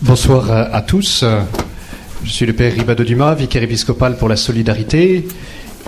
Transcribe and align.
Bonsoir 0.00 0.50
à, 0.50 0.82
tous. 0.82 1.24
Je 2.22 2.30
suis 2.30 2.44
le 2.44 2.52
Père 2.52 2.74
Ribado 2.74 3.02
Dumas, 3.02 3.34
vicaire 3.34 3.62
épiscopal 3.62 4.18
pour 4.18 4.28
la 4.28 4.36
solidarité, 4.36 5.26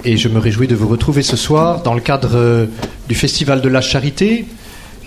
et 0.02 0.16
je 0.16 0.28
me 0.28 0.38
réjouis 0.38 0.66
de 0.66 0.74
vous 0.74 0.88
retrouver 0.88 1.22
ce 1.22 1.36
soir 1.36 1.82
dans 1.82 1.92
le 1.92 2.00
cadre 2.00 2.66
du 3.06 3.14
Festival 3.14 3.60
de 3.60 3.68
la 3.68 3.82
Charité, 3.82 4.46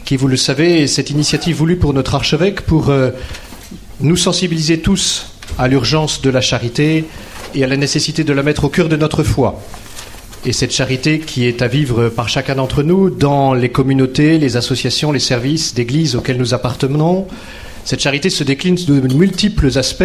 qui, 0.06 0.18
vous 0.18 0.28
le 0.28 0.38
savez, 0.38 0.84
est 0.84 0.88
cette 0.88 1.10
initiative 1.10 1.56
voulue 1.56 1.78
pour 1.78 1.96
notre 1.96 2.14
archevêque 2.14 2.62
pour 2.62 2.90
euh, 2.90 3.10
nous 4.02 4.18
sensibiliser 4.18 4.82
tous 4.82 5.34
à 5.58 5.68
l'urgence 5.68 6.22
de 6.22 6.30
la 6.30 6.42
charité 6.42 7.06
et 7.56 7.64
à 7.64 7.68
la 7.68 7.78
nécessité 7.78 8.24
de 8.24 8.34
la 8.34 8.44
mettre 8.44 8.66
au 8.66 8.70
cœur 8.70 8.88
de 8.88 8.98
notre 8.98 9.24
foi. 9.24 9.60
Et 10.46 10.54
cette 10.54 10.72
charité 10.72 11.20
qui 11.20 11.48
est 11.48 11.64
à 11.64 11.68
vivre 11.68 12.10
par 12.10 12.30
chacun 12.30 12.54
d'entre 12.54 12.84
nous 12.84 13.10
dans 13.10 13.56
les 13.56 13.70
communautés, 13.70 14.38
les 14.38 14.58
associations, 14.58 15.12
les 15.12 15.20
services 15.20 15.74
d'église 15.74 16.16
auxquels 16.16 16.38
nous 16.38 16.54
appartenons, 16.54 17.28
cette 17.84 18.00
charité 18.00 18.30
se 18.30 18.44
décline 18.44 18.76
de 18.76 19.14
multiples 19.14 19.78
aspects 19.78 20.04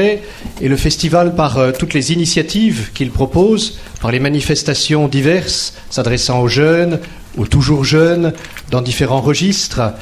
et 0.61 0.69
le 0.69 0.77
festival, 0.77 1.35
par 1.35 1.59
euh, 1.59 1.73
toutes 1.79 1.95
les 1.95 2.13
initiatives 2.13 2.91
qu'il 2.95 3.11
propose, 3.11 3.79
par 4.01 4.11
les 4.11 4.21
manifestations 4.21 5.09
diverses 5.09 5.75
s'adressant 5.91 6.41
aux 6.41 6.49
jeunes, 6.49 7.01
aux 7.37 7.47
toujours 7.47 7.85
jeunes, 7.85 8.33
dans 8.71 8.81
différents 8.81 9.21
registres, 9.21 9.93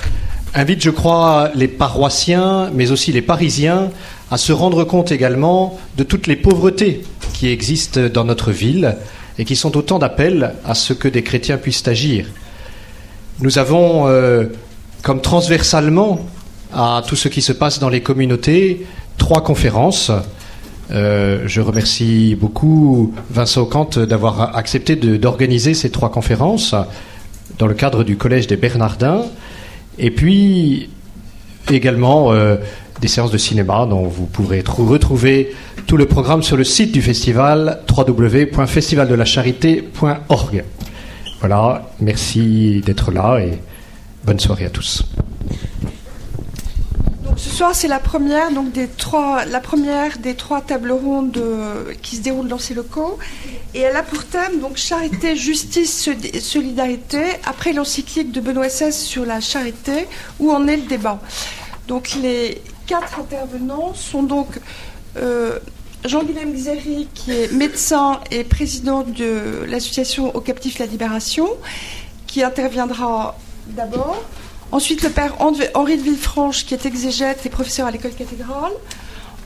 invite, 0.54 0.82
je 0.82 0.90
crois, 0.90 1.50
les 1.54 1.68
paroissiens, 1.68 2.70
mais 2.72 2.92
aussi 2.92 3.12
les 3.12 3.22
Parisiens, 3.22 3.90
à 4.30 4.36
se 4.36 4.52
rendre 4.52 4.84
compte 4.84 5.10
également 5.10 5.78
de 5.96 6.04
toutes 6.04 6.26
les 6.26 6.36
pauvretés 6.36 7.02
qui 7.32 7.48
existent 7.48 8.08
dans 8.12 8.24
notre 8.24 8.52
ville 8.52 8.96
et 9.38 9.44
qui 9.44 9.56
sont 9.56 9.76
autant 9.76 9.98
d'appels 9.98 10.54
à 10.64 10.74
ce 10.74 10.92
que 10.92 11.08
des 11.08 11.22
chrétiens 11.22 11.56
puissent 11.56 11.86
agir. 11.88 12.26
Nous 13.40 13.58
avons, 13.58 14.06
euh, 14.06 14.44
comme 15.02 15.20
transversalement, 15.20 16.24
à 16.74 17.02
tout 17.06 17.16
ce 17.16 17.28
qui 17.28 17.42
se 17.42 17.52
passe 17.52 17.78
dans 17.78 17.88
les 17.88 18.00
communautés. 18.00 18.86
Trois 19.16 19.42
conférences. 19.42 20.10
Euh, 20.90 21.42
je 21.46 21.60
remercie 21.60 22.36
beaucoup 22.38 23.14
Vincent 23.30 23.62
Ocante 23.62 23.98
d'avoir 23.98 24.56
accepté 24.56 24.96
d'organiser 24.96 25.74
ces 25.74 25.90
trois 25.90 26.10
conférences 26.10 26.74
dans 27.58 27.66
le 27.66 27.74
cadre 27.74 28.04
du 28.04 28.16
Collège 28.16 28.46
des 28.46 28.56
Bernardins. 28.56 29.22
Et 29.98 30.10
puis 30.10 30.90
également 31.70 32.32
euh, 32.32 32.56
des 33.00 33.08
séances 33.08 33.30
de 33.30 33.38
cinéma 33.38 33.86
dont 33.86 34.06
vous 34.06 34.26
pourrez 34.26 34.62
retrouver 34.66 35.54
tout 35.86 35.96
le 35.96 36.04
programme 36.06 36.42
sur 36.42 36.56
le 36.56 36.64
site 36.64 36.92
du 36.92 37.02
festival 37.02 37.80
www.festivaldelacharité.org. 37.96 40.64
Voilà, 41.40 41.90
merci 42.00 42.82
d'être 42.84 43.12
là 43.12 43.38
et 43.38 43.60
bonne 44.24 44.40
soirée 44.40 44.66
à 44.66 44.70
tous. 44.70 45.04
Ce 47.36 47.50
soir, 47.50 47.74
c'est 47.74 47.88
la 47.88 47.98
première, 47.98 48.52
donc 48.52 48.70
des 48.72 48.86
trois, 48.86 49.44
la 49.44 49.60
première 49.60 50.18
des 50.18 50.34
trois 50.34 50.60
tables 50.60 50.92
rondes 50.92 51.36
euh, 51.36 51.92
qui 52.00 52.16
se 52.16 52.22
déroulent 52.22 52.48
dans 52.48 52.58
ces 52.58 52.74
locaux. 52.74 53.18
Et 53.74 53.80
elle 53.80 53.96
a 53.96 54.02
pour 54.02 54.24
thème 54.24 54.60
donc 54.60 54.76
charité, 54.76 55.34
justice, 55.34 56.08
solidarité. 56.40 57.22
Après 57.44 57.72
l'encyclique 57.72 58.30
de 58.30 58.40
Benoît 58.40 58.68
XVI 58.68 58.92
sur 58.92 59.26
la 59.26 59.40
charité, 59.40 60.06
où 60.38 60.52
en 60.52 60.68
est 60.68 60.76
le 60.76 60.86
débat 60.86 61.20
Donc 61.88 62.16
les 62.22 62.62
quatre 62.86 63.18
intervenants 63.18 63.94
sont 63.94 64.22
donc 64.22 64.60
euh, 65.16 65.58
Jean-Guilhem 66.04 66.52
Xéry, 66.52 67.08
qui 67.14 67.32
est 67.32 67.52
médecin 67.52 68.20
et 68.30 68.44
président 68.44 69.02
de 69.02 69.64
l'association 69.66 70.34
Au 70.36 70.40
Captif 70.40 70.78
La 70.78 70.86
Libération, 70.86 71.48
qui 72.28 72.44
interviendra 72.44 73.36
d'abord. 73.66 74.22
Ensuite, 74.72 75.02
le 75.02 75.10
père 75.10 75.36
Henri 75.40 75.96
de 75.96 76.02
Villefranche, 76.02 76.66
qui 76.66 76.74
est 76.74 76.86
exégète 76.86 77.46
et 77.46 77.48
professeur 77.48 77.86
à 77.86 77.90
l'école 77.90 78.12
cathédrale. 78.12 78.72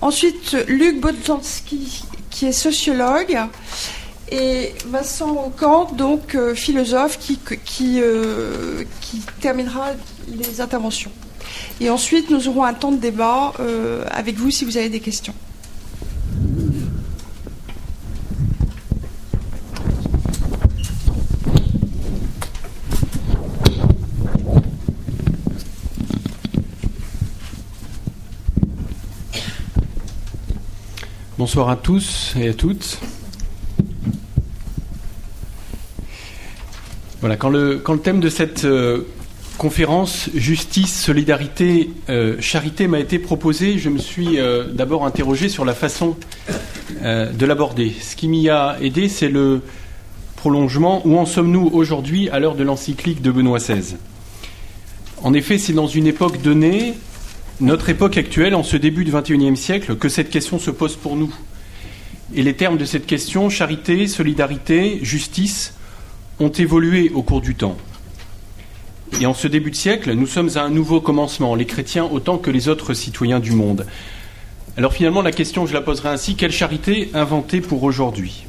Ensuite, 0.01 0.57
Luc 0.69 1.01
Bodzansky, 1.01 2.05
qui 2.31 2.47
est 2.47 2.53
sociologue. 2.53 3.39
Et 4.31 4.75
Vincent 4.87 5.47
Ocant, 5.47 5.91
donc 5.93 6.35
euh, 6.35 6.55
philosophe, 6.55 7.19
euh, 7.41 8.85
qui, 9.01 9.23
terminera 9.41 9.93
les 10.29 10.61
interventions. 10.61 11.11
Et 11.81 11.89
ensuite, 11.89 12.29
nous 12.29 12.47
aurons 12.49 12.65
un 12.65 12.75
temps 12.75 12.93
de 12.93 12.99
débat 12.99 13.55
euh, 13.59 14.05
avec 14.11 14.37
vous 14.37 14.51
si 14.51 14.67
vous 14.67 14.77
avez 14.77 14.91
des 14.91 15.01
questions. 15.01 15.35
Bonsoir 31.39 31.69
à 31.69 31.77
tous 31.77 32.35
et 32.37 32.49
à 32.49 32.53
toutes. 32.53 32.99
Voilà, 37.21 37.37
quand 37.37 37.49
le, 37.49 37.81
thème 38.03 38.19
de 38.19 38.29
cette 38.29 38.65
euh, 38.65 39.07
conférence 39.57 40.31
Justice, 40.35 41.01
Solidarité, 41.01 41.91
euh, 42.09 42.41
Charité 42.41 42.89
m'a 42.89 42.99
été 42.99 43.21
proposé, 43.21 43.79
je 43.79 43.89
me 43.89 43.99
suis 43.99 44.41
euh, 44.41 44.65
d'abord 44.73 45.07
interrogé 45.07 45.49
sur 45.49 45.65
la 45.65 45.75
façon 45.75 46.17
de 47.05 47.47
l'aborder. 47.47 47.93
Ce 48.01 48.17
qui 48.17 48.27
m'y 48.27 48.49
a 48.49 48.77
aidé, 48.83 49.09
c'est 49.09 49.29
le 49.29 49.63
prolongement. 50.35 51.07
Où 51.07 51.19
en 51.19 51.25
sommes-nous 51.25 51.71
aujourd'hui 51.73 52.29
à 52.31 52.41
l'heure 52.41 52.57
de 52.57 52.65
l'encyclique 52.65 53.23
de 53.23 53.31
Benoît 53.31 53.59
XVI 53.59 53.95
En 55.23 55.33
effet, 55.35 55.59
c'est 55.59 55.73
dans 55.73 55.87
une 55.87 56.09
époque 56.09 56.43
donnée 56.43 56.95
notre 57.61 57.89
époque 57.89 58.17
actuelle, 58.17 58.55
en 58.55 58.63
ce 58.63 58.77
début 58.77 59.05
du 59.05 59.13
XXIe 59.13 59.57
siècle, 59.57 59.97
que 59.97 60.09
cette 60.09 60.31
question 60.31 60.59
se 60.59 60.71
pose 60.71 60.95
pour 60.95 61.17
nous. 61.17 61.35
Et 62.35 62.43
les 62.43 62.55
termes 62.55 62.77
de 62.77 62.85
cette 62.85 63.07
question, 63.07 63.51
charité, 63.51 64.07
solidarité, 64.07 65.01
justice, 65.03 65.75
ont 66.39 66.51
évolué 66.51 67.11
au 67.15 67.23
cours 67.23 67.41
du 67.41 67.55
temps. 67.55 67.77
Et 69.21 69.27
en 69.27 69.35
ce 69.35 69.49
début 69.49 69.71
de 69.71 69.77
siècle, 69.77 70.13
nous 70.13 70.27
sommes 70.27 70.51
à 70.55 70.63
un 70.63 70.71
nouveau 70.71 71.01
commencement, 71.01 71.55
les 71.55 71.65
chrétiens 71.65 72.05
autant 72.05 72.39
que 72.39 72.51
les 72.51 72.69
autres 72.69 72.95
citoyens 72.95 73.41
du 73.41 73.53
monde. 73.53 73.87
Alors 74.77 74.93
finalement, 74.93 75.23
la 75.23 75.33
question, 75.33 75.67
je 75.67 75.75
la 75.75 75.81
poserai 75.81 76.11
ainsi, 76.11 76.37
quelle 76.37 76.53
charité 76.53 77.11
inventer 77.15 77.61
pour 77.61 77.83
aujourd'hui? 77.83 78.45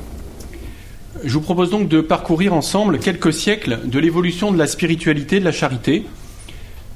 Je 1.23 1.33
vous 1.33 1.41
propose 1.41 1.71
donc 1.71 1.87
de 1.87 2.01
parcourir 2.01 2.53
ensemble 2.53 2.99
quelques 2.99 3.33
siècles 3.33 3.79
de 3.85 3.97
l'évolution 3.97 4.51
de 4.51 4.57
la 4.57 4.67
spiritualité 4.67 5.39
de 5.39 5.45
la 5.45 5.51
charité, 5.51 6.05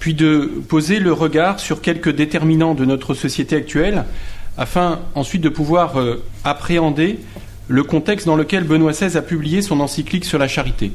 puis 0.04 0.14
de 0.14 0.52
poser 0.68 1.00
le 1.00 1.14
regard 1.14 1.62
sur 1.62 1.80
quelques 1.80 2.14
déterminants 2.14 2.74
de 2.74 2.84
notre 2.84 3.14
société 3.14 3.56
actuelle, 3.56 4.04
afin 4.58 5.00
ensuite 5.16 5.42
de 5.42 5.48
pouvoir 5.48 5.98
euh, 5.98 6.22
appréhender 6.44 7.20
le 7.70 7.84
contexte 7.84 8.26
dans 8.26 8.36
lequel 8.36 8.66
Benoît 8.66 8.92
XVI 8.92 9.16
a 9.16 9.22
publié 9.22 9.62
son 9.62 9.80
encyclique 9.80 10.26
sur 10.26 10.38
la 10.38 10.50
charité. 10.50 10.92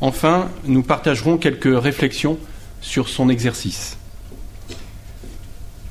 Enfin, 0.00 0.48
nous 0.64 0.82
partagerons 0.82 1.38
quelques 1.38 1.70
réflexions 1.72 2.36
sur 2.80 3.08
son 3.08 3.28
exercice. 3.28 3.96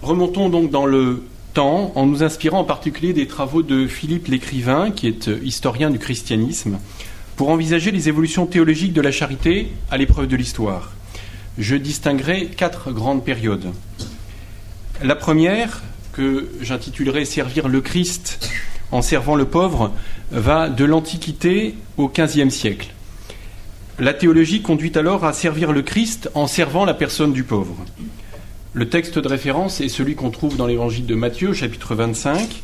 Remontons 0.02 0.50
donc 0.50 0.72
dans 0.72 0.86
le 0.86 1.24
temps 1.54 1.94
en 1.96 2.06
nous 2.06 2.22
inspirant 2.22 2.60
en 2.60 2.66
particulier 2.66 3.14
des 3.14 3.28
travaux 3.28 3.64
de 3.64 3.88
Philippe 3.88 4.28
l'écrivain, 4.28 4.92
qui 4.92 5.08
est 5.08 5.30
euh, 5.30 5.40
historien 5.42 5.90
du 5.90 6.00
christianisme, 6.00 6.80
pour 7.38 7.48
envisager 7.48 7.92
les 7.92 8.10
évolutions 8.10 8.46
théologiques 8.46 8.92
de 8.92 9.00
la 9.00 9.14
charité 9.14 9.72
à 9.90 9.96
l'épreuve 9.96 10.28
de 10.28 10.36
l'histoire 10.36 10.92
je 11.60 11.76
distinguerai 11.76 12.48
quatre 12.48 12.92
grandes 12.92 13.24
périodes. 13.24 13.68
La 15.04 15.16
première, 15.16 15.84
que 16.14 16.50
j'intitulerai 16.62 17.26
Servir 17.26 17.68
le 17.68 17.82
Christ 17.82 18.50
en 18.92 19.02
servant 19.02 19.36
le 19.36 19.46
pauvre, 19.46 19.92
va 20.32 20.70
de 20.70 20.86
l'Antiquité 20.86 21.76
au 21.98 22.10
XVe 22.10 22.50
siècle. 22.50 22.88
La 24.00 24.14
théologie 24.14 24.62
conduit 24.62 24.94
alors 24.96 25.26
à 25.26 25.34
servir 25.34 25.74
le 25.74 25.82
Christ 25.82 26.32
en 26.34 26.48
servant 26.48 26.86
la 26.86 26.94
personne 26.94 27.34
du 27.34 27.44
pauvre. 27.44 27.76
Le 28.74 28.88
texte 28.88 29.20
de 29.20 29.28
référence 29.28 29.82
est 29.82 29.90
celui 29.90 30.16
qu'on 30.16 30.30
trouve 30.30 30.56
dans 30.56 30.68
l'évangile 30.68 31.06
de 31.06 31.16
Matthieu, 31.16 31.54
chapitre 31.54 31.96
25, 31.96 32.64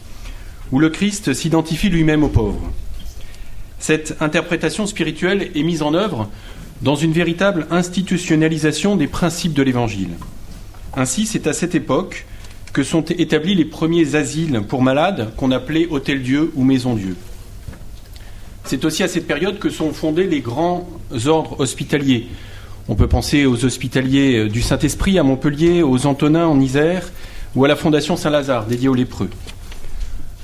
où 0.71 0.79
le 0.79 0.89
Christ 0.89 1.33
s'identifie 1.33 1.89
lui-même 1.89 2.23
au 2.23 2.29
pauvre. 2.29 2.71
Cette 3.79 4.15
interprétation 4.21 4.87
spirituelle 4.87 5.51
est 5.53 5.63
mise 5.63 5.81
en 5.81 5.93
œuvre 5.93 6.29
dans 6.81 6.95
une 6.95 7.13
véritable 7.13 7.67
institutionnalisation 7.71 8.95
des 8.95 9.07
principes 9.07 9.53
de 9.53 9.63
l'Évangile. 9.63 10.09
Ainsi, 10.95 11.25
c'est 11.25 11.47
à 11.47 11.53
cette 11.53 11.75
époque 11.75 12.25
que 12.73 12.83
sont 12.83 13.03
établis 13.05 13.55
les 13.55 13.65
premiers 13.65 14.15
asiles 14.15 14.61
pour 14.67 14.81
malades 14.81 15.33
qu'on 15.37 15.51
appelait 15.51 15.87
Hôtel-Dieu 15.89 16.51
ou 16.55 16.63
Maison-Dieu. 16.63 17.15
C'est 18.65 18.83
aussi 18.83 19.03
à 19.03 19.07
cette 19.07 19.27
période 19.27 19.59
que 19.59 19.69
sont 19.69 19.93
fondés 19.93 20.27
les 20.27 20.41
grands 20.41 20.89
ordres 21.25 21.59
hospitaliers. 21.59 22.27
On 22.87 22.95
peut 22.95 23.07
penser 23.07 23.45
aux 23.45 23.63
hospitaliers 23.63 24.47
du 24.49 24.61
Saint-Esprit 24.61 25.17
à 25.17 25.23
Montpellier, 25.23 25.83
aux 25.83 26.05
Antonins 26.05 26.47
en 26.47 26.59
Isère 26.59 27.11
ou 27.55 27.63
à 27.63 27.67
la 27.67 27.75
Fondation 27.75 28.15
Saint-Lazare 28.17 28.65
dédiée 28.65 28.89
aux 28.89 28.95
lépreux. 28.95 29.29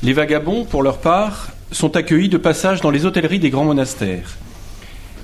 Les 0.04 0.14
vagabonds, 0.14 0.66
pour 0.66 0.84
leur 0.84 1.00
part, 1.00 1.52
sont 1.72 1.96
accueillis 1.96 2.30
de 2.30 2.38
passage 2.38 2.82
dans 2.82 2.92
les 2.92 3.06
hôtelleries 3.06 3.40
des 3.40 3.50
grands 3.50 3.66
monastères. 3.66 4.38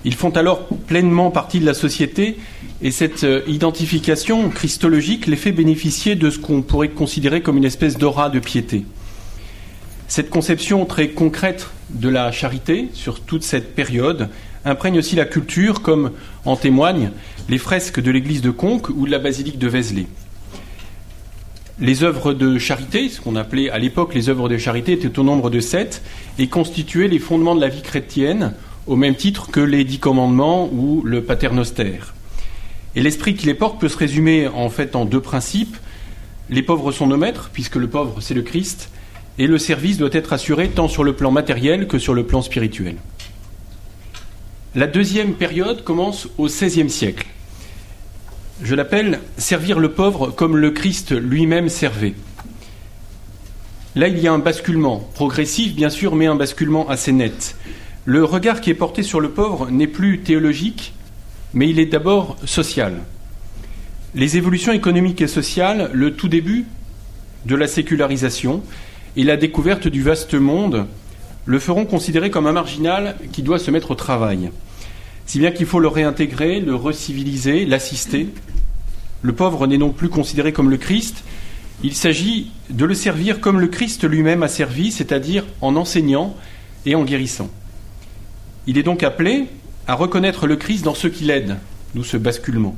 Ils 0.08 0.16
font 0.16 0.30
alors 0.30 0.66
pleinement 0.88 1.32
partie 1.32 1.60
de 1.60 1.66
la 1.66 1.74
société 1.74 2.38
et 2.82 2.92
cette 2.92 3.26
euh, 3.26 3.42
identification 3.46 4.50
christologique 4.50 5.28
les 5.28 5.36
fait 5.36 5.52
bénéficier 5.52 6.16
de 6.16 6.30
ce 6.30 6.40
qu'on 6.40 6.62
pourrait 6.62 6.88
considérer 6.88 7.42
comme 7.42 7.58
une 7.58 7.66
espèce 7.66 7.98
d'aura 7.98 8.30
de 8.30 8.40
piété. 8.40 8.86
Cette 10.08 10.30
conception 10.30 10.86
très 10.86 11.10
concrète 11.10 11.68
de 11.90 12.08
la 12.08 12.32
charité 12.32 12.88
sur 12.94 13.20
toute 13.20 13.44
cette 13.44 13.76
période 13.76 14.30
imprègne 14.64 14.98
aussi 14.98 15.18
la 15.18 15.26
culture, 15.26 15.82
comme 15.82 16.12
en 16.46 16.56
témoignent 16.56 17.12
les 17.50 17.58
fresques 17.58 18.00
de 18.00 18.10
l'église 18.10 18.42
de 18.42 18.52
Conques 18.52 18.88
ou 18.88 19.08
de 19.08 19.12
la 19.12 19.20
basilique 19.20 19.60
de 19.60 19.68
Vézelay. 19.68 20.08
Les 21.82 22.06
œuvres 22.06 22.34
de 22.34 22.58
charité, 22.58 23.10
ce 23.10 23.20
qu'on 23.20 23.36
appelait 23.36 23.70
à 23.72 23.78
l'époque 23.78 24.16
les 24.16 24.30
œuvres 24.30 24.48
de 24.48 24.58
charité, 24.58 24.94
étaient 24.94 25.20
au 25.20 25.24
nombre 25.24 25.50
de 25.50 25.60
sept 25.60 26.02
et 26.40 26.48
constituaient 26.48 27.10
les 27.10 27.20
fondements 27.20 27.56
de 27.56 27.62
la 27.62 27.68
vie 27.68 27.82
chrétienne, 27.82 28.54
au 28.88 28.96
même 28.96 29.16
titre 29.16 29.52
que 29.52 29.60
les 29.60 29.84
dix 29.84 30.00
commandements 30.00 30.70
ou 30.72 31.02
le 31.04 31.24
paternoster. 31.24 32.00
Et 32.96 33.02
l'esprit 33.02 33.36
qui 33.36 33.46
les 33.46 33.54
porte 33.54 33.80
peut 33.80 33.90
se 33.90 33.98
résumer 33.98 34.48
en 34.48 34.70
fait 34.70 34.96
en 34.96 35.06
deux 35.06 35.22
principes. 35.22 35.78
Les 36.50 36.64
pauvres 36.64 36.92
sont 36.92 37.08
nos 37.08 37.18
maîtres, 37.18 37.50
puisque 37.54 37.76
le 37.76 37.90
pauvre 37.90 38.22
c'est 38.22 38.34
le 38.34 38.42
Christ, 38.42 38.90
et 39.38 39.48
le 39.48 39.58
service 39.58 39.98
doit 39.98 40.10
être 40.14 40.34
assuré 40.34 40.70
tant 40.70 40.88
sur 40.88 41.04
le 41.04 41.14
plan 41.14 41.30
matériel 41.30 41.88
que 41.88 42.00
sur 42.00 42.14
le 42.14 42.26
plan 42.26 42.42
spirituel. 42.42 42.96
La 44.74 44.88
deuxième 44.88 45.34
période 45.34 45.84
commence 45.84 46.28
au 46.38 46.48
XVIe 46.48 46.90
siècle. 46.90 47.28
Je 48.64 48.74
l'appelle 48.74 49.20
servir 49.38 49.80
le 49.80 49.92
pauvre 49.92 50.32
comme 50.32 50.58
le 50.58 50.72
Christ 50.72 51.12
lui-même 51.12 51.70
servait. 51.70 52.16
Là, 53.96 54.08
il 54.08 54.20
y 54.20 54.28
a 54.28 54.34
un 54.34 54.40
basculement, 54.40 55.00
progressif 55.14 55.76
bien 55.76 55.90
sûr, 55.90 56.16
mais 56.16 56.28
un 56.28 56.36
basculement 56.36 56.90
assez 56.90 57.12
net. 57.12 57.56
Le 58.10 58.24
regard 58.24 58.62
qui 58.62 58.70
est 58.70 58.74
porté 58.74 59.04
sur 59.04 59.20
le 59.20 59.32
pauvre 59.32 59.70
n'est 59.70 59.86
plus 59.86 60.20
théologique, 60.20 60.94
mais 61.54 61.70
il 61.70 61.78
est 61.78 61.88
d'abord 61.88 62.38
social. 62.46 63.02
Les 64.16 64.38
évolutions 64.38 64.72
économiques 64.72 65.20
et 65.20 65.28
sociales, 65.28 65.90
le 65.92 66.16
tout 66.16 66.30
début 66.30 66.64
de 67.46 67.54
la 67.58 67.68
sécularisation 67.68 68.64
et 69.18 69.26
la 69.26 69.36
découverte 69.36 69.90
du 69.90 70.04
vaste 70.04 70.36
monde 70.36 70.88
le 71.46 71.60
feront 71.60 71.84
considérer 71.84 72.30
comme 72.30 72.48
un 72.48 72.54
marginal 72.54 73.18
qui 73.34 73.44
doit 73.44 73.60
se 73.60 73.72
mettre 73.72 73.92
au 73.92 73.96
travail. 73.96 74.52
Si 75.26 75.38
bien 75.38 75.52
qu'il 75.52 75.66
faut 75.66 75.82
le 75.82 75.90
réintégrer, 75.90 76.62
le 76.62 76.76
reciviliser, 76.76 77.66
l'assister. 77.66 78.30
Le 79.22 79.34
pauvre 79.34 79.68
n'est 79.68 79.78
donc 79.78 79.98
plus 79.98 80.08
considéré 80.08 80.54
comme 80.54 80.70
le 80.70 80.78
Christ, 80.78 81.26
il 81.84 81.94
s'agit 81.94 82.52
de 82.70 82.86
le 82.86 82.94
servir 82.94 83.42
comme 83.42 83.60
le 83.60 83.68
Christ 83.68 84.06
lui-même 84.06 84.44
a 84.44 84.48
servi, 84.48 84.94
c'est-à-dire 84.94 85.44
en 85.60 85.76
enseignant 85.76 86.38
et 86.86 86.96
en 86.96 87.04
guérissant. 87.04 87.50
Il 88.68 88.78
est 88.78 88.84
donc 88.84 89.02
appelé 89.02 89.46
à 89.88 89.96
reconnaître 89.96 90.46
le 90.46 90.58
Christ 90.58 90.84
dans 90.84 90.94
ce 90.94 91.08
qui 91.08 91.24
l'aide, 91.24 91.58
d'où 91.96 92.04
ce 92.04 92.18
basculement. 92.18 92.76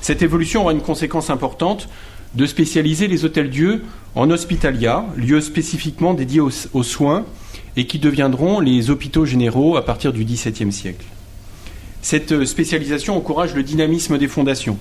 Cette 0.00 0.22
évolution 0.22 0.62
aura 0.62 0.72
une 0.72 0.80
conséquence 0.80 1.28
importante 1.28 1.88
de 2.34 2.46
spécialiser 2.46 3.06
les 3.06 3.26
hôtels-dieux 3.26 3.84
en 4.14 4.30
hospitalia, 4.30 5.04
lieux 5.16 5.42
spécifiquement 5.42 6.14
dédiés 6.14 6.40
aux, 6.40 6.50
aux, 6.72 6.82
soins 6.82 7.26
et 7.76 7.86
qui 7.86 7.98
deviendront 7.98 8.60
les 8.60 8.88
hôpitaux 8.88 9.26
généraux 9.26 9.76
à 9.76 9.84
partir 9.84 10.12
du 10.14 10.24
XVIIe 10.24 10.72
siècle. 10.72 11.04
Cette 12.00 12.46
spécialisation 12.46 13.14
encourage 13.14 13.54
le 13.54 13.62
dynamisme 13.62 14.16
des 14.16 14.28
fondations. 14.28 14.78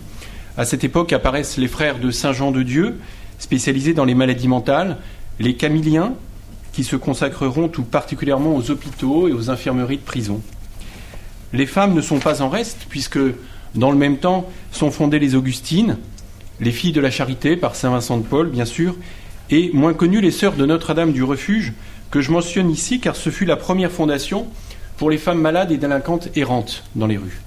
À 0.57 0.63
cette 0.63 0.85
époque 0.85 1.11
apparaissent 1.11 1.57
les 1.57 1.67
frères 1.67 1.99
de 1.99 2.11
Saint 2.11 2.31
Jean 2.31 2.51
de 2.51 2.63
Dieu, 2.63 2.97
spécialisés 3.39 3.93
dans 3.93 4.05
les 4.05 4.15
maladies 4.15 4.47
mentales, 4.47 4.97
les 5.39 5.55
camiliens, 5.55 6.13
qui 6.73 6.83
se 6.83 6.95
consacreront 6.95 7.67
tout 7.67 7.83
particulièrement 7.83 8.55
aux 8.55 8.71
hôpitaux 8.71 9.27
et 9.27 9.33
aux 9.33 9.49
infirmeries 9.49 9.97
de 9.97 10.03
prison. 10.03 10.41
Les 11.53 11.65
femmes 11.65 11.93
ne 11.93 12.01
sont 12.01 12.19
pas 12.19 12.41
en 12.41 12.49
reste, 12.49 12.85
puisque 12.89 13.19
dans 13.75 13.91
le 13.91 13.97
même 13.97 14.17
temps 14.17 14.47
sont 14.71 14.91
fondées 14.91 15.19
les 15.19 15.35
Augustines, 15.35 15.97
les 16.59 16.71
filles 16.71 16.91
de 16.91 17.01
la 17.01 17.11
charité 17.11 17.55
par 17.55 17.75
Saint 17.75 17.89
Vincent 17.89 18.17
de 18.17 18.23
Paul, 18.23 18.49
bien 18.49 18.65
sûr, 18.65 18.95
et 19.49 19.71
moins 19.73 19.93
connues 19.93 20.21
les 20.21 20.31
sœurs 20.31 20.53
de 20.53 20.65
Notre-Dame 20.65 21.11
du 21.11 21.23
Refuge, 21.23 21.73
que 22.11 22.21
je 22.21 22.31
mentionne 22.31 22.69
ici 22.69 22.99
car 22.99 23.15
ce 23.15 23.29
fut 23.29 23.45
la 23.45 23.55
première 23.55 23.91
fondation 23.91 24.47
pour 24.97 25.09
les 25.09 25.17
femmes 25.17 25.41
malades 25.41 25.71
et 25.71 25.77
délinquantes 25.77 26.29
errantes 26.35 26.83
dans 26.95 27.07
les 27.07 27.17
rues. 27.17 27.41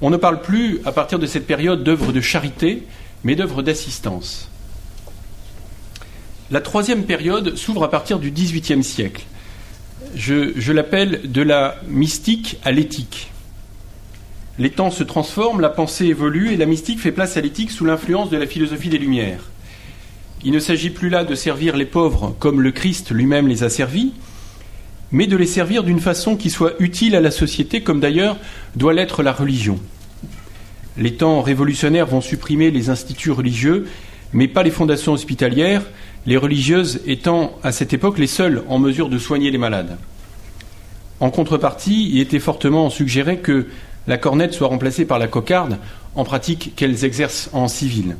On 0.00 0.10
ne 0.10 0.16
parle 0.16 0.40
plus, 0.40 0.80
à 0.84 0.92
partir 0.92 1.18
de 1.18 1.26
cette 1.26 1.46
période, 1.46 1.82
d'œuvres 1.82 2.12
de 2.12 2.20
charité, 2.20 2.86
mais 3.22 3.36
d'œuvres 3.36 3.62
d'assistance. 3.62 4.50
La 6.50 6.60
troisième 6.60 7.04
période 7.04 7.56
s'ouvre 7.56 7.84
à 7.84 7.90
partir 7.90 8.18
du 8.18 8.30
XVIIIe 8.30 8.84
siècle. 8.84 9.24
Je, 10.14 10.72
l'appelle 10.72 11.22
de 11.24 11.40
la 11.40 11.76
mystique 11.88 12.58
à 12.64 12.70
l'éthique. 12.70 13.30
Les 14.58 14.70
temps 14.70 14.90
se 14.90 15.02
transforment, 15.02 15.60
la 15.60 15.70
pensée 15.70 16.04
évolue 16.04 16.52
et 16.52 16.56
la 16.56 16.66
mystique 16.66 17.00
fait 17.00 17.12
place 17.12 17.36
à 17.36 17.40
l'éthique 17.40 17.70
sous 17.70 17.86
l'influence 17.86 18.28
de 18.28 18.36
la 18.36 18.46
philosophie 18.46 18.90
des 18.90 18.98
Lumières. 18.98 19.50
Il 20.44 20.52
ne 20.52 20.58
s'agit 20.58 20.90
plus 20.90 21.08
là 21.08 21.24
de 21.24 21.34
servir 21.34 21.76
les 21.76 21.86
pauvres 21.86 22.36
comme 22.38 22.60
le 22.60 22.70
Christ 22.70 23.10
lui-même 23.10 23.48
les 23.48 23.64
a 23.64 23.70
servis, 23.70 24.12
mais 25.10 25.26
de 25.26 25.36
les 25.36 25.46
servir 25.46 25.82
d'une 25.82 26.00
façon 26.00 26.36
qui 26.36 26.50
soit 26.50 26.74
utile 26.78 27.16
à 27.16 27.20
la 27.20 27.30
société, 27.30 27.82
comme 27.82 28.00
d'ailleurs 28.00 28.36
doit 28.76 28.92
l'être 28.92 29.22
la 29.22 29.32
religion. 29.32 29.80
Les 30.98 31.14
temps 31.14 31.40
révolutionnaires 31.40 32.06
vont 32.06 32.20
supprimer 32.20 32.70
les 32.70 32.90
instituts 32.90 33.30
religieux, 33.30 33.86
mais 34.34 34.48
pas 34.48 34.62
les 34.62 34.70
fondations 34.70 35.12
hospitalières, 35.12 35.82
les 36.26 36.36
religieuses 36.36 37.00
étant 37.06 37.58
à 37.62 37.72
cette 37.72 37.92
époque 37.92 38.18
les 38.18 38.26
seules 38.26 38.62
en 38.68 38.78
mesure 38.78 39.08
de 39.08 39.18
soigner 39.18 39.50
les 39.50 39.58
malades. 39.58 39.98
En 41.20 41.30
contrepartie, 41.30 42.10
il 42.10 42.20
était 42.20 42.40
fortement 42.40 42.90
suggéré 42.90 43.38
que 43.38 43.66
la 44.06 44.18
cornette 44.18 44.54
soit 44.54 44.68
remplacée 44.68 45.04
par 45.04 45.18
la 45.18 45.28
cocarde, 45.28 45.78
en 46.14 46.24
pratique 46.24 46.72
qu'elles 46.76 47.04
exercent 47.04 47.50
en 47.52 47.68
civil. 47.68 48.16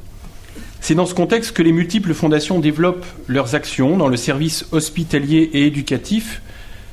C'est 0.81 0.95
dans 0.95 1.07
ce 1.07 1.15
contexte 1.15 1.53
que 1.53 1.63
les 1.63 1.73
multiples 1.73 2.15
fondations 2.15 2.59
développent 2.59 3.07
leurs 3.27 3.55
actions 3.55 3.97
dans 3.97 4.09
le 4.09 4.17
service 4.17 4.67
hospitalier 4.73 5.51
et 5.53 5.67
éducatif 5.67 6.43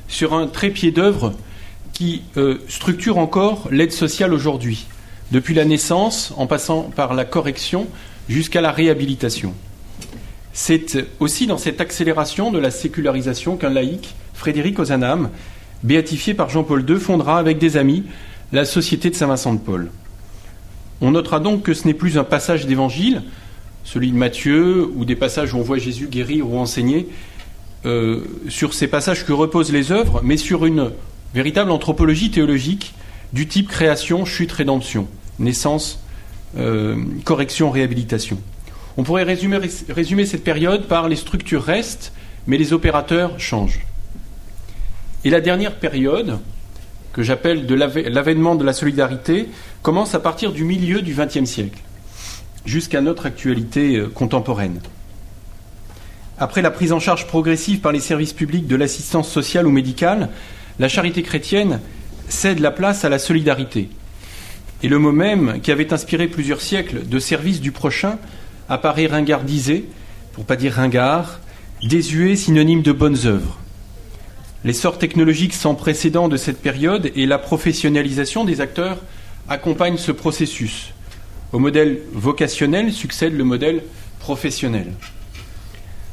sur 0.08 0.34
un 0.34 0.46
trépied 0.46 0.92
d'œuvre 0.92 1.34
qui 1.92 2.22
euh, 2.36 2.58
structure 2.68 3.18
encore 3.18 3.68
l'aide 3.70 3.92
sociale 3.92 4.32
aujourd'hui, 4.32 4.86
depuis 5.30 5.54
la 5.54 5.64
naissance, 5.64 6.32
en 6.36 6.46
passant 6.46 6.82
par 6.82 7.14
la 7.14 7.24
correction 7.24 7.86
jusqu'à 8.28 8.60
la 8.60 8.72
réhabilitation. 8.72 9.54
C'est 10.52 11.06
aussi 11.18 11.46
dans 11.46 11.58
cette 11.58 11.80
accélération 11.80 12.50
de 12.50 12.58
la 12.58 12.70
sécularisation 12.70 13.56
qu'un 13.56 13.70
laïc, 13.70 14.14
Frédéric 14.34 14.78
Ozanam, 14.78 15.30
béatifié 15.82 16.34
par 16.34 16.50
Jean-Paul 16.50 16.88
II, 16.88 16.96
fondera 16.96 17.38
avec 17.38 17.58
des 17.58 17.76
amis 17.76 18.04
la 18.52 18.64
Société 18.64 19.08
de 19.08 19.14
Saint-Vincent 19.14 19.54
de 19.54 19.60
Paul. 19.60 19.90
On 21.00 21.12
notera 21.12 21.40
donc 21.40 21.62
que 21.62 21.74
ce 21.74 21.86
n'est 21.86 21.94
plus 21.94 22.18
un 22.18 22.24
passage 22.24 22.66
d'évangile, 22.66 23.22
celui 23.82 24.12
de 24.12 24.16
Matthieu, 24.16 24.88
ou 24.94 25.04
des 25.04 25.16
passages 25.16 25.54
où 25.54 25.58
on 25.58 25.62
voit 25.62 25.78
Jésus 25.78 26.06
guérir 26.06 26.48
ou 26.48 26.58
enseigner, 26.58 27.08
euh, 27.84 28.20
sur 28.48 28.74
ces 28.74 28.86
passages 28.86 29.26
que 29.26 29.32
reposent 29.32 29.72
les 29.72 29.90
œuvres, 29.90 30.20
mais 30.22 30.36
sur 30.36 30.66
une 30.66 30.92
véritable 31.34 31.70
anthropologie 31.70 32.30
théologique 32.30 32.94
du 33.32 33.48
type 33.48 33.68
création, 33.68 34.24
chute, 34.24 34.52
rédemption, 34.52 35.08
naissance, 35.38 35.98
euh, 36.58 36.96
correction, 37.24 37.70
réhabilitation. 37.70 38.38
On 38.96 39.02
pourrait 39.04 39.22
résumer, 39.24 40.26
cette 40.26 40.44
période 40.44 40.86
par 40.86 41.08
les 41.08 41.16
structures 41.16 41.62
restent, 41.62 42.12
mais 42.46 42.58
les 42.58 42.72
opérateurs 42.72 43.38
changent. 43.40 43.80
Et 45.24 45.30
la 45.30 45.40
dernière 45.40 45.76
période, 45.76 46.38
que 47.12 47.22
j'appelle 47.22 47.66
l'avènement 47.66 48.54
de 48.54 48.64
la 48.64 48.72
solidarité, 48.72 49.48
commence 49.82 50.14
à 50.14 50.20
partir 50.20 50.52
du 50.52 50.64
milieu 50.64 51.00
du 51.00 51.14
XXe 51.14 51.48
siècle, 51.48 51.78
jusqu'à 52.66 53.00
notre 53.00 53.26
actualité 53.26 53.96
euh, 53.96 54.08
contemporaine. 54.08 54.80
Après 56.38 56.62
la 56.62 56.70
prise 56.70 56.92
en 56.92 57.00
charge 57.00 57.26
progressive 57.26 57.80
par 57.80 57.92
les 57.92 58.00
services 58.00 58.32
publics 58.32 58.66
de 58.66 58.76
l'assistance 58.76 59.30
sociale 59.30 59.66
ou 59.66 59.70
médicale, 59.70 60.30
la 60.78 60.88
charité 60.88 61.22
chrétienne 61.22 61.80
cède 62.28 62.58
la 62.58 62.70
place 62.70 63.04
à 63.04 63.08
la 63.08 63.18
solidarité. 63.18 63.88
Et 64.82 64.88
le 64.88 64.98
mot 64.98 65.12
même, 65.12 65.60
qui 65.60 65.70
avait 65.70 65.92
inspiré 65.92 66.26
plusieurs 66.26 66.60
siècles 66.60 67.06
de 67.06 67.18
service 67.18 67.60
du 67.60 67.70
prochain, 67.70 68.18
apparaît 68.68 69.06
ringardisé, 69.06 69.86
pour 70.32 70.44
pas 70.44 70.56
dire 70.56 70.74
ringard, 70.74 71.40
désuet, 71.82 72.36
synonyme 72.36 72.82
de 72.82 72.92
bonnes 72.92 73.26
œuvres. 73.26 73.58
L'essor 74.64 74.98
technologique 74.98 75.54
sans 75.54 75.74
précédent 75.74 76.28
de 76.28 76.36
cette 76.36 76.62
période 76.62 77.10
et 77.16 77.26
la 77.26 77.38
professionnalisation 77.38 78.44
des 78.44 78.60
acteurs 78.60 78.98
accompagnent 79.48 79.96
ce 79.96 80.12
processus. 80.12 80.92
Au 81.52 81.58
modèle 81.58 81.98
vocationnel 82.12 82.92
succède 82.92 83.36
le 83.36 83.44
modèle 83.44 83.82
professionnel. 84.20 84.92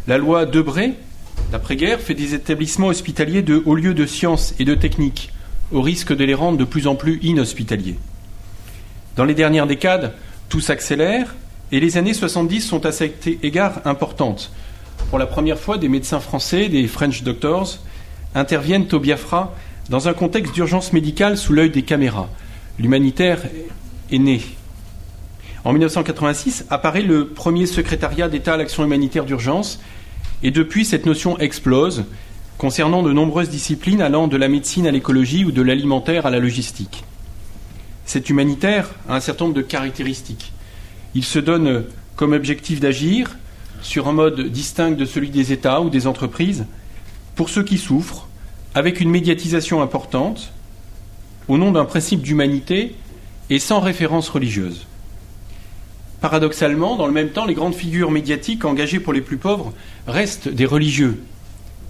La 0.08 0.18
loi 0.18 0.48
Debré, 0.48 0.94
d'après-guerre, 1.51 2.00
fait 2.00 2.15
des 2.15 2.34
établissements 2.34 2.88
hospitaliers 2.88 3.44
de 3.44 3.62
hauts 3.65 3.75
lieux 3.75 3.94
de 3.94 4.08
sciences 4.08 4.56
et 4.58 4.65
de 4.65 4.74
techniques, 4.74 5.32
au 5.72 5.82
risque 5.82 6.15
de 6.15 6.24
les 6.24 6.34
rendre 6.34 6.58
de 6.58 6.63
plus 6.63 6.88
en 6.88 6.96
plus 6.96 7.20
inhospitaliers. 7.22 8.00
Dans 9.15 9.25
les 9.25 9.36
dernières 9.36 9.68
décades, 9.68 10.13
tout 10.50 10.62
s'accélère 10.62 11.36
et 11.72 11.80
les 11.80 11.98
années 11.98 12.14
70 12.14 12.62
sont 12.62 12.86
à 12.86 12.92
cet 12.92 13.28
égard 13.28 13.82
importantes. 13.86 14.52
Pour 15.10 15.20
la 15.20 15.28
première 15.28 15.60
fois, 15.60 15.78
des 15.78 15.88
médecins 15.88 16.20
français, 16.20 16.70
des 16.70 16.88
French 16.88 17.24
doctors, 17.24 17.78
interviennent 18.36 18.88
au 18.92 19.00
Biafra 19.00 19.56
dans 19.90 20.08
un 20.08 20.14
contexte 20.14 20.54
d'urgence 20.54 20.94
médicale 20.94 21.38
sous 21.38 21.54
l'œil 21.54 21.72
des 21.72 21.82
caméras. 21.82 22.30
L'humanitaire 22.80 23.42
est 24.12 24.20
né. 24.20 24.42
En 25.66 25.74
1986 25.74 26.66
apparaît 26.70 27.02
le 27.02 27.28
premier 27.28 27.66
secrétariat 27.66 28.30
d'État 28.30 28.54
à 28.54 28.58
l'action 28.58 28.84
humanitaire 28.84 29.26
d'urgence 29.26 29.80
et 30.42 30.52
depuis 30.52 30.86
cette 30.86 31.06
notion 31.06 31.38
explose 31.38 32.06
concernant 32.58 33.04
de 33.04 33.12
nombreuses 33.12 33.50
disciplines 33.50 34.02
allant 34.02 34.28
de 34.28 34.38
la 34.38 34.48
médecine 34.48 34.88
à 34.88 34.92
l'écologie 34.92 35.46
ou 35.46 35.52
de 35.52 35.62
l'alimentaire 35.62 36.26
à 36.26 36.30
la 36.30 36.40
logistique. 36.40 37.04
Cet 38.06 38.30
humanitaire 38.30 38.90
a 39.08 39.16
un 39.16 39.20
certain 39.20 39.46
nombre 39.46 39.58
de 39.58 39.62
caractéristiques. 39.62 40.52
Il 41.16 41.24
se 41.24 41.39
donne 41.39 41.86
comme 42.16 42.34
objectif 42.34 42.80
d'agir 42.80 43.38
sur 43.82 44.08
un 44.08 44.13
mode 44.13 44.42
distinct 44.50 44.92
de 44.92 45.06
celui 45.06 45.30
des 45.30 45.54
États 45.54 45.82
ou 45.82 45.89
des 45.89 46.08
entreprises 46.08 46.66
pour 47.36 47.50
ceux 47.50 47.63
qui 47.63 47.78
souffrent, 47.78 48.28
avec 48.75 49.00
une 49.00 49.10
médiatisation 49.10 49.82
importante, 49.82 50.51
au 51.48 51.58
nom 51.58 51.72
d'un 51.72 51.86
principe 51.86 52.22
d'humanité 52.22 52.96
et 53.50 53.60
sans 53.60 53.80
référence 53.80 54.30
religieuse. 54.30 54.86
Paradoxalement, 56.22 56.98
dans 56.98 57.08
le 57.08 57.13
même 57.13 57.30
temps, 57.30 57.46
les 57.46 57.54
grandes 57.54 57.75
figures 57.75 58.12
médiatiques 58.12 58.66
engagées 58.66 59.00
pour 59.00 59.13
les 59.13 59.22
plus 59.22 59.38
pauvres 59.38 59.74
restent 60.06 60.50
des 60.50 60.66
religieux. 60.66 61.24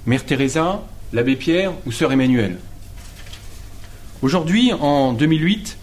Mère 0.06 0.26
Teresa, 0.26 0.84
l'abbé 1.12 1.36
Pierre 1.36 1.74
ou 1.86 1.92
sœur 1.92 2.12
Emmanuel. 2.12 2.58
Aujourd'hui, 4.22 4.72
en 4.74 5.14
2008, 5.14 5.78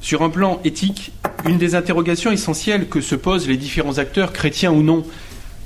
sur 0.00 0.22
un 0.22 0.30
plan 0.30 0.60
éthique, 0.64 1.12
une 1.46 1.58
des 1.58 1.74
interrogations 1.74 2.30
essentielles 2.30 2.88
que 2.88 3.00
se 3.00 3.14
posent 3.14 3.48
les 3.48 3.56
différents 3.56 3.98
acteurs, 3.98 4.32
chrétiens 4.32 4.72
ou 4.72 4.82
non, 4.82 5.04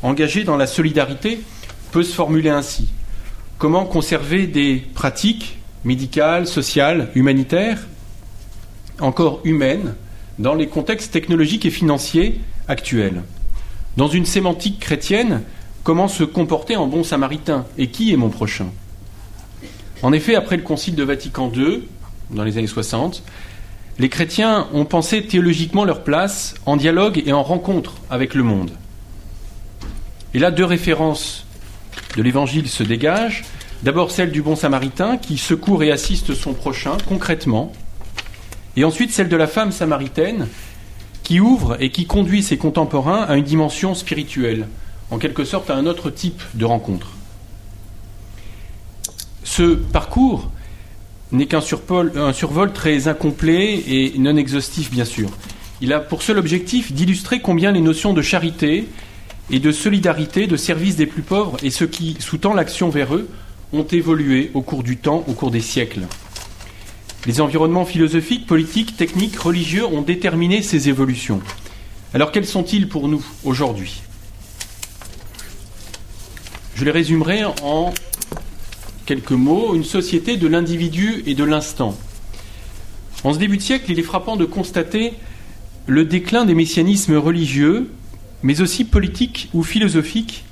engagés 0.03 0.45
dans 0.45 0.57
la 0.57 0.67
solidarité, 0.67 1.41
peut 1.93 2.03
se 2.03 2.15
formuler 2.15 2.51
ainsi. 2.51 2.89
Comment 3.59 3.85
conserver 3.85 4.47
des 4.47 4.85
pratiques 4.95 5.59
médicales, 5.85 6.47
sociales, 6.47 7.11
humanitaires, 7.15 7.87
encore 9.01 9.41
humaines, 9.45 9.95
dans 10.39 10.55
les 10.55 10.67
contextes 10.67 11.13
technologiques 11.13 11.67
et 11.67 11.71
financiers 11.71 12.41
actuels? 12.69 13.23
Dans 13.97 14.09
une 14.09 14.27
sémantique 14.27 14.79
chrétienne, 14.79 15.43
comment 15.83 16.09
se 16.09 16.25
comporter 16.25 16.77
en 16.77 16.87
bon 16.87 17.03
samaritain? 17.03 17.67
Et 17.79 17.89
qui 17.89 18.13
est 18.13 18.17
mon 18.17 18.29
prochain? 18.29 18.67
En 20.03 20.13
effet, 20.13 20.35
après 20.35 20.57
le 20.57 20.63
Concile 20.63 20.95
de 20.95 21.03
Vatican 21.03 21.51
II, 21.55 21.85
dans 22.31 22.45
les 22.45 22.59
années 22.59 22.67
60, 22.67 23.23
les 23.99 24.09
chrétiens 24.09 24.69
ont 24.73 24.85
pensé 24.85 25.27
théologiquement 25.27 25.85
leur 25.85 26.05
place 26.05 26.55
en 26.67 26.77
dialogue 26.77 27.23
et 27.25 27.33
en 27.33 27.43
rencontre 27.43 27.95
avec 28.11 28.35
le 28.35 28.43
monde. 28.43 28.71
Et 30.35 30.39
là, 30.39 30.51
deux 30.51 30.65
références 30.65 31.47
de 32.17 32.23
l'Évangile 32.23 32.69
se 32.69 32.83
dégagent. 32.83 33.45
D'abord 33.83 34.11
celle 34.11 34.33
du 34.33 34.43
bon 34.43 34.57
samaritain 34.57 35.17
qui 35.17 35.39
secourt 35.39 35.83
et 35.83 35.93
assiste 35.93 36.35
son 36.35 36.53
prochain 36.53 36.97
concrètement, 37.09 37.73
et 38.77 38.85
ensuite 38.85 39.13
celle 39.13 39.29
de 39.29 39.37
la 39.37 39.47
femme 39.47 39.73
samaritaine 39.73 40.49
qui 41.23 41.41
ouvre 41.41 41.77
et 41.81 41.91
qui 41.91 42.07
conduit 42.07 42.43
ses 42.43 42.59
contemporains 42.59 43.23
à 43.23 43.37
une 43.37 43.45
dimension 43.45 43.95
spirituelle, 43.95 44.69
en 45.11 45.19
quelque 45.19 45.45
sorte 45.45 45.71
à 45.71 45.75
un 45.75 45.87
autre 45.87 46.11
type 46.11 46.43
de 46.55 46.65
rencontre. 46.65 47.09
Ce 49.45 49.75
parcours 49.75 50.51
n'est 51.33 51.47
qu'un 51.47 51.61
survol 51.61 52.73
très 52.73 53.09
incomplet 53.09 53.83
et 53.87 54.15
non 54.19 54.37
exhaustif, 54.37 54.91
bien 54.91 55.05
sûr. 55.05 55.29
Il 55.81 55.93
a 55.93 56.01
pour 56.01 56.23
seul 56.23 56.39
objectif 56.39 56.93
d'illustrer 56.93 57.41
combien 57.41 57.73
les 57.73 57.81
notions 57.81 58.13
de 58.13 58.23
charité 58.23 58.87
et 59.51 59.59
de 59.59 59.73
solidarité, 59.73 60.47
de 60.47 60.57
service 60.57 60.97
des 60.97 61.07
plus 61.07 61.23
pauvres 61.23 61.57
et 61.63 61.71
ce 61.71 61.85
qui 61.85 62.17
sous-tend 62.19 62.55
l'action 62.55 62.89
vers 62.89 63.15
eux 63.15 63.29
ont 63.73 63.85
évolué 63.85 64.51
au 64.55 64.63
cours 64.63 64.83
du 64.83 64.97
temps, 64.97 65.25
au 65.27 65.33
cours 65.33 65.51
des 65.51 65.61
siècles. 65.61 66.03
Les 67.27 67.41
environnements 67.41 67.85
philosophiques, 67.85 68.47
politiques, 68.47 68.97
techniques, 68.97 69.37
religieux 69.37 69.85
ont 69.85 70.03
déterminé 70.03 70.63
ces 70.63 70.89
évolutions. 70.89 71.41
Alors 72.15 72.31
quels 72.31 72.47
sont-ils 72.47 72.89
pour 72.89 73.09
nous 73.09 73.25
aujourd'hui? 73.45 74.01
Je 76.77 76.85
les 76.85 76.91
résumerai 76.91 77.45
en 77.63 77.93
quelques 79.07 79.31
mots. 79.31 79.75
Une 79.75 79.85
société 79.85 80.37
de 80.37 80.49
l'individu 80.49 81.23
et 81.27 81.35
de 81.35 81.45
l'instant. 81.45 81.97
En 83.25 83.33
ce 83.33 83.39
début 83.39 83.57
de 83.57 83.63
siècle, 83.63 83.91
il 83.91 83.99
est 83.99 84.03
frappant 84.03 84.37
de 84.37 84.45
constater 84.45 85.15
le 85.87 86.05
déclin 86.05 86.45
des 86.45 86.55
messianismes 86.55 87.17
religieux, 87.17 87.91
mais 88.43 88.61
aussi 88.61 88.85
politiques 88.85 89.49
ou 89.55 89.63
philosophiques, 89.63 90.45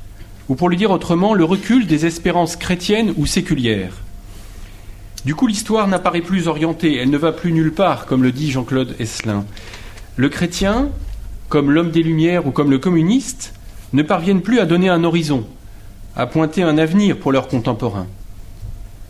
ou 0.48 0.54
pour 0.54 0.68
le 0.68 0.76
dire 0.76 0.90
autrement, 0.90 1.34
le 1.34 1.44
recul 1.44 1.86
des 1.86 2.06
espérances 2.06 2.56
chrétiennes 2.56 3.12
ou 3.16 3.26
séculières. 3.26 3.94
Du 5.24 5.34
coup, 5.34 5.46
l'histoire 5.46 5.88
n'apparaît 5.88 6.20
plus 6.20 6.48
orientée, 6.48 6.96
elle 6.96 7.10
ne 7.10 7.18
va 7.18 7.32
plus 7.32 7.52
nulle 7.52 7.72
part, 7.72 8.06
comme 8.06 8.22
le 8.22 8.30
dit 8.30 8.50
Jean-Claude 8.50 8.94
Esselin. 8.98 9.44
Le 10.16 10.28
chrétien, 10.28 10.90
comme 11.48 11.70
l'homme 11.70 11.90
des 11.90 12.02
Lumières 12.02 12.46
ou 12.46 12.50
comme 12.50 12.70
le 12.70 12.78
communiste, 12.78 13.54
ne 13.92 14.02
parviennent 14.02 14.42
plus 14.42 14.60
à 14.60 14.66
donner 14.66 14.88
un 14.88 15.02
horizon, 15.02 15.46
à 16.14 16.26
pointer 16.26 16.62
un 16.62 16.78
avenir 16.78 17.18
pour 17.18 17.32
leurs 17.32 17.48
contemporains. 17.48 18.06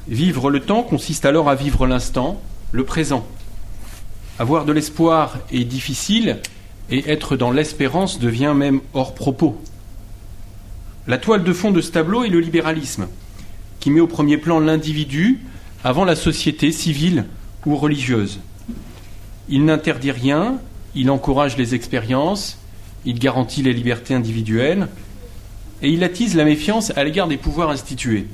Vivre 0.08 0.50
le 0.50 0.60
temps 0.60 0.82
consiste 0.82 1.24
alors 1.24 1.48
à 1.48 1.54
vivre 1.54 1.86
l'instant, 1.86 2.40
le 2.72 2.84
présent. 2.84 3.26
Avoir 4.38 4.66
de 4.66 4.72
l'espoir 4.72 5.38
est 5.50 5.64
difficile 5.64 6.40
et 6.90 7.10
être 7.10 7.36
dans 7.36 7.50
l'espérance 7.50 8.18
devient 8.18 8.52
même 8.54 8.80
hors 8.92 9.14
propos. 9.14 9.58
La 11.06 11.16
toile 11.16 11.42
de 11.42 11.52
fond 11.52 11.70
de 11.70 11.80
ce 11.80 11.90
tableau 11.90 12.24
est 12.24 12.28
le 12.28 12.40
libéralisme, 12.40 13.06
qui 13.80 13.90
met 13.90 14.00
au 14.00 14.06
premier 14.06 14.36
plan 14.36 14.60
l'individu 14.60 15.40
avant 15.84 16.04
la 16.04 16.16
société 16.16 16.70
civile 16.70 17.24
ou 17.64 17.76
religieuse. 17.76 18.40
Il 19.48 19.64
n'interdit 19.64 20.10
rien, 20.10 20.58
il 20.94 21.10
encourage 21.10 21.56
les 21.56 21.74
expériences, 21.74 22.58
il 23.06 23.18
garantit 23.18 23.62
les 23.62 23.72
libertés 23.72 24.14
individuelles, 24.14 24.88
et 25.82 25.88
il 25.88 26.04
attise 26.04 26.34
la 26.34 26.44
méfiance 26.44 26.92
à 26.96 27.04
l'égard 27.04 27.28
des 27.28 27.36
pouvoirs 27.36 27.70
institués. 27.70 28.26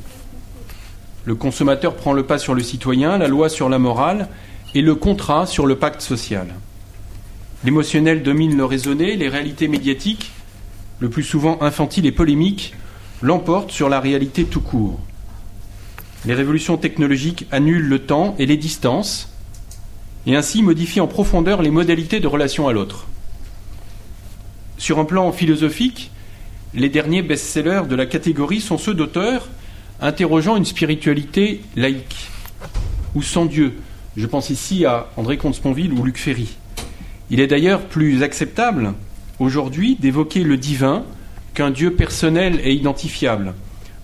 Le 1.25 1.35
consommateur 1.35 1.97
prend 1.97 2.13
le 2.13 2.23
pas 2.23 2.39
sur 2.39 2.55
le 2.55 2.63
citoyen, 2.63 3.19
la 3.19 3.29
loi 3.29 3.49
sur 3.49 3.69
la 3.69 3.79
morale, 3.79 4.29
et 4.75 4.83
le 4.83 4.95
contrat 4.95 5.47
sur 5.47 5.67
le 5.67 5.77
pacte 5.77 6.01
social. 6.01 6.55
L'émotionnel 7.65 8.23
domine 8.23 8.57
le 8.57 8.65
raisonné, 8.65 9.17
les 9.17 9.29
réalités 9.29 9.69
médiatiques, 9.69 10.31
le 10.99 11.11
plus 11.11 11.23
souvent 11.23 11.61
infantiles 11.63 12.07
et 12.07 12.13
polémiques, 12.13 12.75
l'emportent 13.21 13.71
sur 13.71 13.89
la 13.89 14.01
réalité 14.01 14.45
tout 14.45 14.61
court. 14.61 14.99
Les 16.25 16.35
révolutions 16.35 16.77
technologiques 16.77 17.47
annulent 17.51 17.89
le 17.89 17.99
temps 17.99 18.35
et 18.39 18.47
les 18.47 18.57
distances, 18.57 19.29
et 20.27 20.37
ainsi 20.37 20.63
modifient 20.63 21.01
en 21.01 21.07
profondeur 21.07 21.63
les 21.63 21.71
modalités 21.71 22.21
de 22.21 22.27
relation 22.27 22.69
à 22.69 22.73
l'autre. 22.73 23.07
Sur 24.79 24.99
un 24.99 25.05
plan 25.05 25.33
philosophique, 25.33 26.11
les 26.73 26.89
derniers 26.89 27.23
best-sellers 27.23 27.83
de 27.89 27.97
la 27.97 28.07
catégorie 28.07 28.61
sont 28.61 28.79
ceux 28.79 28.95
d'auteurs 28.95 29.49
interrogeant 30.01 30.57
une 30.57 30.65
spiritualité 30.65 31.61
laïque 31.77 32.29
ou 33.15 33.23
sans 33.23 33.45
Dieu. 33.45 33.75
Je 34.17 34.27
pense 34.27 34.51
ici 34.51 34.85
à 34.85 35.09
André 35.17 35.37
Comte-Sponville 35.37 35.93
ou 35.93 36.05
Luc 36.05 36.19
Ferry. 36.19 36.57
Il 37.31 37.41
est 37.41 37.47
d'ailleurs 37.47 37.83
plus 37.83 38.23
acceptable 38.23 38.95
aujourd'hui 39.39 39.97
d'évoquer 39.97 40.43
le 40.43 40.57
divin 40.57 41.05
qu'un 41.55 41.71
Dieu 41.71 41.93
personnel 41.93 42.61
et 42.65 42.73
identifiable 42.73 43.55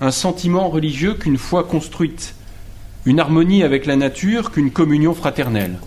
un 0.01 0.11
sentiment 0.11 0.69
religieux 0.69 1.15
qu'une 1.15 1.39
foi 1.39 1.65
construite, 1.65 2.35
une 3.07 3.21
harmonie 3.21 3.63
avec 3.63 3.87
la 3.87 3.97
nature 3.97 4.51
qu'une 4.51 4.71
communion 4.71 5.15
fraternelle. 5.15 5.79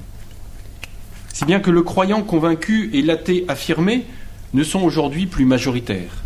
Si 1.34 1.46
bien 1.46 1.60
que 1.60 1.72
le 1.72 1.84
croyant 1.84 2.24
convaincu 2.24 2.90
et 2.94 3.02
l'athée 3.02 3.46
affirmé 3.48 4.06
ne 4.54 4.64
sont 4.64 4.82
aujourd'hui 4.82 5.28
plus 5.28 5.46
majoritaires. 5.46 6.24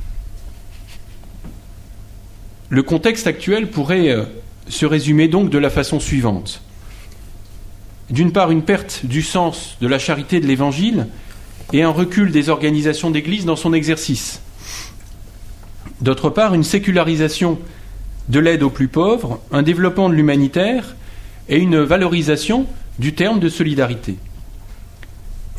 Le 2.74 2.82
contexte 2.82 3.28
actuel 3.28 3.70
pourrait 3.70 4.10
euh, 4.10 4.24
se 4.68 4.88
résumer 4.88 5.28
donc 5.28 5.52
de 5.52 5.60
la 5.60 5.70
façon 5.70 6.00
suivante. 6.00 6.64
D'une 8.10 8.32
part, 8.32 8.50
une 8.50 8.64
perte 8.64 9.02
du 9.04 9.22
sens 9.22 9.78
de 9.80 9.88
la 9.88 10.00
charité 10.00 10.40
de 10.40 10.48
l'Évangile 10.48 11.06
et 11.72 11.84
un 11.84 11.92
recul 11.92 12.32
des 12.32 12.50
organisations 12.50 13.12
d'Église 13.12 13.46
dans 13.46 13.56
son 13.56 13.74
exercice. 13.74 14.42
D'autre 16.02 16.32
part, 16.32 16.56
une 16.56 16.64
sécularisation 16.64 17.60
de 18.30 18.40
l'aide 18.40 18.64
aux 18.64 18.72
plus 18.72 18.88
pauvres, 18.88 19.40
un 19.52 19.62
développement 19.62 20.10
de 20.10 20.16
l'humanitaire 20.16 20.96
et 21.50 21.60
une 21.60 21.78
valorisation 21.80 22.66
du 22.98 23.14
terme 23.14 23.40
de 23.40 23.50
solidarité. 23.50 24.16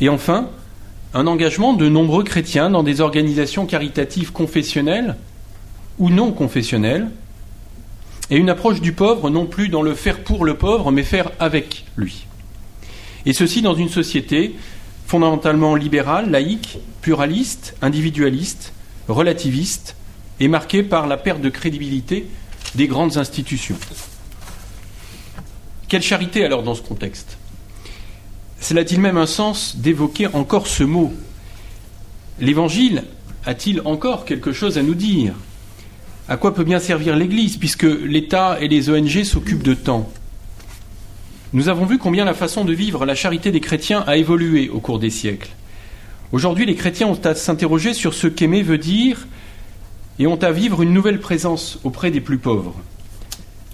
Et 0.01 0.09
enfin, 0.09 0.49
un 1.13 1.27
engagement 1.27 1.71
de 1.71 1.87
nombreux 1.87 2.25
chrétiens 2.25 2.69
dans 2.69 2.83
des 2.83 2.99
organisations 2.99 3.65
caritatives 3.65 4.33
confessionnelles 4.33 5.15
ou 5.97 6.09
non 6.09 6.31
confessionnelles, 6.31 7.09
et 8.29 8.37
une 8.37 8.49
approche 8.49 8.81
du 8.81 8.91
pauvre 8.91 9.29
non 9.29 9.45
plus 9.45 9.69
dans 9.69 9.83
le 9.83 9.93
faire 9.93 10.23
pour 10.23 10.45
le 10.45 10.57
pauvre, 10.57 10.91
mais 10.91 11.03
faire 11.03 11.31
avec 11.39 11.85
lui. 11.95 12.25
Et 13.25 13.33
ceci 13.33 13.61
dans 13.61 13.75
une 13.75 13.89
société 13.89 14.55
fondamentalement 15.05 15.75
libérale, 15.75 16.31
laïque, 16.31 16.79
pluraliste, 17.01 17.75
individualiste, 17.81 18.73
relativiste, 19.07 19.95
et 20.39 20.47
marquée 20.47 20.83
par 20.83 21.07
la 21.07 21.17
perte 21.17 21.41
de 21.41 21.49
crédibilité 21.49 22.27
des 22.75 22.87
grandes 22.87 23.17
institutions. 23.17 23.77
Quelle 25.87 26.01
charité 26.01 26.43
alors 26.43 26.63
dans 26.63 26.75
ce 26.75 26.81
contexte? 26.81 27.37
Cela 28.59 28.81
a-t-il 28.81 28.99
même 28.99 29.17
un 29.17 29.27
sens 29.27 29.77
d'évoquer 29.77 30.27
encore 30.27 30.67
ce 30.67 30.83
mot? 30.83 31.13
L'Évangile 32.39 33.03
a-t-il 33.45 33.81
encore 33.85 34.25
quelque 34.25 34.51
chose 34.51 34.77
à 34.77 34.81
nous 34.81 34.95
dire? 34.95 35.33
À 36.27 36.37
quoi 36.37 36.55
peut 36.55 36.63
bien 36.63 36.79
servir 36.79 37.15
l'Église 37.15 37.57
puisque 37.57 37.83
l'État 37.83 38.57
et 38.59 38.67
les 38.67 38.89
ONG 38.89 39.23
s'occupent 39.23 39.61
de 39.61 39.75
temps 39.75 40.09
Nous 41.53 41.69
avons 41.69 41.85
vu 41.85 41.99
combien 41.99 42.25
la 42.25 42.33
façon 42.33 42.65
de 42.65 42.73
vivre 42.73 43.05
la 43.05 43.13
charité 43.13 43.51
des 43.51 43.59
chrétiens 43.59 44.03
a 44.07 44.17
évolué 44.17 44.69
au 44.69 44.79
cours 44.79 44.97
des 44.97 45.11
siècles. 45.11 45.51
Aujourd'hui, 46.31 46.65
les 46.65 46.73
chrétiens 46.73 47.07
ont 47.07 47.21
à 47.25 47.35
s'interroger 47.35 47.93
sur 47.93 48.15
ce 48.15 48.25
qu'aimer 48.25 48.63
veut 48.63 48.79
dire 48.79 49.27
et 50.17 50.25
ont 50.25 50.41
à 50.41 50.51
vivre 50.51 50.81
une 50.81 50.93
nouvelle 50.93 51.19
présence 51.19 51.77
auprès 51.83 52.09
des 52.09 52.21
plus 52.21 52.39
pauvres. 52.39 52.73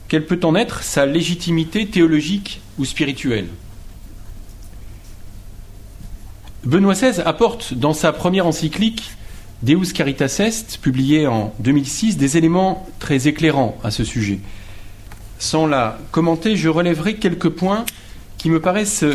Quelle 0.10 0.26
peut 0.26 0.42
en 0.44 0.54
être 0.54 0.84
sa 0.84 1.06
légitimité 1.06 1.88
théologique 1.88 2.60
ou 2.78 2.84
spirituelle 2.84 3.48
Benoît 6.66 6.96
XVI 6.96 7.22
apporte 7.22 7.74
dans 7.76 7.94
sa 7.94 8.12
première 8.12 8.46
encyclique 8.46 9.04
Deus 9.64 9.94
Caritas 9.94 10.38
Est, 10.40 10.80
publiée 10.82 11.28
en 11.28 11.54
2006, 11.60 12.18
des 12.18 12.36
éléments 12.36 12.88
très 13.00 13.28
éclairants 13.28 13.78
à 13.84 13.92
ce 13.92 14.04
sujet. 14.04 14.40
Sans 15.38 15.68
la 15.68 16.00
commenter, 16.12 16.56
je 16.56 16.68
relèverai 16.68 17.16
quelques 17.18 17.50
points 17.50 17.86
qui 18.40 18.50
me 18.50 18.60
paraissent 18.60 19.06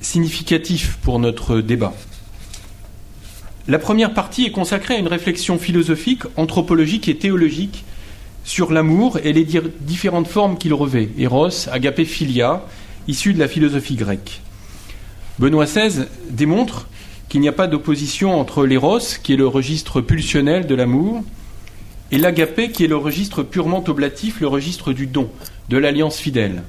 significatifs 0.00 0.98
pour 1.02 1.18
notre 1.18 1.60
débat. 1.60 1.94
La 3.66 3.80
première 3.80 4.14
partie 4.14 4.44
est 4.44 4.52
consacrée 4.52 4.94
à 4.94 4.98
une 4.98 5.08
réflexion 5.08 5.58
philosophique, 5.58 6.22
anthropologique 6.36 7.08
et 7.08 7.16
théologique 7.16 7.84
sur 8.44 8.70
l'amour 8.70 9.18
et 9.24 9.32
les 9.32 9.44
différentes 9.80 10.28
formes 10.28 10.58
qu'il 10.58 10.74
revêt, 10.74 11.08
Eros, 11.18 11.68
agapé, 11.72 12.04
philia, 12.04 12.64
issus 13.08 13.34
de 13.34 13.40
la 13.40 13.48
philosophie 13.48 13.96
grecque. 13.96 14.42
Benoît 15.40 15.66
XVI 15.66 16.06
démontre 16.30 16.86
qu'il 17.28 17.40
n'y 17.40 17.48
a 17.48 17.52
pas 17.52 17.66
d'opposition 17.66 18.38
entre 18.40 18.64
l'éros, 18.64 19.00
qui 19.22 19.34
est 19.34 19.36
le 19.36 19.46
registre 19.46 20.00
pulsionnel 20.00 20.66
de 20.66 20.74
l'amour, 20.74 21.22
et 22.10 22.18
l'agapé, 22.18 22.70
qui 22.70 22.84
est 22.84 22.88
le 22.88 22.96
registre 22.96 23.42
purement 23.42 23.84
oblatif, 23.86 24.40
le 24.40 24.46
registre 24.46 24.92
du 24.92 25.06
don, 25.06 25.30
de 25.68 25.76
l'alliance 25.76 26.18
fidèle. 26.18 26.62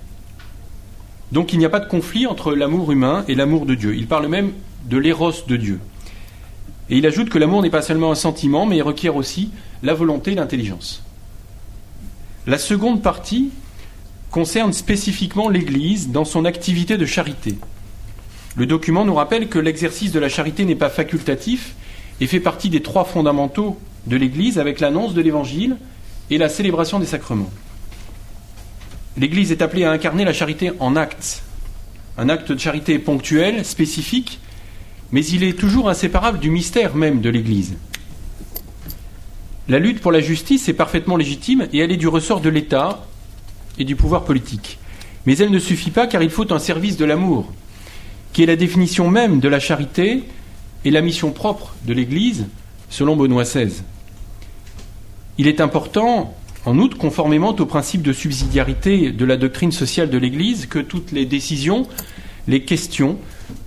Donc 1.32 1.54
il 1.54 1.60
n'y 1.60 1.66
a 1.66 1.70
pas 1.70 1.80
de 1.80 1.88
conflit 1.88 2.28
entre 2.28 2.54
l'amour 2.54 2.92
humain 2.92 3.24
et 3.28 3.36
l'amour 3.36 3.66
de 3.66 3.76
Dieu. 3.76 3.96
Il 3.96 4.08
parle 4.08 4.28
même 4.28 4.52
de 4.86 4.98
l'éros 4.98 5.32
de 5.48 5.56
Dieu. 5.56 5.80
Et 6.90 6.98
il 6.98 7.06
ajoute 7.06 7.30
que 7.30 7.38
l'amour 7.38 7.62
n'est 7.62 7.70
pas 7.70 7.84
seulement 7.84 8.12
un 8.12 8.16
sentiment, 8.16 8.66
mais 8.66 8.78
il 8.78 8.82
requiert 8.82 9.16
aussi 9.16 9.52
la 9.84 9.94
volonté 9.94 10.32
et 10.32 10.36
l'intelligence. 10.36 11.04
La 12.48 12.58
seconde 12.58 13.02
partie 13.02 13.52
concerne 14.32 14.74
spécifiquement 14.74 15.50
l'Église 15.50 16.10
dans 16.10 16.26
son 16.26 16.46
activité 16.46 16.98
de 16.98 17.06
charité. 17.06 17.56
Le 18.56 18.66
document 18.66 19.06
nous 19.06 19.14
rappelle 19.14 19.48
que 19.48 19.60
l'exercice 19.60 20.12
de 20.12 20.20
la 20.20 20.30
charité 20.30 20.66
n'est 20.66 20.76
pas 20.76 20.90
facultatif 20.90 21.76
et 22.20 22.28
fait 22.28 22.40
partie 22.40 22.70
des 22.70 22.82
trois 22.82 23.06
fondamentaux 23.06 23.78
de 24.08 24.18
l'Église 24.18 24.60
avec 24.60 24.80
l'annonce 24.80 25.14
de 25.14 25.22
l'Évangile 25.22 25.78
et 26.30 26.38
la 26.38 26.50
célébration 26.50 27.00
des 27.00 27.06
sacrements. 27.06 27.50
L'Église 29.18 29.52
est 29.52 29.62
appelée 29.62 29.84
à 29.84 29.92
incarner 29.92 30.26
la 30.26 30.34
charité 30.34 30.72
en 30.80 30.96
actes. 30.96 31.44
Un 32.18 32.30
acte 32.30 32.52
de 32.52 32.60
charité 32.60 33.00
ponctuel, 33.00 33.66
spécifique, 33.66 34.40
mais 35.12 35.26
il 35.26 35.44
est 35.44 35.58
toujours 35.58 35.90
inséparable 35.90 36.40
du 36.40 36.50
mystère 36.50 36.96
même 36.96 37.22
de 37.22 37.30
l'Église. 37.30 37.78
La 39.68 39.80
lutte 39.80 40.02
pour 40.02 40.12
la 40.12 40.20
justice 40.20 40.68
est 40.68 40.74
parfaitement 40.74 41.16
légitime 41.16 41.68
et 41.72 41.80
elle 41.80 41.92
est 41.92 41.98
du 41.98 42.08
ressort 42.08 42.42
de 42.42 42.50
l'État 42.50 43.06
et 43.78 43.84
du 43.84 43.96
pouvoir 43.96 44.26
politique. 44.26 44.80
Mais 45.26 45.38
elle 45.38 45.52
ne 45.52 45.60
suffit 45.60 45.92
pas 45.92 46.08
car 46.08 46.24
il 46.24 46.30
faut 46.30 46.52
un 46.52 46.60
service 46.60 46.98
de 46.98 47.06
l'amour, 47.06 47.52
qui 48.34 48.44
est 48.44 48.46
la 48.46 48.56
définition 48.56 49.10
même 49.10 49.40
de 49.40 49.50
la 49.50 49.60
charité 49.60 50.24
et 50.86 50.92
la 50.92 51.02
mission 51.02 51.32
propre 51.32 51.76
de 51.86 51.94
l'Église, 51.94 52.48
selon 52.90 53.16
Benoît 53.16 53.44
XVI. 53.44 53.82
Il 55.38 55.48
est 55.48 55.62
important, 55.62 56.36
en 56.66 56.78
outre, 56.80 56.98
conformément 56.98 57.56
au 57.56 57.66
principe 57.66 58.02
de 58.02 58.14
subsidiarité 58.14 59.12
de 59.12 59.26
la 59.26 59.38
doctrine 59.38 59.72
sociale 59.72 60.10
de 60.10 60.18
l'Église, 60.18 60.66
que 60.66 60.80
toutes 60.80 61.12
les 61.12 61.26
décisions, 61.26 61.88
les 62.48 62.64
questions, 62.64 63.18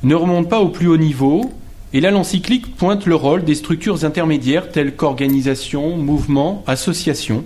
ne 0.03 0.15
remonte 0.15 0.49
pas 0.49 0.61
au 0.61 0.69
plus 0.69 0.89
haut 0.89 0.97
niveau, 0.97 1.51
et 1.93 2.01
là 2.01 2.11
l'encyclique 2.11 2.77
pointe 2.77 3.07
le 3.07 3.15
rôle 3.15 3.45
des 3.45 3.55
structures 3.55 4.05
intermédiaires 4.05 4.71
telles 4.71 4.97
qu'organisations, 4.97 5.97
mouvements, 5.97 6.63
associations, 6.67 7.45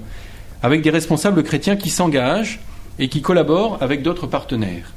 avec 0.63 0.83
des 0.83 0.91
responsables 0.91 1.43
chrétiens 1.43 1.77
qui 1.77 1.91
s'engagent 1.91 2.61
et 2.99 3.09
qui 3.09 3.23
collaborent 3.23 3.79
avec 3.81 4.03
d'autres 4.03 4.27
partenaires. 4.27 4.96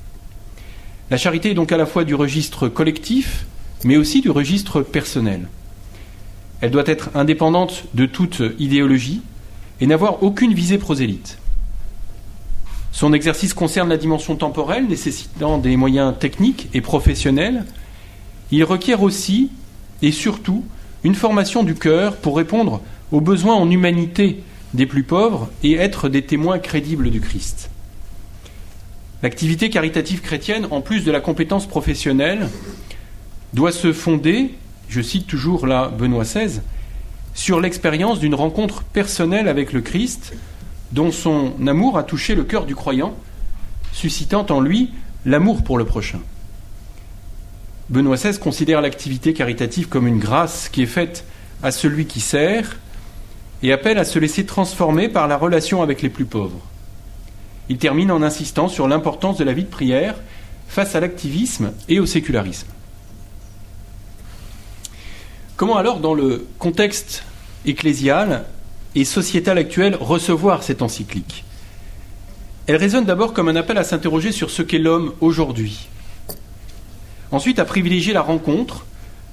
La 1.11 1.17
charité 1.17 1.51
est 1.51 1.55
donc 1.55 1.71
à 1.71 1.77
la 1.77 1.87
fois 1.87 2.03
du 2.03 2.13
registre 2.13 2.67
collectif, 2.67 3.45
mais 3.83 3.97
aussi 3.97 4.21
du 4.21 4.29
registre 4.29 4.81
personnel. 4.81 5.47
Elle 6.61 6.71
doit 6.71 6.83
être 6.85 7.09
indépendante 7.15 7.85
de 7.95 8.05
toute 8.05 8.43
idéologie 8.59 9.21
et 9.81 9.87
n'avoir 9.87 10.21
aucune 10.21 10.53
visée 10.53 10.77
prosélyte. 10.77 11.39
Son 12.91 13.13
exercice 13.13 13.53
concerne 13.53 13.89
la 13.89 13.97
dimension 13.97 14.35
temporelle, 14.35 14.87
nécessitant 14.87 15.57
des 15.57 15.77
moyens 15.77 16.13
techniques 16.19 16.67
et 16.73 16.81
professionnels. 16.81 17.65
Il 18.51 18.63
requiert 18.63 19.01
aussi 19.01 19.49
et 20.01 20.11
surtout 20.11 20.63
une 21.03 21.15
formation 21.15 21.63
du 21.63 21.75
cœur 21.75 22.17
pour 22.17 22.37
répondre 22.37 22.81
aux 23.11 23.21
besoins 23.21 23.55
en 23.55 23.71
humanité 23.71 24.43
des 24.73 24.85
plus 24.85 25.03
pauvres 25.03 25.49
et 25.63 25.73
être 25.75 26.09
des 26.09 26.23
témoins 26.23 26.59
crédibles 26.59 27.09
du 27.09 27.21
Christ. 27.21 27.71
L'activité 29.21 29.69
caritative 29.69 30.21
chrétienne, 30.21 30.67
en 30.71 30.81
plus 30.81 31.03
de 31.03 31.11
la 31.11 31.19
compétence 31.19 31.67
professionnelle, 31.67 32.47
doit 33.53 33.71
se 33.71 33.91
fonder, 33.91 34.55
je 34.87 35.01
cite 35.01 35.27
toujours 35.27 35.67
là 35.67 35.89
Benoît 35.89 36.23
XVI, 36.23 36.61
sur 37.33 37.59
l'expérience 37.59 38.19
d'une 38.19 38.35
rencontre 38.35 38.83
personnelle 38.83 39.47
avec 39.47 39.73
le 39.73 39.81
Christ 39.81 40.33
dont 40.91 41.11
son 41.11 41.53
amour 41.67 41.97
a 41.97 42.03
touché 42.03 42.33
le 42.33 42.43
cœur 42.43 42.65
du 42.65 42.75
croyant, 42.75 43.13
suscitant 43.91 44.45
en 44.49 44.61
lui 44.61 44.91
l'amour 45.25 45.63
pour 45.63 45.77
le 45.77 45.85
prochain. 45.85 46.19
Benoît 47.89 48.15
XVI 48.15 48.39
considère 48.39 48.81
l'activité 48.81 49.33
caritative 49.33 49.89
comme 49.89 50.07
une 50.07 50.19
grâce 50.19 50.69
qui 50.69 50.83
est 50.83 50.87
faite 50.87 51.25
à 51.61 51.71
celui 51.71 52.05
qui 52.05 52.21
sert 52.21 52.77
et 53.63 53.73
appelle 53.73 53.97
à 53.97 54.05
se 54.05 54.17
laisser 54.17 54.45
transformer 54.45 55.09
par 55.09 55.27
la 55.27 55.37
relation 55.37 55.81
avec 55.81 56.01
les 56.01 56.09
plus 56.09 56.25
pauvres. 56.25 56.68
Il 57.69 57.77
termine 57.77 58.11
en 58.11 58.21
insistant 58.21 58.67
sur 58.67 58.87
l'importance 58.87 59.37
de 59.37 59.43
la 59.43 59.53
vie 59.53 59.63
de 59.63 59.69
prière 59.69 60.15
face 60.67 60.95
à 60.95 60.99
l'activisme 60.99 61.71
et 61.87 61.99
au 61.99 62.05
sécularisme. 62.05 62.67
Comment 65.55 65.77
alors, 65.77 65.99
dans 65.99 66.13
le 66.13 66.47
contexte 66.57 67.23
ecclésial, 67.65 68.45
et 68.95 69.05
sociétale 69.05 69.59
actuelle 69.59 69.95
recevoir 69.95 70.63
cette 70.63 70.81
encyclique? 70.81 71.43
Elle 72.65 72.75
résonne 72.75 73.05
d'abord 73.05 73.33
comme 73.33 73.49
un 73.49 73.55
appel 73.55 73.77
à 73.77 73.83
s'interroger 73.83 74.31
sur 74.31 74.49
ce 74.49 74.61
qu'est 74.61 74.79
l'homme 74.79 75.13
aujourd'hui. 75.21 75.89
Ensuite, 77.31 77.59
à 77.59 77.65
privilégier 77.65 78.13
la 78.13 78.21
rencontre 78.21 78.85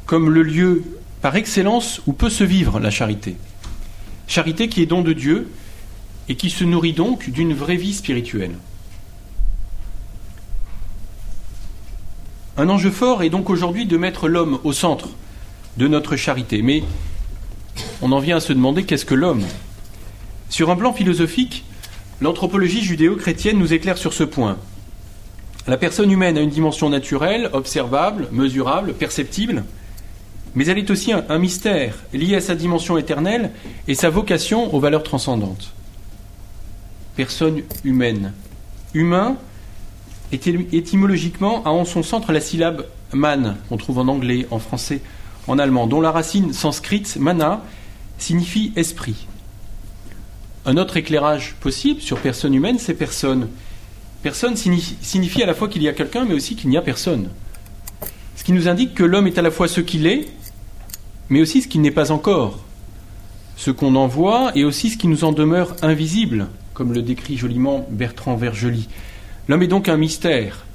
comme 0.04 0.30
le 0.30 0.42
lieu 0.42 0.84
par 1.22 1.36
excellence 1.36 2.00
où 2.06 2.12
peut 2.12 2.30
se 2.30 2.44
vivre 2.44 2.80
la 2.80 2.90
charité. 2.90 3.36
Charité 4.26 4.68
qui 4.68 4.82
est 4.82 4.86
don 4.86 5.02
de 5.02 5.12
Dieu 5.12 5.48
et 6.28 6.34
qui 6.34 6.50
se 6.50 6.64
nourrit 6.64 6.92
donc 6.92 7.30
d'une 7.30 7.54
vraie 7.54 7.76
vie 7.76 7.94
spirituelle. 7.94 8.54
Un 12.58 12.68
enjeu 12.68 12.90
fort 12.90 13.22
est 13.22 13.30
donc 13.30 13.50
aujourd'hui 13.50 13.84
de 13.84 13.96
mettre 13.96 14.28
l'homme 14.28 14.58
au 14.64 14.72
centre 14.72 15.10
de 15.76 15.88
notre 15.88 16.16
charité. 16.16 16.62
Mais 16.62 16.82
on 18.00 18.12
en 18.12 18.18
vient 18.18 18.36
à 18.36 18.40
se 18.40 18.52
demander 18.52 18.84
qu'est-ce 18.84 19.04
que 19.04 19.14
l'homme? 19.14 19.44
Sur 20.48 20.70
un 20.70 20.76
plan 20.76 20.92
philosophique, 20.92 21.64
l'anthropologie 22.20 22.82
judéo-chrétienne 22.82 23.58
nous 23.58 23.74
éclaire 23.74 23.98
sur 23.98 24.14
ce 24.14 24.24
point. 24.24 24.56
La 25.66 25.76
personne 25.76 26.10
humaine 26.10 26.38
a 26.38 26.40
une 26.40 26.50
dimension 26.50 26.88
naturelle, 26.88 27.50
observable, 27.52 28.28
mesurable, 28.32 28.94
perceptible, 28.94 29.64
mais 30.54 30.66
elle 30.66 30.78
est 30.78 30.90
aussi 30.90 31.12
un, 31.12 31.38
mystère 31.38 31.96
lié 32.14 32.36
à 32.36 32.40
sa 32.40 32.54
dimension 32.54 32.96
éternelle 32.96 33.50
et 33.86 33.94
sa 33.94 34.08
vocation 34.08 34.74
aux 34.74 34.80
valeurs 34.80 35.02
transcendantes. 35.02 35.74
Personne 37.16 37.62
humaine. 37.84 38.32
Humain, 38.94 39.36
étymologiquement, 40.32 41.64
a 41.64 41.70
en 41.70 41.84
son 41.84 42.02
centre 42.02 42.32
la 42.32 42.40
syllabe 42.40 42.86
man, 43.12 43.56
qu'on 43.68 43.76
trouve 43.76 43.98
en 43.98 44.08
anglais, 44.08 44.46
en 44.50 44.58
français, 44.58 45.00
en 45.46 45.58
allemand, 45.58 45.86
dont 45.86 46.00
la 46.00 46.10
racine 46.10 46.52
sanscrite, 46.52 47.16
mana, 47.16 47.62
signifie 48.18 48.72
esprit. 48.76 49.26
Un 50.64 50.76
autre 50.76 50.96
éclairage 50.96 51.54
possible 51.60 52.00
sur 52.00 52.18
personne 52.18 52.52
humaine, 52.54 52.78
c'est 52.78 52.94
personne. 52.94 53.48
Personne 54.22 54.56
signifie 54.56 55.42
à 55.42 55.46
la 55.46 55.54
fois 55.54 55.68
qu'il 55.68 55.82
y 55.82 55.88
a 55.88 55.92
quelqu'un, 55.92 56.24
mais 56.24 56.34
aussi 56.34 56.56
qu'il 56.56 56.68
n'y 56.70 56.76
a 56.76 56.82
personne. 56.82 57.30
Ce 58.34 58.44
qui 58.44 58.52
nous 58.52 58.68
indique 58.68 58.94
que 58.94 59.04
l'homme 59.04 59.26
est 59.26 59.38
à 59.38 59.42
la 59.42 59.50
fois 59.50 59.68
ce 59.68 59.80
qu'il 59.80 60.06
est, 60.06 60.28
mais 61.30 61.40
aussi 61.40 61.62
ce 61.62 61.68
qu'il 61.68 61.80
n'est 61.80 61.90
pas 61.90 62.10
encore. 62.10 62.58
Ce 63.56 63.70
qu'on 63.70 63.94
en 63.94 64.06
voit 64.06 64.52
et 64.54 64.64
aussi 64.64 64.90
ce 64.90 64.98
qui 64.98 65.08
nous 65.08 65.24
en 65.24 65.32
demeure 65.32 65.76
invisible, 65.82 66.48
comme 66.76 66.92
le 66.92 67.00
décrit 67.00 67.38
joliment 67.38 67.86
Bertrand 67.88 68.36
Vergely. 68.36 68.86
L'homme 69.48 69.62
est 69.62 69.66
donc 69.66 69.88
un 69.88 69.96
mystère. 69.96 70.66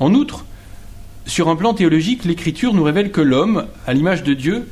En 0.00 0.12
outre, 0.12 0.44
sur 1.24 1.48
un 1.48 1.56
plan 1.56 1.72
théologique, 1.72 2.26
l'Écriture 2.26 2.74
nous 2.74 2.82
révèle 2.82 3.10
que 3.10 3.22
l'homme, 3.22 3.68
à 3.86 3.94
l'image 3.94 4.22
de 4.22 4.34
Dieu, 4.34 4.68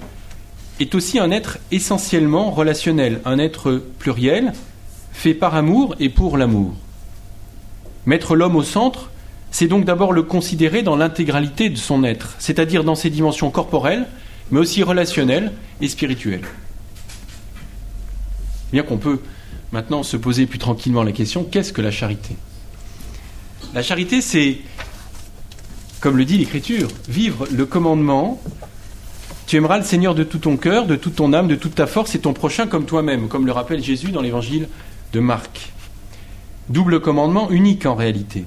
est 0.79 0.95
aussi 0.95 1.19
un 1.19 1.31
être 1.31 1.57
essentiellement 1.71 2.51
relationnel, 2.51 3.23
un 3.25 3.39
être 3.39 3.83
pluriel, 3.99 4.53
fait 5.11 5.33
par 5.33 5.55
amour 5.55 5.95
et 6.01 6.11
pour 6.11 6.37
l'amour. 6.37 6.75
Mettre 8.05 8.37
l'homme 8.37 8.57
au 8.57 8.63
centre, 8.63 9.11
c'est 9.51 9.69
donc 9.69 9.87
d'abord 9.87 10.13
le 10.13 10.23
considérer 10.23 10.83
dans 10.83 10.97
l'intégralité 10.97 11.71
de 11.71 11.79
son 11.79 12.05
être, 12.05 12.35
c'est-à-dire 12.39 12.85
dans 12.85 12.95
ses 12.95 13.09
dimensions 13.09 13.51
corporelles, 13.51 14.07
mais 14.51 14.61
aussi 14.61 14.83
relationnelles 14.83 15.53
et 15.81 15.89
spirituelles. 15.89 16.45
Bien 18.71 18.83
qu'on 18.83 18.99
peut 18.99 19.21
maintenant 19.73 20.03
se 20.03 20.17
poser 20.17 20.47
plus 20.47 20.59
tranquillement 20.59 21.03
la 21.03 21.13
question, 21.13 21.45
qu'est-ce 21.45 21.73
que 21.73 21.83
la 21.83 21.91
charité? 21.91 22.37
La 23.75 23.83
charité, 23.83 24.21
c'est, 24.21 24.59
comme 26.01 26.17
le 26.17 26.25
dit 26.25 26.39
l'Écriture, 26.39 26.89
vivre 27.09 27.47
le 27.51 27.67
commandement 27.67 28.41
tu 29.47 29.57
aimeras 29.57 29.79
le 29.79 29.85
Seigneur 29.85 30.17
de 30.17 30.25
tout 30.25 30.39
ton 30.39 30.57
cœur, 30.57 30.87
de 30.87 30.97
toute 30.97 31.17
ton 31.17 31.33
âme, 31.33 31.47
de 31.47 31.55
toute 31.55 31.77
ta 31.77 31.87
force 31.87 32.17
et 32.17 32.19
ton 32.19 32.33
prochain 32.33 32.67
comme 32.67 32.85
toi-même, 32.85 33.29
comme 33.29 33.47
le 33.47 33.53
rappelle 33.53 33.83
Jésus 33.83 34.11
dans 34.11 34.21
l'évangile 34.21 34.69
de 35.13 35.21
Marc. 35.21 35.73
Double 36.69 37.01
commandement 37.01 37.49
unique 37.51 37.87
en 37.87 37.95
réalité. 37.95 38.45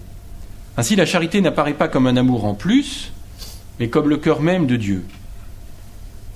Ainsi, 0.75 0.97
la 0.97 1.05
charité 1.05 1.39
n'apparaît 1.39 1.73
pas 1.73 1.87
comme 1.87 2.05
un 2.05 2.17
amour 2.17 2.43
en 2.43 2.53
plus, 2.53 3.13
mais 3.79 3.87
comme 3.87 4.09
le 4.09 4.17
cœur 4.17 4.41
même 4.41 4.67
de 4.67 4.75
Dieu. 4.75 5.05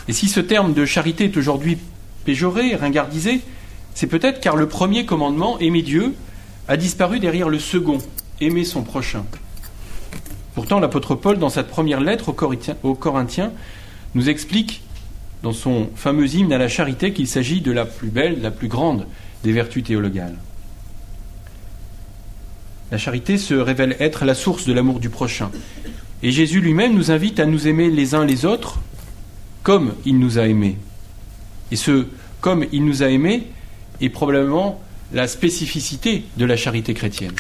Et 0.08 0.14
si 0.14 0.30
ce 0.30 0.40
terme 0.40 0.74
de 0.74 0.86
charité 0.86 1.26
est 1.26 1.38
aujourd'hui 1.38 1.78
péjoré, 2.24 2.76
ringardisé, 2.76 3.42
c'est 3.94 4.08
peut-être 4.08 4.40
car 4.40 4.56
le 4.56 4.68
premier 4.68 5.06
commandement, 5.06 5.60
aimer 5.60 5.82
Dieu, 5.82 6.14
a 6.68 6.78
disparu 6.78 7.20
derrière 7.20 7.50
le 7.50 7.60
second, 7.60 8.00
aimer 8.42 8.66
son 8.66 8.84
prochain. 8.84 9.26
Pourtant, 10.56 10.80
l'apôtre 10.80 11.16
Paul, 11.16 11.40
dans 11.40 11.50
sa 11.50 11.64
première 11.64 12.00
lettre 12.00 12.34
aux 12.84 12.96
Corinthiens, 12.96 13.52
nous 14.16 14.30
explique 14.30 14.84
dans 15.42 15.52
son 15.52 15.90
fameux 15.96 16.34
hymne 16.34 16.54
à 16.54 16.58
la 16.58 16.70
charité 16.70 17.12
qu'il 17.12 17.28
s'agit 17.28 17.62
de 17.62 17.72
la 17.72 17.86
plus 17.86 18.10
belle, 18.10 18.42
la 18.42 18.52
plus 18.52 18.68
grande 18.68 19.08
des 19.44 19.52
vertus 19.52 19.84
théologales. 19.84 20.38
La 22.92 22.98
charité 22.98 23.38
se 23.38 23.56
révèle 23.56 23.98
être 24.00 24.24
la 24.24 24.36
source 24.36 24.66
de 24.66 24.74
l'amour 24.74 25.00
du 25.00 25.10
prochain. 25.10 25.50
Et 26.22 26.32
Jésus 26.32 26.62
lui-même 26.62 26.94
nous 26.94 27.12
invite 27.12 27.40
à 27.40 27.46
nous 27.46 27.68
aimer 27.68 27.90
les 27.90 28.16
uns 28.16 28.26
les 28.26 28.46
autres 28.46 28.80
comme 29.64 29.94
il 30.06 30.20
nous 30.20 30.40
a 30.40 30.48
aimés. 30.48 30.78
Et 31.72 31.76
ce 31.76 32.06
comme 32.40 32.66
il 32.72 32.86
nous 32.86 33.04
a 33.04 33.10
aimés 33.10 33.48
est 34.02 34.10
probablement 34.10 34.82
la 35.12 35.28
spécificité 35.28 36.26
de 36.38 36.46
la 36.46 36.58
charité 36.58 36.94
chrétienne. 36.94 37.36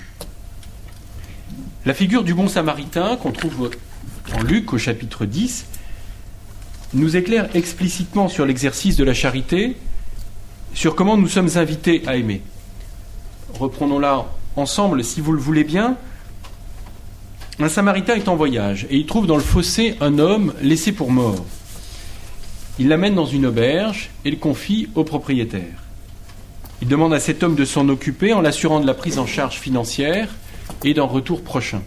La 1.85 1.93
figure 1.93 2.23
du 2.23 2.33
bon 2.33 2.47
samaritain 2.47 3.17
qu'on 3.17 3.31
trouve 3.31 3.71
en 4.33 4.43
Luc 4.43 4.71
au 4.73 4.77
chapitre 4.77 5.25
10 5.25 5.65
nous 6.93 7.17
éclaire 7.17 7.49
explicitement 7.55 8.29
sur 8.29 8.45
l'exercice 8.45 8.95
de 8.95 9.03
la 9.03 9.13
charité, 9.13 9.75
sur 10.73 10.95
comment 10.95 11.17
nous 11.17 11.27
sommes 11.27 11.49
invités 11.55 12.03
à 12.05 12.15
aimer. 12.15 12.41
Reprenons-la 13.59 14.27
ensemble, 14.55 15.03
si 15.03 15.19
vous 15.21 15.31
le 15.31 15.39
voulez 15.39 15.63
bien. 15.63 15.97
Un 17.59 17.69
Samaritain 17.69 18.15
est 18.15 18.27
en 18.27 18.35
voyage 18.35 18.87
et 18.89 18.97
il 18.97 19.05
trouve 19.05 19.27
dans 19.27 19.35
le 19.35 19.43
fossé 19.43 19.95
un 20.01 20.19
homme 20.19 20.53
laissé 20.61 20.91
pour 20.91 21.11
mort. 21.11 21.45
Il 22.79 22.87
l'amène 22.87 23.13
dans 23.13 23.25
une 23.25 23.45
auberge 23.45 24.09
et 24.25 24.31
le 24.31 24.37
confie 24.37 24.89
au 24.95 25.03
propriétaire. 25.03 25.82
Il 26.81 26.87
demande 26.87 27.13
à 27.13 27.19
cet 27.19 27.43
homme 27.43 27.55
de 27.55 27.65
s'en 27.65 27.87
occuper 27.89 28.33
en 28.33 28.41
l'assurant 28.41 28.79
de 28.79 28.87
la 28.87 28.93
prise 28.93 29.19
en 29.19 29.25
charge 29.25 29.59
financière 29.59 30.29
et 30.83 30.93
d'un 30.93 31.03
retour 31.03 31.41
prochain. 31.41 31.81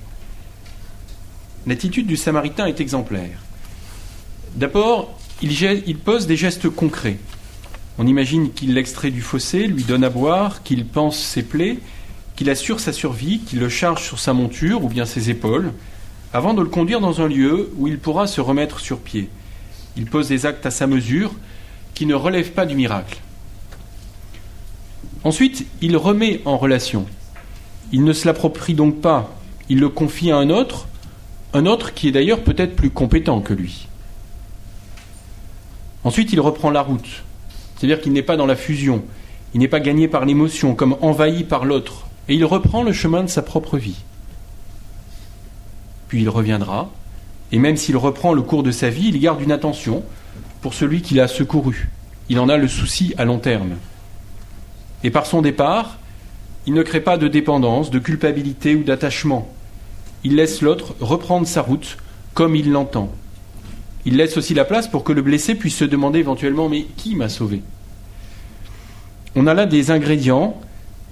L'attitude 1.67 2.07
du 2.07 2.17
Samaritain 2.17 2.67
est 2.67 2.81
exemplaire. 2.81 3.39
D'abord, 4.55 5.19
il, 5.43 5.99
pose 5.99 6.27
des 6.27 6.37
gestes 6.37 6.71
concrets. 6.71 7.19
On 7.99 8.07
imagine 8.07 8.53
qu'il 8.53 8.75
l'extrait 8.75 9.11
du 9.11 9.21
fossé, 9.21 9.67
lui 9.67 9.85
donne 9.85 10.05
à 10.05 10.11
boire, 10.11 10.63
qu'il 10.63 10.87
pense 10.87 11.19
ses 11.19 11.43
plaies, 11.43 11.79
qu'il 12.37 12.49
assure 12.51 12.81
sa 12.81 12.93
survie, 12.93 13.41
qu'il 13.41 13.59
le 13.59 13.69
charge 13.69 14.05
sur 14.05 14.19
sa 14.19 14.33
monture 14.33 14.85
ou 14.85 14.89
bien 14.89 15.07
ses 15.07 15.29
épaules, 15.29 15.73
avant 16.33 16.55
de 16.55 16.63
le 16.63 16.69
conduire 16.69 17.01
dans 17.01 17.21
un 17.21 17.29
lieu 17.29 17.71
où 17.77 17.89
il 17.89 17.99
pourra 17.99 18.27
se 18.27 18.41
remettre 18.41 18.81
sur 18.81 19.01
pied. 19.01 19.29
Il 19.97 20.07
pose 20.07 20.29
des 20.29 20.47
actes 20.47 20.67
à 20.67 20.71
sa 20.71 20.87
mesure 20.87 21.35
qui 21.95 22.07
ne 22.07 22.15
relèvent 22.15 22.53
pas 22.53 22.67
du 22.67 22.77
miracle. 22.77 23.19
Ensuite, 25.27 25.67
il 25.83 25.97
remet 25.97 26.41
en 26.45 26.57
relation. 26.57 27.05
Il 27.91 28.05
ne 28.05 28.13
se 28.13 28.29
l'approprie 28.29 28.75
donc 28.75 29.01
pas, 29.01 29.37
il 29.69 29.81
le 29.81 29.89
confie 29.89 30.31
à 30.31 30.37
un 30.37 30.51
autre, 30.51 30.87
un 31.53 31.67
autre 31.67 31.95
qui 31.95 32.07
est 32.07 32.13
d'ailleurs 32.13 32.45
peut-être 32.45 32.77
plus 32.77 32.91
compétent 32.91 33.41
que 33.41 33.53
lui. 33.53 33.89
Ensuite, 36.05 36.33
il 36.33 36.39
reprend 36.39 36.71
la 36.71 36.83
route. 36.83 37.25
C'est-à-dire 37.75 38.01
qu'il 38.01 38.13
n'est 38.13 38.23
pas 38.23 38.37
dans 38.37 38.47
la 38.47 38.55
fusion. 38.55 39.03
Il 39.53 39.59
n'est 39.59 39.67
pas 39.67 39.81
gagné 39.81 40.07
par 40.07 40.25
l'émotion, 40.25 40.77
comme 40.77 40.97
envahi 41.01 41.43
par 41.43 41.65
l'autre. 41.65 42.07
Et 42.29 42.37
il 42.37 42.45
reprend 42.45 42.85
le 42.85 42.93
chemin 42.93 43.25
de 43.25 43.29
sa 43.29 43.43
propre 43.43 43.79
vie. 43.79 44.05
Puis 46.07 46.23
il 46.23 46.29
reviendra, 46.29 46.89
et 47.51 47.59
même 47.59 47.77
s'il 47.77 47.97
reprend 47.97 48.33
le 48.33 48.43
cours 48.43 48.63
de 48.63 48.71
sa 48.71 48.91
vie, 48.91 49.09
il 49.09 49.19
garde 49.19 49.43
une 49.43 49.51
attention 49.51 50.05
pour 50.61 50.73
celui 50.73 51.03
qu'il 51.03 51.19
a 51.19 51.27
secouru. 51.27 51.89
Il 52.29 52.39
en 52.39 52.49
a 52.49 52.57
le 52.57 52.69
souci 52.69 53.13
à 53.19 53.25
long 53.25 53.41
terme. 53.41 53.75
Et 55.05 55.11
par 55.11 55.27
son 55.27 55.43
départ, 55.43 55.99
il 56.67 56.75
ne 56.75 56.83
crée 56.83 57.01
pas 57.01 57.19
de 57.19 57.29
dépendance, 57.29 57.91
de 57.91 57.99
culpabilité 57.99 58.75
ou 58.75 58.83
d'attachement. 58.83 59.49
Il 60.25 60.37
laisse 60.37 60.63
l'autre 60.63 60.95
reprendre 61.01 61.47
sa 61.47 61.63
route 61.63 61.97
comme 62.35 62.57
il 62.57 62.71
l'entend, 62.71 63.13
il 64.07 64.17
laisse 64.17 64.37
aussi 64.37 64.55
la 64.55 64.65
place 64.65 64.87
pour 64.87 65.03
que 65.03 65.13
le 65.13 65.21
blessé 65.21 65.57
puisse 65.57 65.77
se 65.77 65.85
demander 65.85 66.21
éventuellement 66.21 66.69
mais 66.69 66.85
qui 66.97 67.17
m'a 67.17 67.29
sauvé? 67.29 67.61
On 69.35 69.49
a 69.49 69.53
là 69.53 69.67
des 69.67 69.91
ingrédients 69.91 70.59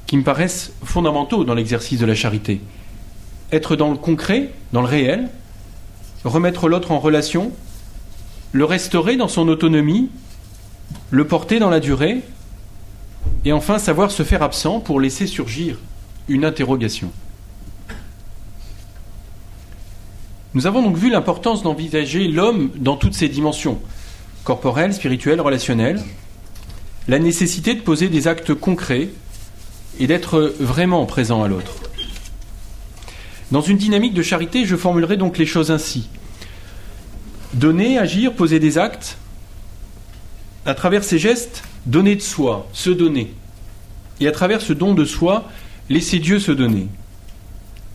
qui 0.07 0.16
me 0.16 0.23
paraissent 0.23 0.73
fondamentaux 0.85 1.42
dans 1.44 1.55
l'exercice 1.55 1.99
de 1.99 2.07
la 2.07 2.14
charité. 2.14 2.61
Être 3.51 3.75
dans 3.75 3.90
le 3.90 3.97
concret, 3.97 4.51
dans 4.73 4.81
le 4.81 4.87
réel, 4.87 5.29
remettre 6.25 6.68
l'autre 6.68 6.92
en 6.92 7.01
relation, 7.01 7.51
le 8.53 8.64
restaurer 8.64 9.16
dans 9.16 9.29
son 9.29 9.49
autonomie, 9.49 10.09
le 11.11 11.27
porter 11.27 11.59
dans 11.59 11.70
la 11.70 11.81
durée, 11.81 12.23
et 13.44 13.52
enfin 13.52 13.78
savoir 13.78 14.10
se 14.10 14.22
faire 14.22 14.42
absent 14.42 14.80
pour 14.80 15.00
laisser 15.00 15.26
surgir 15.26 15.78
une 16.28 16.44
interrogation. 16.44 17.10
Nous 20.54 20.66
avons 20.66 20.82
donc 20.82 20.96
vu 20.96 21.10
l'importance 21.10 21.62
d'envisager 21.62 22.28
l'homme 22.28 22.70
dans 22.76 22.96
toutes 22.96 23.14
ses 23.14 23.28
dimensions, 23.28 23.80
corporelles, 24.44 24.94
spirituelles, 24.94 25.40
relationnelles, 25.40 26.00
la 27.08 27.18
nécessité 27.18 27.74
de 27.74 27.80
poser 27.80 28.08
des 28.08 28.28
actes 28.28 28.54
concrets 28.54 29.08
et 29.98 30.06
d'être 30.06 30.54
vraiment 30.60 31.04
présent 31.06 31.42
à 31.42 31.48
l'autre. 31.48 31.72
Dans 33.50 33.60
une 33.60 33.76
dynamique 33.76 34.14
de 34.14 34.22
charité, 34.22 34.64
je 34.64 34.76
formulerai 34.76 35.16
donc 35.16 35.38
les 35.38 35.46
choses 35.46 35.70
ainsi. 35.70 36.08
Donner, 37.52 37.98
agir, 37.98 38.32
poser 38.32 38.58
des 38.58 38.78
actes, 38.78 39.18
à 40.66 40.74
travers 40.74 41.04
ces 41.04 41.18
gestes, 41.18 41.62
donner 41.87 42.16
de 42.16 42.23
soi, 42.23 42.68
se 42.73 42.90
donner. 42.90 43.33
Et 44.20 44.29
à 44.29 44.33
travers 44.33 44.61
ce 44.61 44.73
don 44.73 44.94
de 44.94 45.05
soi, 45.05 45.49
laisser 45.88 46.18
Dieu 46.18 46.38
se 46.38 46.53
donner. 46.53 46.88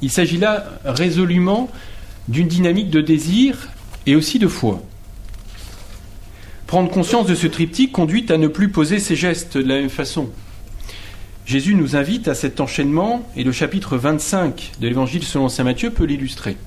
Il 0.01 0.11
s'agit 0.11 0.37
là 0.37 0.65
résolument 0.85 1.69
d'une 2.27 2.47
dynamique 2.47 2.89
de 2.89 3.01
désir 3.01 3.69
et 4.05 4.15
aussi 4.15 4.39
de 4.39 4.47
foi. 4.47 4.81
Prendre 6.67 6.91
conscience 6.91 7.25
de 7.25 7.35
ce 7.35 7.47
triptyque 7.47 7.91
conduit 7.91 8.25
à 8.29 8.37
ne 8.37 8.47
plus 8.47 8.69
poser 8.69 8.99
ses 8.99 9.15
gestes 9.15 9.57
de 9.57 9.67
la 9.67 9.79
même 9.79 9.89
façon. 9.89 10.29
Jésus 11.45 11.73
nous 11.73 11.95
invite 11.95 12.27
à 12.27 12.35
cet 12.35 12.59
enchaînement 12.59 13.27
et 13.35 13.43
le 13.43 13.51
chapitre 13.51 13.97
25 13.97 14.73
de 14.79 14.87
l'Évangile 14.87 15.23
selon 15.23 15.49
Saint 15.49 15.63
Matthieu 15.63 15.89
peut 15.89 16.03
l'illustrer. 16.03 16.57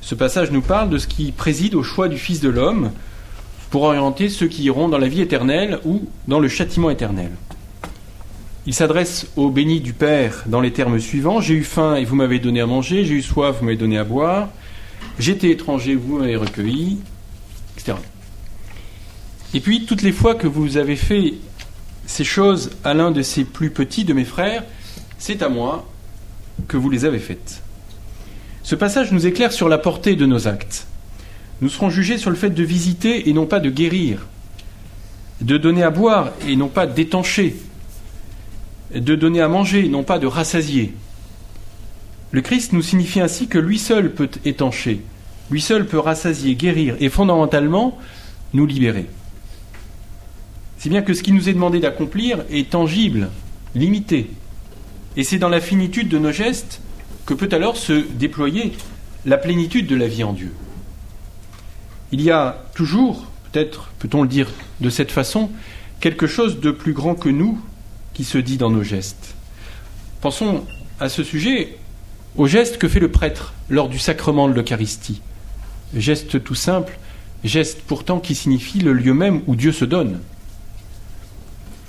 Ce 0.00 0.14
passage 0.14 0.50
nous 0.50 0.62
parle 0.62 0.88
de 0.88 0.96
ce 0.96 1.06
qui 1.06 1.30
préside 1.30 1.74
au 1.74 1.82
choix 1.82 2.08
du 2.08 2.16
Fils 2.16 2.40
de 2.40 2.48
l'homme 2.48 2.90
pour 3.74 3.82
orienter 3.82 4.28
ceux 4.28 4.46
qui 4.46 4.62
iront 4.62 4.88
dans 4.88 4.98
la 4.98 5.08
vie 5.08 5.20
éternelle 5.20 5.80
ou 5.84 6.04
dans 6.28 6.38
le 6.38 6.46
châtiment 6.46 6.90
éternel. 6.90 7.32
Il 8.66 8.72
s'adresse 8.72 9.26
au 9.34 9.50
béni 9.50 9.80
du 9.80 9.92
Père 9.92 10.44
dans 10.46 10.60
les 10.60 10.72
termes 10.72 11.00
suivants 11.00 11.40
J'ai 11.40 11.54
eu 11.54 11.64
faim 11.64 11.96
et 11.96 12.04
vous 12.04 12.14
m'avez 12.14 12.38
donné 12.38 12.60
à 12.60 12.66
manger, 12.66 13.04
j'ai 13.04 13.14
eu 13.14 13.22
soif, 13.22 13.56
vous 13.58 13.64
m'avez 13.64 13.76
donné 13.76 13.98
à 13.98 14.04
boire, 14.04 14.48
j'étais 15.18 15.50
étranger, 15.50 15.96
vous 15.96 16.18
m'avez 16.18 16.36
recueilli, 16.36 17.00
etc. 17.76 17.98
Et 19.54 19.58
puis, 19.58 19.86
toutes 19.86 20.02
les 20.02 20.12
fois 20.12 20.36
que 20.36 20.46
vous 20.46 20.76
avez 20.76 20.94
fait 20.94 21.34
ces 22.06 22.22
choses 22.22 22.70
à 22.84 22.94
l'un 22.94 23.10
de 23.10 23.22
ces 23.22 23.42
plus 23.42 23.70
petits 23.70 24.04
de 24.04 24.12
mes 24.12 24.24
frères, 24.24 24.62
c'est 25.18 25.42
à 25.42 25.48
moi 25.48 25.84
que 26.68 26.76
vous 26.76 26.90
les 26.90 27.04
avez 27.04 27.18
faites. 27.18 27.60
Ce 28.62 28.76
passage 28.76 29.10
nous 29.10 29.26
éclaire 29.26 29.50
sur 29.50 29.68
la 29.68 29.78
portée 29.78 30.14
de 30.14 30.26
nos 30.26 30.46
actes. 30.46 30.86
Nous 31.60 31.68
serons 31.68 31.90
jugés 31.90 32.18
sur 32.18 32.30
le 32.30 32.36
fait 32.36 32.50
de 32.50 32.62
visiter 32.62 33.28
et 33.28 33.32
non 33.32 33.46
pas 33.46 33.60
de 33.60 33.70
guérir, 33.70 34.26
de 35.40 35.56
donner 35.56 35.82
à 35.82 35.90
boire 35.90 36.32
et 36.46 36.56
non 36.56 36.68
pas 36.68 36.86
d'étancher, 36.86 37.56
de 38.94 39.14
donner 39.14 39.40
à 39.40 39.48
manger, 39.48 39.88
non 39.88 40.02
pas 40.02 40.18
de 40.18 40.26
rassasier. 40.26 40.94
Le 42.32 42.40
Christ 42.40 42.72
nous 42.72 42.82
signifie 42.82 43.20
ainsi 43.20 43.46
que 43.46 43.58
lui 43.58 43.78
seul 43.78 44.12
peut 44.12 44.30
étancher, 44.44 45.00
lui 45.50 45.60
seul 45.60 45.86
peut 45.86 45.98
rassasier, 45.98 46.54
guérir 46.54 46.96
et 47.00 47.08
fondamentalement 47.08 47.98
nous 48.52 48.66
libérer. 48.66 49.06
Si 50.78 50.88
bien 50.88 51.02
que 51.02 51.14
ce 51.14 51.22
qui 51.22 51.32
nous 51.32 51.48
est 51.48 51.54
demandé 51.54 51.80
d'accomplir 51.80 52.44
est 52.50 52.70
tangible, 52.70 53.30
limité. 53.74 54.30
Et 55.16 55.24
c'est 55.24 55.38
dans 55.38 55.48
la 55.48 55.60
finitude 55.60 56.08
de 56.08 56.18
nos 56.18 56.32
gestes 56.32 56.80
que 57.26 57.34
peut 57.34 57.48
alors 57.52 57.76
se 57.76 57.92
déployer 57.92 58.72
la 59.24 59.38
plénitude 59.38 59.86
de 59.86 59.96
la 59.96 60.08
vie 60.08 60.24
en 60.24 60.32
Dieu. 60.32 60.52
Il 62.14 62.22
y 62.22 62.30
a 62.30 62.62
toujours, 62.76 63.26
peut-être 63.50 63.90
peut-on 63.98 64.22
le 64.22 64.28
dire 64.28 64.48
de 64.80 64.88
cette 64.88 65.10
façon, 65.10 65.50
quelque 65.98 66.28
chose 66.28 66.60
de 66.60 66.70
plus 66.70 66.92
grand 66.92 67.16
que 67.16 67.28
nous 67.28 67.60
qui 68.12 68.22
se 68.22 68.38
dit 68.38 68.56
dans 68.56 68.70
nos 68.70 68.84
gestes. 68.84 69.34
Pensons 70.20 70.64
à 71.00 71.08
ce 71.08 71.24
sujet 71.24 71.76
au 72.36 72.46
geste 72.46 72.78
que 72.78 72.86
fait 72.86 73.00
le 73.00 73.10
prêtre 73.10 73.52
lors 73.68 73.88
du 73.88 73.98
sacrement 73.98 74.48
de 74.48 74.54
l'Eucharistie. 74.54 75.22
Geste 75.92 76.40
tout 76.44 76.54
simple, 76.54 77.00
geste 77.42 77.80
pourtant 77.84 78.20
qui 78.20 78.36
signifie 78.36 78.78
le 78.78 78.92
lieu 78.92 79.12
même 79.12 79.42
où 79.48 79.56
Dieu 79.56 79.72
se 79.72 79.84
donne. 79.84 80.20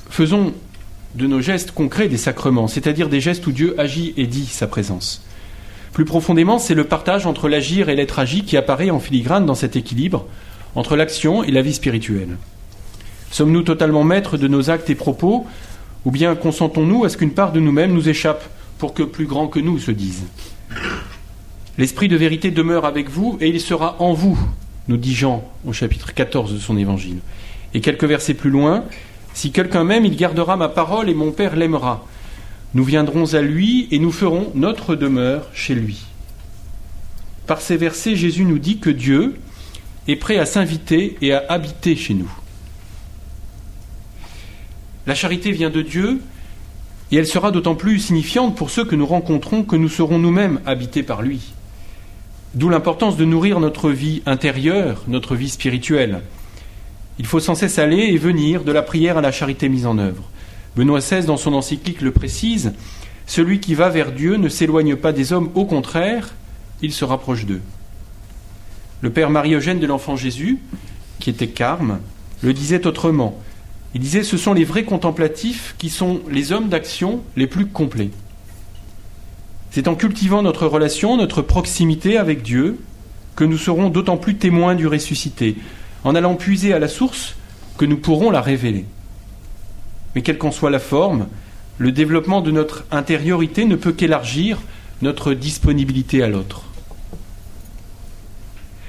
Faisons 0.09 0.55
de 1.13 1.27
nos 1.27 1.39
gestes 1.39 1.69
concrets 1.69 2.09
des 2.09 2.17
sacrements, 2.17 2.67
c'est-à-dire 2.67 3.09
des 3.09 3.21
gestes 3.21 3.45
où 3.45 3.51
Dieu 3.51 3.79
agit 3.79 4.15
et 4.17 4.25
dit 4.25 4.47
sa 4.47 4.65
présence. 4.65 5.23
Plus 5.95 6.03
profondément, 6.03 6.59
c'est 6.59 6.75
le 6.75 6.83
partage 6.83 7.25
entre 7.25 7.47
l'agir 7.47 7.87
et 7.87 7.95
l'être 7.95 8.19
agi 8.19 8.43
qui 8.43 8.57
apparaît 8.57 8.89
en 8.89 8.99
filigrane 8.99 9.45
dans 9.45 9.55
cet 9.55 9.77
équilibre 9.77 10.25
entre 10.75 10.97
l'action 10.97 11.41
et 11.41 11.51
la 11.51 11.61
vie 11.61 11.73
spirituelle. 11.73 12.35
Sommes-nous 13.31 13.61
totalement 13.61 14.03
maîtres 14.03 14.35
de 14.35 14.49
nos 14.49 14.69
actes 14.69 14.89
et 14.89 14.95
propos, 14.95 15.47
ou 16.03 16.11
bien 16.11 16.35
consentons-nous 16.35 17.05
à 17.05 17.09
ce 17.09 17.15
qu'une 17.15 17.31
part 17.31 17.53
de 17.53 17.61
nous-mêmes 17.61 17.93
nous 17.93 18.09
échappe 18.09 18.43
pour 18.77 18.93
que 18.93 19.03
plus 19.03 19.25
grand 19.25 19.47
que 19.47 19.61
nous 19.61 19.79
se 19.79 19.91
dise? 19.91 20.25
L'Esprit 21.77 22.09
de 22.09 22.17
vérité 22.17 22.51
demeure 22.51 22.83
avec 22.83 23.09
vous 23.09 23.37
et 23.39 23.47
il 23.47 23.61
sera 23.61 23.95
en 23.99 24.11
vous, 24.11 24.37
nous 24.89 24.97
dit 24.97 25.15
Jean 25.15 25.49
au 25.65 25.71
chapitre 25.71 26.13
14 26.13 26.55
de 26.55 26.59
son 26.59 26.77
évangile. 26.77 27.19
Et 27.73 27.79
quelques 27.79 28.03
versets 28.03 28.33
plus 28.33 28.49
loin, 28.49 28.83
si 29.33 29.51
quelqu'un 29.53 29.85
m'aime, 29.85 30.03
il 30.03 30.17
gardera 30.17 30.57
ma 30.57 30.67
parole 30.67 31.07
et 31.09 31.13
mon 31.13 31.31
Père 31.31 31.55
l'aimera. 31.55 32.05
Nous 32.75 32.83
viendrons 32.83 33.33
à 33.33 33.41
lui 33.41 33.87
et 33.89 33.99
nous 33.99 34.11
ferons 34.11 34.51
notre 34.53 34.95
demeure 34.95 35.47
chez 35.53 35.73
lui. 35.73 36.03
Par 37.47 37.61
ces 37.61 37.77
versets, 37.77 38.17
Jésus 38.17 38.43
nous 38.43 38.59
dit 38.59 38.79
que 38.79 38.89
Dieu 38.89 39.35
est 40.09 40.17
prêt 40.17 40.37
à 40.37 40.45
s'inviter 40.45 41.15
et 41.21 41.31
à 41.31 41.45
habiter 41.47 41.95
chez 41.95 42.13
nous. 42.13 42.29
La 45.07 45.15
charité 45.15 45.51
vient 45.51 45.69
de 45.69 45.81
Dieu 45.81 46.19
et 47.13 47.15
elle 47.15 47.27
sera 47.27 47.51
d'autant 47.51 47.75
plus 47.75 47.99
signifiante 47.99 48.57
pour 48.57 48.69
ceux 48.69 48.83
que 48.83 48.95
nous 48.95 49.05
rencontrons 49.05 49.63
que 49.63 49.77
nous 49.77 49.87
serons 49.87 50.19
nous-mêmes 50.19 50.59
habités 50.65 51.03
par 51.03 51.21
lui. 51.21 51.53
D'où 52.55 52.67
l'importance 52.67 53.15
de 53.15 53.23
nourrir 53.23 53.61
notre 53.61 53.89
vie 53.89 54.21
intérieure, 54.25 55.03
notre 55.07 55.37
vie 55.37 55.49
spirituelle. 55.49 56.23
Il 57.19 57.25
faut 57.25 57.39
sans 57.39 57.55
cesse 57.55 57.79
aller 57.79 57.99
et 58.01 58.17
venir 58.17 58.65
de 58.65 58.73
la 58.73 58.81
prière 58.81 59.17
à 59.17 59.21
la 59.21 59.31
charité 59.31 59.69
mise 59.69 59.85
en 59.85 59.97
œuvre. 59.97 60.29
Benoît 60.75 60.99
XVI, 60.99 61.25
dans 61.25 61.37
son 61.37 61.53
encyclique, 61.53 62.01
le 62.01 62.11
précise 62.11 62.73
Celui 63.25 63.59
qui 63.59 63.75
va 63.75 63.89
vers 63.89 64.11
Dieu 64.11 64.35
ne 64.35 64.49
s'éloigne 64.49 64.95
pas 64.95 65.13
des 65.13 65.31
hommes, 65.31 65.49
au 65.55 65.65
contraire, 65.65 66.33
il 66.81 66.91
se 66.91 67.05
rapproche 67.05 67.45
d'eux. 67.45 67.61
Le 69.01 69.09
père 69.09 69.29
Marie-Eugène 69.29 69.79
de 69.79 69.87
l'Enfant 69.87 70.15
Jésus, 70.15 70.59
qui 71.19 71.29
était 71.29 71.47
carme, 71.47 71.99
le 72.41 72.53
disait 72.53 72.85
autrement. 72.85 73.39
Il 73.93 74.01
disait 74.01 74.23
Ce 74.23 74.37
sont 74.37 74.53
les 74.53 74.65
vrais 74.65 74.83
contemplatifs 74.83 75.75
qui 75.77 75.89
sont 75.89 76.21
les 76.29 76.51
hommes 76.51 76.69
d'action 76.69 77.21
les 77.37 77.47
plus 77.47 77.65
complets. 77.65 78.11
C'est 79.71 79.87
en 79.87 79.95
cultivant 79.95 80.41
notre 80.41 80.67
relation, 80.67 81.17
notre 81.17 81.41
proximité 81.41 82.17
avec 82.17 82.41
Dieu, 82.41 82.79
que 83.35 83.43
nous 83.43 83.57
serons 83.57 83.89
d'autant 83.89 84.17
plus 84.17 84.35
témoins 84.35 84.75
du 84.75 84.87
ressuscité, 84.87 85.55
en 86.03 86.15
allant 86.15 86.35
puiser 86.35 86.73
à 86.73 86.79
la 86.79 86.87
source 86.87 87.35
que 87.77 87.85
nous 87.85 87.97
pourrons 87.97 88.31
la 88.31 88.41
révéler. 88.41 88.85
Mais 90.15 90.21
quelle 90.21 90.37
qu'en 90.37 90.51
soit 90.51 90.71
la 90.71 90.79
forme, 90.79 91.27
le 91.77 91.91
développement 91.91 92.41
de 92.41 92.51
notre 92.51 92.85
intériorité 92.91 93.65
ne 93.65 93.75
peut 93.75 93.91
qu'élargir 93.91 94.59
notre 95.01 95.33
disponibilité 95.33 96.23
à 96.23 96.29
l'autre. 96.29 96.63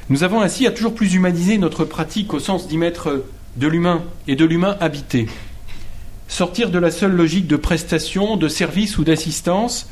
Nous 0.09 0.23
avons 0.23 0.41
ainsi 0.41 0.67
à 0.67 0.71
toujours 0.71 0.95
plus 0.95 1.15
humaniser 1.15 1.59
notre 1.59 1.85
pratique 1.85 2.33
au 2.33 2.39
sens 2.39 2.69
d'y 2.69 2.79
mettre 2.79 3.25
de 3.57 3.67
l'humain 3.67 4.05
et 4.29 4.37
de 4.37 4.45
l'humain 4.45 4.77
habité. 4.81 5.27
Sortir 6.29 6.71
de 6.71 6.79
la 6.79 6.93
seule 6.93 7.13
logique 7.13 7.49
de 7.49 7.57
prestation, 7.57 8.37
de 8.37 8.49
service 8.49 8.99
ou 8.99 9.05
d'assistance 9.05 9.89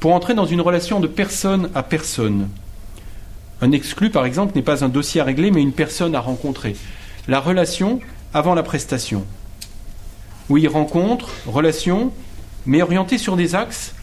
pour 0.00 0.12
entrer 0.12 0.34
dans 0.34 0.44
une 0.44 0.60
relation 0.60 1.00
de 1.00 1.06
personne 1.06 1.70
à 1.74 1.82
personne. 1.82 2.48
Un 3.62 3.72
exclu, 3.72 4.10
par 4.10 4.26
exemple, 4.26 4.52
n'est 4.54 4.62
pas 4.62 4.84
un 4.84 4.90
dossier 4.90 5.22
à 5.22 5.24
régler, 5.24 5.50
mais 5.50 5.62
une 5.62 5.72
personne 5.72 6.14
à 6.14 6.20
rencontrer. 6.20 6.76
La 7.26 7.40
relation 7.40 8.00
avant 8.34 8.54
la 8.54 8.62
prestation. 8.62 9.24
Oui, 10.50 10.66
rencontre, 10.66 11.30
relation, 11.46 12.12
mais 12.66 12.82
orientée 12.82 13.18
sur 13.18 13.36
des 13.36 13.54
axes 13.54 13.94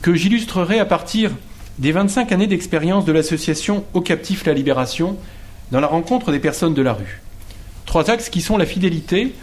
que 0.00 0.14
j'illustrerai 0.14 0.78
à 0.78 0.84
partir 0.84 1.32
des 1.78 1.92
25 1.92 2.30
années 2.32 2.46
d'expérience 2.46 3.04
de 3.04 3.12
l'association 3.12 3.84
Au 3.94 4.00
Captif 4.00 4.44
la 4.44 4.52
Libération 4.52 5.16
dans 5.72 5.80
la 5.80 5.86
rencontre 5.86 6.30
des 6.30 6.38
personnes 6.38 6.74
de 6.74 6.82
la 6.82 6.92
rue. 6.92 7.20
Trois 7.84 8.10
axes 8.10 8.28
qui 8.30 8.42
sont 8.42 8.56
la 8.56 8.66
fidélité, 8.66 9.34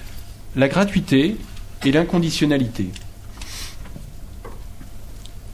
la 0.56 0.68
gratuité 0.68 1.36
et 1.84 1.92
l'inconditionnalité. 1.92 2.88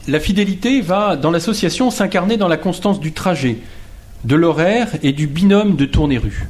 La 0.07 0.19
fidélité 0.19 0.81
va, 0.81 1.15
dans 1.15 1.31
l'association, 1.31 1.91
s'incarner 1.91 2.37
dans 2.37 2.47
la 2.47 2.57
constance 2.57 2.99
du 2.99 3.11
trajet, 3.11 3.57
de 4.23 4.35
l'horaire 4.35 4.89
et 5.03 5.13
du 5.13 5.27
binôme 5.27 5.75
de 5.75 5.85
tournée-rue. 5.85 6.47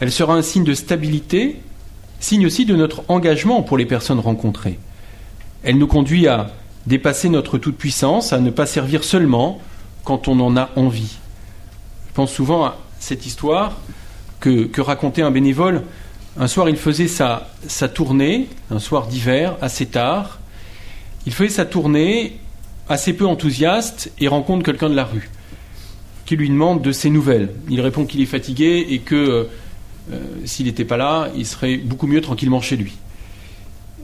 Elle 0.00 0.12
sera 0.12 0.34
un 0.34 0.42
signe 0.42 0.64
de 0.64 0.74
stabilité, 0.74 1.56
signe 2.20 2.46
aussi 2.46 2.64
de 2.64 2.76
notre 2.76 3.02
engagement 3.08 3.62
pour 3.62 3.76
les 3.76 3.86
personnes 3.86 4.20
rencontrées. 4.20 4.78
Elle 5.62 5.78
nous 5.78 5.86
conduit 5.86 6.28
à 6.28 6.50
dépasser 6.86 7.28
notre 7.28 7.58
toute-puissance, 7.58 8.32
à 8.32 8.38
ne 8.38 8.50
pas 8.50 8.66
servir 8.66 9.04
seulement 9.04 9.60
quand 10.04 10.28
on 10.28 10.38
en 10.40 10.56
a 10.56 10.70
envie. 10.76 11.16
Je 12.08 12.14
pense 12.14 12.32
souvent 12.32 12.64
à 12.64 12.78
cette 12.98 13.26
histoire 13.26 13.76
que, 14.38 14.80
racontait 14.80 15.22
un 15.22 15.30
bénévole. 15.30 15.82
Un 16.38 16.46
soir, 16.46 16.68
il 16.68 16.76
faisait 16.76 17.08
sa, 17.08 17.48
tournée, 17.92 18.48
un 18.70 18.78
soir 18.78 19.06
d'hiver, 19.06 19.56
assez 19.60 19.86
tard. 19.86 20.38
Il 21.26 21.32
faisait 21.32 21.50
sa 21.50 21.64
tournée 21.64 22.38
assez 22.88 23.12
peu 23.12 23.26
enthousiaste 23.26 24.10
et 24.18 24.28
rencontre 24.28 24.64
quelqu'un 24.64 24.88
de 24.88 24.96
la 24.96 25.04
rue 25.04 25.30
qui 26.26 26.36
lui 26.36 26.48
demande 26.48 26.80
de 26.80 26.92
ses 26.92 27.10
nouvelles. 27.10 27.50
Il 27.68 27.80
répond 27.80 28.06
qu'il 28.06 28.20
est 28.20 28.26
fatigué 28.26 28.86
et 28.88 29.00
que 29.00 29.16
euh, 29.16 29.44
s'il 30.44 30.66
n'était 30.66 30.84
pas 30.84 30.96
là, 30.96 31.28
il 31.36 31.46
serait 31.46 31.76
beaucoup 31.76 32.06
mieux 32.06 32.20
tranquillement 32.20 32.60
chez 32.60 32.76
lui. 32.76 32.96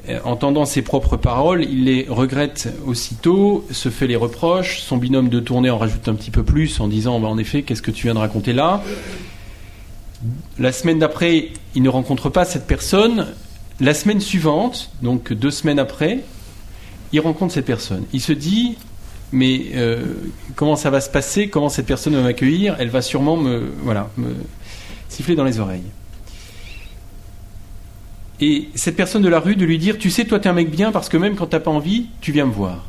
Euh, 0.09 0.21
entendant 0.25 0.65
ses 0.67 0.83
propres 0.83 1.17
paroles, 1.17 1.65
il 1.65 1.85
les 1.85 2.07
regrette 2.09 2.73
aussitôt, 2.87 3.67
se 3.71 3.89
fait 3.89 4.07
les 4.07 4.15
reproches, 4.15 4.81
son 4.81 4.99
binôme 4.99 5.29
de 5.29 5.41
tournée 5.41 5.71
en 5.71 5.79
rajoute 5.79 6.07
un 6.09 6.15
petit 6.15 6.31
peu 6.31 6.45
plus 6.45 6.79
en 6.79 6.87
disant 6.87 7.19
bah, 7.19 7.29
en 7.29 7.39
effet, 7.39 7.63
qu'est-ce 7.63 7.83
que 7.83 7.91
tu 7.91 8.05
viens 8.05 8.15
de 8.15 8.21
raconter 8.21 8.53
là? 8.53 8.83
La 10.59 10.73
semaine 10.73 11.01
d'après, 11.01 11.49
il 11.75 11.83
ne 11.83 11.89
rencontre 11.89 12.31
pas 12.31 12.45
cette 12.45 12.67
personne. 12.67 13.27
La 13.81 13.95
semaine 13.95 14.21
suivante, 14.21 14.91
donc 15.03 15.33
deux 15.33 15.51
semaines 15.51 15.79
après, 15.79 16.21
il 17.13 17.21
rencontre 17.21 17.53
cette 17.53 17.67
personne. 17.67 18.05
Il 18.13 18.21
se 18.21 18.33
dit, 18.33 18.77
mais 19.33 19.67
euh, 19.75 20.05
comment 20.55 20.77
ça 20.77 20.91
va 20.91 21.01
se 21.01 21.11
passer? 21.11 21.49
Comment 21.49 21.69
cette 21.69 21.87
personne 21.87 22.15
va 22.15 22.23
m'accueillir? 22.23 22.77
Elle 22.79 22.91
va 22.91 23.03
sûrement 23.03 23.37
me, 23.37 23.73
voilà, 23.83 24.09
me 24.17 24.35
siffler 25.17 25.35
dans 25.35 25.45
les 25.45 25.61
oreilles. 25.61 25.91
Et 28.41 28.69
cette 28.75 28.97
personne 28.97 29.23
de 29.23 29.31
la 29.31 29.41
rue 29.41 29.57
de 29.57 29.65
lui 29.65 29.79
dire, 29.79 29.97
tu 29.97 30.11
sais, 30.11 30.27
toi 30.27 30.39
tu 30.39 30.47
es 30.47 30.51
un 30.51 30.55
mec 30.55 30.71
bien 30.71 30.93
parce 30.93 31.09
que 31.09 31.17
même 31.17 31.37
quand 31.37 31.47
tu 31.47 31.57
n'as 31.57 31.61
pas 31.61 31.71
envie, 31.71 32.09
tu 32.21 32.33
viens 32.33 32.45
me 32.45 32.53
voir. 32.53 32.85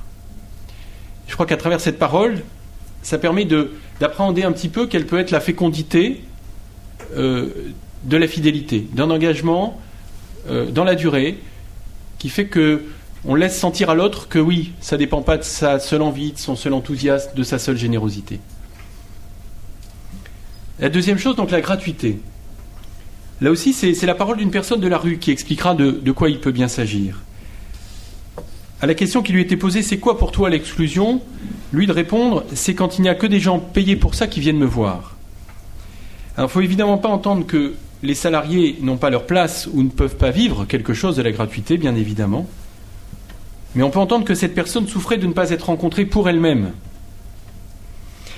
Je 1.27 1.33
crois 1.33 1.45
qu'à 1.45 1.55
travers 1.55 1.79
cette 1.79 1.97
parole, 1.97 2.43
ça 3.01 3.17
permet 3.17 3.45
d'appréhender 3.45 4.43
un 4.43 4.51
petit 4.51 4.67
peu 4.67 4.87
quelle 4.87 5.05
peut 5.05 5.19
être 5.19 5.31
la 5.31 5.39
fécondité 5.39 6.21
euh, 7.15 7.49
de 8.03 8.17
la 8.17 8.27
fidélité, 8.27 8.85
d'un 8.91 9.09
engagement 9.09 9.79
euh, 10.49 10.69
dans 10.69 10.83
la 10.83 10.95
durée, 10.95 11.37
qui 12.19 12.27
fait 12.27 12.47
que 12.47 12.83
on 13.25 13.35
laisse 13.35 13.57
sentir 13.57 13.89
à 13.89 13.95
l'autre 13.95 14.27
que 14.27 14.39
oui, 14.39 14.73
ça 14.81 14.95
ne 14.95 14.99
dépend 14.99 15.21
pas 15.21 15.37
de 15.37 15.43
sa 15.43 15.79
seule 15.79 16.01
envie, 16.01 16.33
de 16.33 16.37
son 16.37 16.57
seul 16.57 16.73
enthousiasme, 16.73 17.31
de 17.35 17.43
sa 17.43 17.57
seule 17.57 17.77
générosité. 17.77 18.39
La 20.79 20.89
deuxième 20.89 21.17
chose, 21.17 21.35
donc 21.35 21.49
la 21.49 21.61
gratuité. 21.61 22.19
Là 23.41 23.51
aussi, 23.51 23.73
c'est 23.73 24.05
la 24.05 24.15
parole 24.15 24.37
d'une 24.37 24.51
personne 24.51 24.79
de 24.79 24.87
la 24.87 24.97
rue 24.97 25.17
qui 25.17 25.31
expliquera 25.31 25.75
de, 25.75 26.11
quoi 26.11 26.29
il 26.29 26.39
peut 26.39 26.51
bien 26.51 26.67
s'agir. 26.67 27.21
À 28.81 28.85
la 28.85 28.93
question 28.93 29.23
qui 29.23 29.33
lui 29.33 29.41
était 29.41 29.57
posée, 29.57 29.81
c'est 29.81 29.97
quoi 29.97 30.19
pour 30.19 30.31
toi 30.31 30.49
l'exclusion? 30.49 31.21
Lui 31.73 31.87
de 31.87 31.91
répondre, 31.91 32.45
c'est 32.53 32.75
quand 32.75 32.99
il 32.99 33.01
n'y 33.01 33.09
a 33.09 33.15
que 33.15 33.25
des 33.25 33.39
gens 33.39 33.59
payés 33.59 33.95
pour 33.95 34.13
ça 34.13 34.27
qui 34.27 34.39
viennent 34.39 34.57
me 34.57 34.65
voir. 34.65 35.15
Alors, 36.35 36.49
il 36.49 36.51
ne 36.51 36.53
faut 36.53 36.61
évidemment 36.61 36.99
pas 36.99 37.09
entendre 37.09 37.45
que 37.45 37.73
les 38.03 38.13
salariés 38.13 38.77
n'ont 38.81 38.97
pas 38.97 39.09
leur 39.09 39.25
place 39.25 39.67
ou 39.73 39.81
ne 39.81 39.89
peuvent 39.89 40.17
pas 40.17 40.29
vivre 40.29 40.65
quelque 40.65 40.93
chose 40.93 41.15
de 41.15 41.23
la 41.23 41.31
gratuité, 41.31 41.77
bien 41.77 41.95
évidemment. 41.95 42.47
Mais 43.73 43.81
on 43.81 43.89
peut 43.89 43.99
entendre 43.99 44.25
que 44.25 44.35
cette 44.35 44.53
personne 44.53 44.87
souffrait 44.87 45.17
de 45.17 45.25
ne 45.25 45.33
pas 45.33 45.49
être 45.49 45.65
rencontrée 45.67 46.05
pour 46.05 46.29
elle-même, 46.29 46.71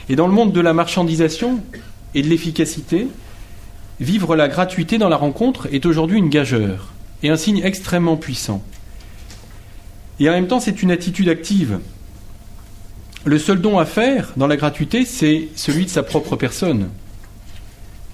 Et 0.08 0.16
dans 0.16 0.28
le 0.28 0.34
monde 0.34 0.54
de 0.54 0.62
la 0.62 0.74
marchandisation 0.74 1.62
et 2.16 2.22
de 2.22 2.28
l'efficacité, 2.28 3.08
vivre 4.00 4.36
la 4.36 4.48
gratuité 4.48 4.98
dans 4.98 5.10
la 5.10 5.18
rencontre 5.18 5.68
est 5.72 5.86
aujourd'hui 5.86 6.18
une 6.18 6.30
gageure 6.30 6.94
et 7.24 7.30
un 7.30 7.38
signe 7.38 7.62
extrêmement 7.64 8.18
puissant. 8.18 8.64
Et 10.20 10.30
en 10.30 10.34
même 10.34 10.48
temps, 10.48 10.60
c'est 10.60 10.82
une 10.82 10.92
attitude 10.92 11.30
active. 11.30 11.80
Le 13.26 13.38
seul 13.38 13.62
don 13.62 13.80
à 13.80 13.86
faire 13.86 14.34
dans 14.38 14.48
la 14.48 14.58
gratuité, 14.58 15.06
c'est 15.06 15.50
celui 15.56 15.86
de 15.86 15.90
sa 15.90 16.04
propre 16.04 16.36
personne. 16.36 16.90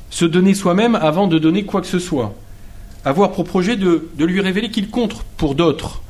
Se 0.09 0.25
donner 0.25 0.53
soi-même 0.53 0.95
avant 0.95 1.27
de 1.27 1.39
donner 1.39 1.63
quoi 1.63 1.81
que 1.81 1.87
ce 1.87 1.99
soit. 1.99 2.35
Avoir 3.03 3.31
pour 3.31 3.43
projet 3.43 3.75
de, 3.75 4.09
de 4.17 4.25
lui 4.25 4.41
révéler 4.41 4.69
qu'il 4.71 4.89
compte 4.89 5.23
pour 5.37 5.53
d'autres, 5.53 6.01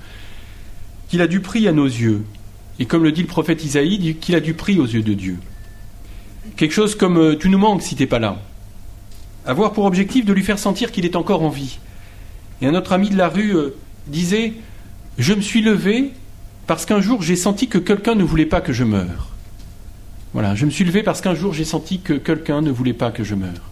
qu'il 1.09 1.21
a 1.21 1.27
du 1.27 1.41
prix 1.41 1.67
à 1.67 1.73
nos 1.73 1.85
yeux. 1.85 2.23
Et 2.79 2.85
comme 2.85 3.03
le 3.03 3.11
dit 3.11 3.21
le 3.21 3.27
prophète 3.27 3.63
Isaïe, 3.63 4.15
qu'il 4.19 4.35
a 4.35 4.39
du 4.39 4.53
prix 4.53 4.79
aux 4.79 4.85
yeux 4.85 5.01
de 5.01 5.13
Dieu. 5.13 5.37
Quelque 6.55 6.73
chose 6.73 6.95
comme 6.95 7.17
euh, 7.17 7.35
tu 7.37 7.49
nous 7.49 7.57
manques 7.57 7.81
si 7.81 7.95
t'es 7.95 8.07
pas 8.07 8.19
là. 8.19 8.37
Avoir 9.45 9.73
pour 9.73 9.85
objectif 9.85 10.25
de 10.25 10.33
lui 10.33 10.43
faire 10.43 10.59
sentir 10.59 10.91
qu'il 10.91 11.05
est 11.05 11.15
encore 11.15 11.43
en 11.43 11.49
vie. 11.49 11.79
Et 12.61 12.67
un 12.67 12.75
autre 12.75 12.93
ami 12.93 13.09
de 13.09 13.17
la 13.17 13.29
rue 13.29 13.55
euh, 13.55 13.75
disait 14.07 14.53
Je 15.17 15.33
me 15.33 15.41
suis 15.41 15.61
levé 15.61 16.11
parce 16.67 16.85
qu'un 16.85 17.01
jour 17.01 17.21
j'ai 17.21 17.35
senti 17.35 17.67
que 17.67 17.77
quelqu'un 17.77 18.15
ne 18.15 18.23
voulait 18.23 18.45
pas 18.45 18.61
que 18.61 18.73
je 18.73 18.83
meure. 18.83 19.29
Voilà, 20.33 20.55
je 20.55 20.65
me 20.65 20.71
suis 20.71 20.83
levé 20.83 21.03
parce 21.03 21.21
qu'un 21.21 21.35
jour 21.35 21.53
j'ai 21.53 21.65
senti 21.65 21.99
que 21.99 22.13
quelqu'un 22.13 22.61
ne 22.61 22.71
voulait 22.71 22.93
pas 22.93 23.11
que 23.11 23.23
je 23.23 23.35
meure. 23.35 23.71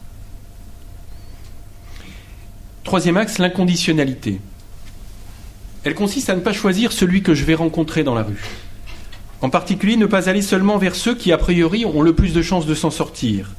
Troisième 2.84 3.18
axe, 3.18 3.38
l'inconditionnalité. 3.38 4.40
Elle 5.84 5.96
consiste 5.96 6.30
à 6.30 6.36
ne 6.36 6.42
pas 6.42 6.54
choisir 6.54 6.92
celui 6.92 7.24
que 7.24 7.34
je 7.34 7.44
vais 7.44 7.56
rencontrer 7.56 8.04
dans 8.04 8.16
la 8.16 8.24
rue. 8.24 8.42
En 9.44 9.50
particulier, 9.50 9.98
ne 9.98 10.06
pas 10.06 10.30
aller 10.30 10.42
seulement 10.42 10.78
vers 10.78 10.96
ceux 10.96 11.16
qui, 11.16 11.34
a 11.34 11.38
priori, 11.38 11.84
ont 11.86 12.02
le 12.02 12.16
plus 12.16 12.34
de 12.34 12.42
chances 12.42 12.66
de 12.66 12.74
s'en 12.74 12.90
sortir. 12.90 13.52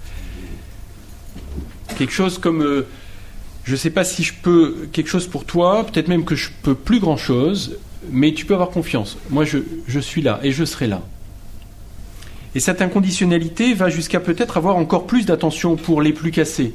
Quelque 1.99 2.12
chose 2.12 2.38
comme 2.38 2.62
euh, 2.62 2.87
je 3.64 3.73
ne 3.73 3.77
sais 3.77 3.90
pas 3.90 4.03
si 4.03 4.23
je 4.23 4.33
peux 4.33 4.88
quelque 4.92 5.09
chose 5.09 5.27
pour 5.27 5.44
toi, 5.44 5.85
peut-être 5.85 6.09
même 6.09 6.25
que 6.25 6.37
je 6.37 6.49
peux 6.62 6.75
plus 6.75 7.01
grand-chose, 7.01 7.77
mais 8.11 8.33
tu 8.33 8.47
peux 8.47 8.55
avoir 8.55 8.70
confiance. 8.70 9.18
Moi, 9.29 9.44
je, 9.44 9.59
je 9.87 10.01
suis 10.01 10.23
là 10.23 10.40
et 10.42 10.53
je 10.53 10.64
serai 10.64 10.87
là. 10.87 11.03
Et 12.55 12.61
cette 12.61 12.81
inconditionnalité 12.81 13.75
va 13.75 13.90
jusqu'à 13.90 14.20
peut-être 14.20 14.57
avoir 14.57 14.77
encore 14.77 15.07
plus 15.07 15.27
d'attention 15.27 15.77
pour 15.77 16.01
les 16.01 16.14
plus 16.14 16.31
cassés, 16.31 16.73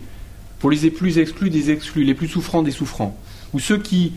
pour 0.59 0.69
les 0.69 0.91
plus 0.91 1.17
exclus 1.17 1.49
des 1.49 1.71
exclus, 1.71 2.03
les 2.03 2.13
plus 2.13 2.27
souffrants 2.27 2.61
des 2.61 2.69
souffrants, 2.69 3.17
ou 3.53 3.59
ceux 3.59 3.79
qui, 3.79 4.13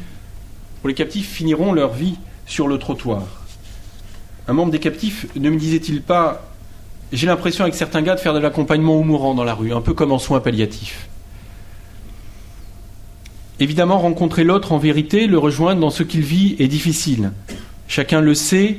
pour 0.83 0.89
les 0.89 0.95
captifs, 0.95 1.31
finiront 1.31 1.73
leur 1.73 1.95
vie 1.95 2.17
sur 2.45 2.69
le 2.69 2.77
trottoir. 2.77 3.42
Un 4.49 4.53
membre 4.55 4.73
des 4.73 4.81
captifs 4.81 5.27
ne 5.37 5.51
me 5.51 5.57
disait-il 5.57 6.03
pas 6.03 6.51
J'ai 7.13 7.27
l'impression 7.27 7.65
avec 7.65 7.75
certains 7.75 8.03
gars 8.03 8.15
de 8.15 8.21
faire 8.21 8.35
de 8.35 8.39
l'accompagnement 8.39 8.97
aux 8.97 9.05
mourants 9.05 9.35
dans 9.35 9.45
la 9.45 9.55
rue, 9.55 9.73
un 9.73 9.81
peu 9.81 9.95
comme 9.95 10.13
en 10.13 10.19
soins 10.19 10.41
palliatifs. 10.41 11.09
Évidemment, 13.61 13.99
rencontrer 13.99 14.43
l'autre 14.43 14.73
en 14.73 14.79
vérité, 14.79 15.27
le 15.29 15.39
rejoindre 15.39 15.81
dans 15.81 15.91
ce 15.91 16.03
qu'il 16.03 16.23
vit 16.23 16.57
est 16.59 16.67
difficile. 16.67 17.31
Chacun 17.87 18.21
le 18.21 18.35
sait 18.35 18.79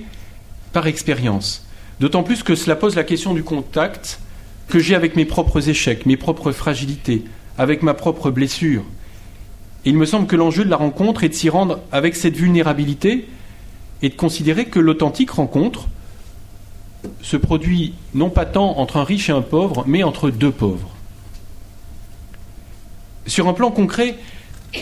par 0.74 0.88
expérience. 0.88 1.66
D'autant 2.02 2.24
plus 2.24 2.44
que 2.44 2.56
cela 2.56 2.76
pose 2.76 2.96
la 2.96 3.04
question 3.06 3.34
du 3.34 3.44
contact 3.44 4.20
que 4.68 4.80
j'ai 4.80 4.96
avec 4.96 5.16
mes 5.16 5.26
propres 5.26 5.70
échecs, 5.70 6.06
mes 6.06 6.18
propres 6.18 6.52
fragilités, 6.52 7.24
avec 7.58 7.84
ma 7.84 7.94
propre 7.94 8.32
blessure. 8.32 8.84
Il 9.86 9.96
me 9.98 10.06
semble 10.06 10.28
que 10.28 10.36
l'enjeu 10.36 10.66
de 10.66 10.70
la 10.70 10.78
rencontre 10.78 11.24
est 11.24 11.30
de 11.30 11.34
s'y 11.34 11.50
rendre 11.50 11.80
avec 11.92 12.16
cette 12.16 12.36
vulnérabilité 12.36 13.28
et 14.04 14.10
de 14.10 14.16
considérer 14.16 14.66
que 14.66 14.80
l'authentique 14.80 15.32
rencontre 15.32 15.88
se 17.22 17.38
produit 17.38 17.94
non 18.14 18.30
pas 18.30 18.46
tant 18.46 18.78
entre 18.78 18.98
un 18.98 19.04
riche 19.04 19.30
et 19.30 19.34
un 19.34 19.42
pauvre, 19.42 19.86
mais 19.88 20.04
entre 20.04 20.30
deux 20.30 20.52
pauvres. 20.52 20.90
Sur 23.26 23.48
un 23.48 23.54
plan 23.54 23.72
concret, 23.72 24.18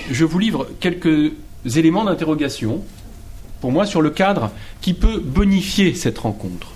je 0.10 0.26
vous 0.26 0.40
livre 0.40 0.68
quelques 0.80 1.34
éléments 1.76 2.04
d'interrogation, 2.04 2.84
pour 3.62 3.72
moi, 3.72 3.86
sur 3.86 4.02
le 4.02 4.10
cadre 4.10 4.50
qui 4.82 4.96
peut 4.96 5.20
bonifier 5.20 5.94
cette 5.94 6.18
rencontre. 6.18 6.72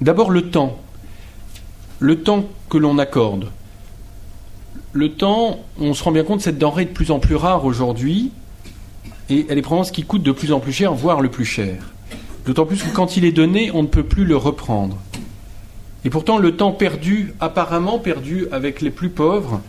D'abord 0.00 0.30
le 0.30 0.50
temps, 0.50 0.80
le 1.98 2.22
temps 2.22 2.48
que 2.68 2.78
l'on 2.78 2.98
accorde. 2.98 3.50
Le 4.92 5.12
temps, 5.12 5.58
on 5.80 5.92
se 5.92 6.04
rend 6.04 6.12
bien 6.12 6.24
compte, 6.24 6.40
cette 6.40 6.58
denrée 6.58 6.84
de 6.84 6.90
plus 6.90 7.10
en 7.10 7.18
plus 7.18 7.34
rare 7.34 7.64
aujourd'hui, 7.64 8.30
et 9.30 9.46
elle 9.48 9.58
est 9.58 9.62
probablement 9.62 9.84
ce 9.84 9.92
qui 9.92 10.02
coûte 10.02 10.22
de 10.22 10.32
plus 10.32 10.52
en 10.52 10.60
plus 10.60 10.72
cher, 10.72 10.92
voire 10.92 11.20
le 11.20 11.30
plus 11.30 11.44
cher. 11.44 11.92
D'autant 12.46 12.66
plus 12.66 12.82
que 12.82 12.90
quand 12.90 13.16
il 13.16 13.24
est 13.24 13.32
donné, 13.32 13.70
on 13.72 13.82
ne 13.82 13.88
peut 13.88 14.02
plus 14.02 14.24
le 14.24 14.36
reprendre. 14.36 14.98
Et 16.04 16.10
pourtant, 16.10 16.38
le 16.38 16.56
temps 16.56 16.72
perdu, 16.72 17.34
apparemment 17.40 17.98
perdu 17.98 18.46
avec 18.50 18.80
les 18.80 18.90
plus 18.90 19.10
pauvres, 19.10 19.60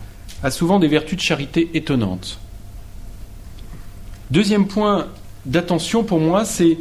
a 0.42 0.50
souvent 0.50 0.78
des 0.78 0.88
vertus 0.88 1.16
de 1.16 1.22
charité 1.22 1.70
étonnantes. 1.74 2.40
Deuxième 4.30 4.66
point 4.66 5.08
d'attention 5.44 6.04
pour 6.04 6.18
moi, 6.18 6.44
c'est, 6.44 6.78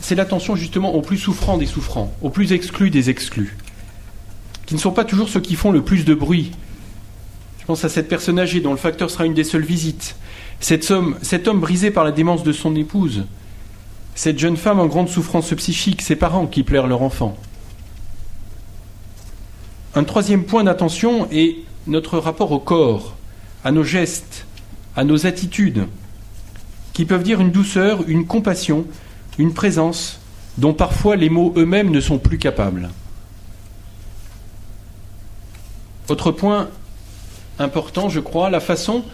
c'est 0.00 0.14
l'attention 0.14 0.54
justement 0.54 0.94
aux 0.94 1.02
plus 1.02 1.18
souffrants 1.18 1.58
des 1.58 1.66
souffrants, 1.66 2.14
aux 2.22 2.30
plus 2.30 2.52
exclus 2.52 2.90
des 2.90 3.10
exclus, 3.10 3.56
qui 4.66 4.74
ne 4.74 4.80
sont 4.80 4.92
pas 4.92 5.04
toujours 5.04 5.28
ceux 5.28 5.40
qui 5.40 5.56
font 5.56 5.72
le 5.72 5.82
plus 5.82 6.04
de 6.04 6.14
bruit. 6.14 6.52
Je 7.58 7.64
pense 7.66 7.84
à 7.84 7.88
cette 7.88 8.08
personne 8.08 8.38
âgée 8.38 8.60
dont 8.60 8.70
le 8.70 8.76
facteur 8.76 9.10
sera 9.10 9.26
une 9.26 9.34
des 9.34 9.44
seules 9.44 9.64
visites, 9.64 10.16
cet 10.60 10.90
homme, 10.90 11.16
cet 11.22 11.48
brisé 11.48 11.90
par 11.90 12.04
la 12.04 12.12
démence 12.12 12.44
de 12.44 12.52
son 12.52 12.76
épouse, 12.76 13.24
cette 14.14 14.38
jeune 14.38 14.56
femme 14.56 14.78
en 14.78 14.86
grande 14.86 15.08
souffrance 15.08 15.52
psychique, 15.54 16.02
ses 16.02 16.16
parents 16.16 16.46
qui 16.46 16.62
pleurent 16.62 16.86
leur 16.86 17.02
enfant. 17.02 17.36
Un 19.94 20.04
troisième 20.04 20.44
point 20.44 20.62
d'attention 20.62 21.26
est 21.32 21.56
notre 21.86 22.18
rapport 22.18 22.52
au 22.52 22.58
corps, 22.58 23.16
à 23.64 23.72
nos 23.72 23.82
gestes, 23.82 24.46
à 24.94 25.04
nos 25.04 25.26
attitudes, 25.26 25.86
qui 26.92 27.04
peuvent 27.06 27.22
dire 27.22 27.40
une 27.40 27.50
douceur, 27.50 28.04
une 28.06 28.26
compassion, 28.26 28.84
une 29.38 29.54
présence 29.54 30.20
dont 30.58 30.74
parfois 30.74 31.16
les 31.16 31.30
mots 31.30 31.54
eux-mêmes 31.56 31.90
ne 31.90 32.00
sont 32.00 32.18
plus 32.18 32.38
capables. 32.38 32.90
Autre 36.08 36.32
point 36.32 36.68
important, 37.58 38.08
je 38.08 38.20
crois, 38.20 38.50
la 38.50 38.60
façon 38.60 39.04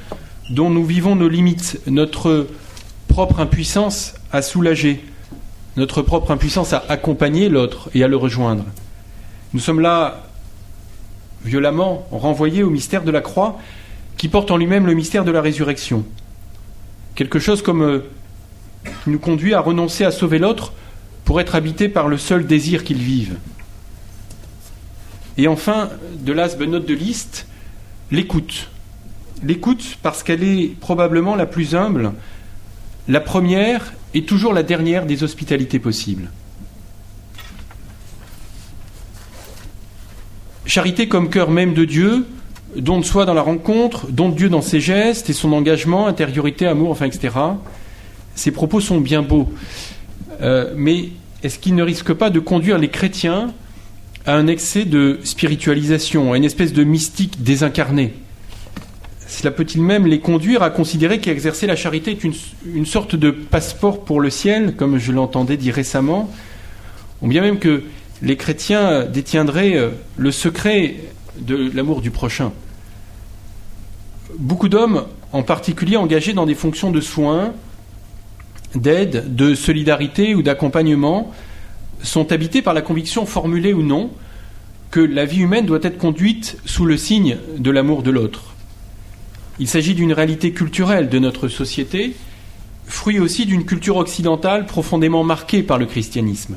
dont 0.50 0.70
nous 0.70 0.84
vivons 0.84 1.16
nos 1.16 1.28
limites, 1.28 1.80
notre 1.86 2.46
propre 3.08 3.40
impuissance 3.40 4.14
à 4.32 4.42
soulager, 4.42 5.04
notre 5.76 6.02
propre 6.02 6.30
impuissance 6.30 6.72
à 6.72 6.84
accompagner 6.88 7.48
l'autre 7.48 7.90
et 7.94 8.04
à 8.04 8.08
le 8.08 8.16
rejoindre. 8.16 8.64
Nous 9.52 9.60
sommes 9.60 9.80
là 9.80 10.26
violemment 11.44 12.06
renvoyé 12.10 12.62
au 12.62 12.70
mystère 12.70 13.04
de 13.04 13.10
la 13.10 13.20
croix 13.20 13.58
qui 14.16 14.28
porte 14.28 14.50
en 14.50 14.56
lui-même 14.56 14.86
le 14.86 14.94
mystère 14.94 15.24
de 15.24 15.30
la 15.30 15.40
résurrection. 15.40 16.04
Quelque 17.14 17.38
chose 17.38 17.62
comme 17.62 17.82
euh, 17.82 18.00
nous 19.06 19.18
conduit 19.18 19.54
à 19.54 19.60
renoncer 19.60 20.04
à 20.04 20.10
sauver 20.10 20.38
l'autre 20.38 20.72
pour 21.24 21.40
être 21.40 21.54
habité 21.54 21.88
par 21.88 22.08
le 22.08 22.18
seul 22.18 22.46
désir 22.46 22.84
qu'il 22.84 22.98
vive. 22.98 23.36
Et 25.38 25.48
enfin, 25.48 25.90
de 26.20 26.32
last 26.32 26.58
but 26.58 26.68
not 26.68 26.80
de 26.80 26.94
liste, 26.94 27.46
l'écoute. 28.10 28.70
L'écoute 29.42 29.98
parce 30.02 30.22
qu'elle 30.22 30.42
est 30.42 30.68
probablement 30.80 31.34
la 31.36 31.46
plus 31.46 31.74
humble, 31.74 32.12
la 33.08 33.20
première 33.20 33.92
et 34.14 34.24
toujours 34.24 34.52
la 34.52 34.62
dernière 34.62 35.06
des 35.06 35.22
hospitalités 35.22 35.78
possibles. 35.78 36.30
Charité 40.64 41.06
comme 41.06 41.30
cœur 41.30 41.50
même 41.50 41.74
de 41.74 41.84
Dieu, 41.84 42.26
don 42.76 42.98
de 42.98 43.04
soi 43.04 43.24
dans 43.24 43.34
la 43.34 43.42
rencontre, 43.42 44.08
don 44.10 44.30
de 44.30 44.36
Dieu 44.36 44.48
dans 44.48 44.62
ses 44.62 44.80
gestes 44.80 45.30
et 45.30 45.32
son 45.32 45.52
engagement, 45.52 46.06
intériorité, 46.06 46.66
amour, 46.66 46.90
enfin, 46.90 47.06
etc. 47.06 47.34
Ces 48.34 48.50
propos 48.50 48.80
sont 48.80 49.00
bien 49.00 49.22
beaux. 49.22 49.52
Euh, 50.42 50.72
mais 50.76 51.10
est-ce 51.42 51.58
qu'ils 51.58 51.74
ne 51.74 51.82
risquent 51.82 52.14
pas 52.14 52.30
de 52.30 52.40
conduire 52.40 52.78
les 52.78 52.88
chrétiens 52.88 53.52
à 54.26 54.34
un 54.34 54.48
excès 54.48 54.84
de 54.84 55.20
spiritualisation, 55.22 56.32
à 56.32 56.36
une 56.36 56.44
espèce 56.44 56.72
de 56.72 56.82
mystique 56.84 57.42
désincarné 57.42 58.14
Cela 59.26 59.50
peut-il 59.50 59.82
même 59.82 60.06
les 60.06 60.20
conduire 60.20 60.62
à 60.62 60.70
considérer 60.70 61.18
qu'exercer 61.18 61.66
la 61.66 61.74
charité 61.74 62.12
est 62.12 62.24
une, 62.24 62.86
sorte 62.86 63.16
de 63.16 63.30
passeport 63.30 64.04
pour 64.04 64.20
le 64.20 64.30
ciel, 64.30 64.76
comme 64.76 64.98
je 64.98 65.10
l'entendais 65.10 65.56
dire 65.56 65.74
récemment, 65.74 66.30
ou 67.22 67.28
bien 67.28 67.40
même 67.40 67.58
que 67.58 67.82
les 68.22 68.36
chrétiens 68.36 69.04
détiendraient 69.04 69.76
euh, 69.76 69.90
le 70.16 70.30
secret 70.30 70.96
de 71.38 71.70
l'amour 71.74 72.02
du 72.02 72.10
prochain? 72.10 72.52
Beaucoup 74.38 74.68
d'hommes, 74.68 75.06
en 75.32 75.42
particulier 75.42 75.96
engagés 75.96 76.32
dans 76.32 76.46
des 76.46 76.54
fonctions 76.54 76.92
de 76.92 77.00
soins, 77.00 77.52
d'aide, 78.76 79.34
de 79.34 79.54
solidarité 79.54 80.34
ou 80.36 80.42
d'accompagnement, 80.42 81.32
sont 82.02 82.30
habités 82.30 82.62
par 82.62 82.74
la 82.74 82.82
conviction 82.82 83.26
formulée 83.26 83.72
ou 83.72 83.82
non 83.82 84.10
que 84.92 85.00
la 85.00 85.24
vie 85.24 85.40
humaine 85.40 85.66
doit 85.66 85.80
être 85.82 85.98
conduite 85.98 86.58
sous 86.64 86.86
le 86.86 86.96
signe 86.96 87.38
de 87.58 87.70
l'amour 87.72 88.02
de 88.02 88.10
l'autre. 88.10 88.55
Il 89.58 89.68
s'agit 89.68 89.94
d'une 89.94 90.12
réalité 90.12 90.52
culturelle 90.52 91.08
de 91.08 91.18
notre 91.18 91.48
société, 91.48 92.14
fruit 92.86 93.18
aussi 93.18 93.46
d'une 93.46 93.64
culture 93.64 93.96
occidentale 93.96 94.66
profondément 94.66 95.24
marquée 95.24 95.62
par 95.62 95.78
le 95.78 95.86
christianisme. 95.86 96.56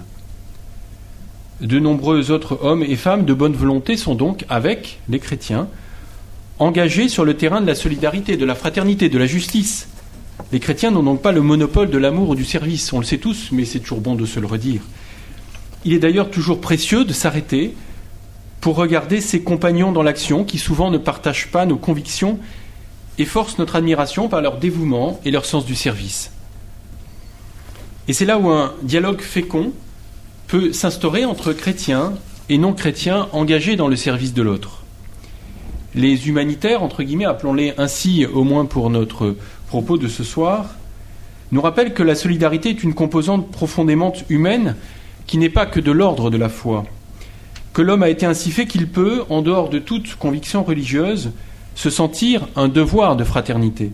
De 1.61 1.79
nombreux 1.79 2.31
autres 2.31 2.59
hommes 2.61 2.83
et 2.83 2.95
femmes 2.95 3.25
de 3.25 3.33
bonne 3.33 3.53
volonté 3.53 3.97
sont 3.97 4.15
donc, 4.15 4.45
avec 4.49 4.99
les 5.09 5.19
chrétiens, 5.19 5.67
engagés 6.57 7.09
sur 7.09 7.25
le 7.25 7.35
terrain 7.35 7.61
de 7.61 7.67
la 7.67 7.75
solidarité, 7.75 8.37
de 8.37 8.45
la 8.45 8.55
fraternité, 8.55 9.09
de 9.09 9.17
la 9.17 9.25
justice. 9.25 9.87
Les 10.51 10.59
chrétiens 10.59 10.91
n'ont 10.91 11.03
donc 11.03 11.21
pas 11.21 11.31
le 11.31 11.41
monopole 11.41 11.89
de 11.89 11.97
l'amour 11.97 12.29
ou 12.29 12.35
du 12.35 12.45
service, 12.45 12.91
on 12.93 12.99
le 12.99 13.05
sait 13.05 13.17
tous, 13.17 13.49
mais 13.51 13.65
c'est 13.65 13.79
toujours 13.79 14.01
bon 14.01 14.15
de 14.15 14.25
se 14.25 14.39
le 14.39 14.47
redire. 14.47 14.81
Il 15.85 15.93
est 15.93 15.99
d'ailleurs 15.99 16.29
toujours 16.29 16.59
précieux 16.59 17.05
de 17.05 17.13
s'arrêter 17.13 17.75
pour 18.59 18.75
regarder 18.75 19.21
ses 19.21 19.41
compagnons 19.41 19.93
dans 19.93 20.03
l'action 20.03 20.43
qui 20.43 20.57
souvent 20.57 20.91
ne 20.91 20.97
partagent 20.97 21.47
pas 21.47 21.65
nos 21.65 21.77
convictions 21.77 22.39
et 23.19 23.25
forcent 23.25 23.59
notre 23.59 23.75
admiration 23.75 24.29
par 24.29 24.41
leur 24.41 24.57
dévouement 24.57 25.19
et 25.25 25.31
leur 25.31 25.45
sens 25.45 25.65
du 25.65 25.75
service. 25.75 26.31
Et 28.07 28.13
c'est 28.13 28.25
là 28.25 28.39
où 28.39 28.49
un 28.49 28.73
dialogue 28.81 29.21
fécond 29.21 29.73
peut 30.47 30.73
s'instaurer 30.73 31.25
entre 31.25 31.53
chrétiens 31.53 32.13
et 32.49 32.57
non-chrétiens 32.57 33.27
engagés 33.33 33.75
dans 33.75 33.87
le 33.87 33.95
service 33.95 34.33
de 34.33 34.41
l'autre. 34.41 34.83
Les 35.93 36.27
humanitaires, 36.27 36.81
entre 36.81 37.03
guillemets, 37.03 37.25
appelons-les 37.25 37.73
ainsi 37.77 38.25
au 38.25 38.43
moins 38.43 38.65
pour 38.65 38.89
notre 38.89 39.35
propos 39.67 39.97
de 39.97 40.07
ce 40.07 40.23
soir, 40.23 40.75
nous 41.51 41.61
rappellent 41.61 41.93
que 41.93 42.03
la 42.03 42.15
solidarité 42.15 42.69
est 42.69 42.83
une 42.83 42.93
composante 42.93 43.51
profondément 43.51 44.13
humaine 44.29 44.75
qui 45.27 45.37
n'est 45.37 45.49
pas 45.49 45.65
que 45.65 45.79
de 45.79 45.91
l'ordre 45.91 46.29
de 46.29 46.37
la 46.37 46.49
foi, 46.49 46.85
que 47.73 47.81
l'homme 47.81 48.03
a 48.03 48.09
été 48.09 48.25
ainsi 48.25 48.51
fait 48.51 48.65
qu'il 48.65 48.87
peut, 48.87 49.23
en 49.29 49.41
dehors 49.41 49.69
de 49.69 49.79
toute 49.79 50.15
conviction 50.15 50.63
religieuse, 50.63 51.31
se 51.79 51.89
sentir 51.89 52.49
un 52.57 52.67
devoir 52.67 53.15
de 53.15 53.23
fraternité, 53.23 53.93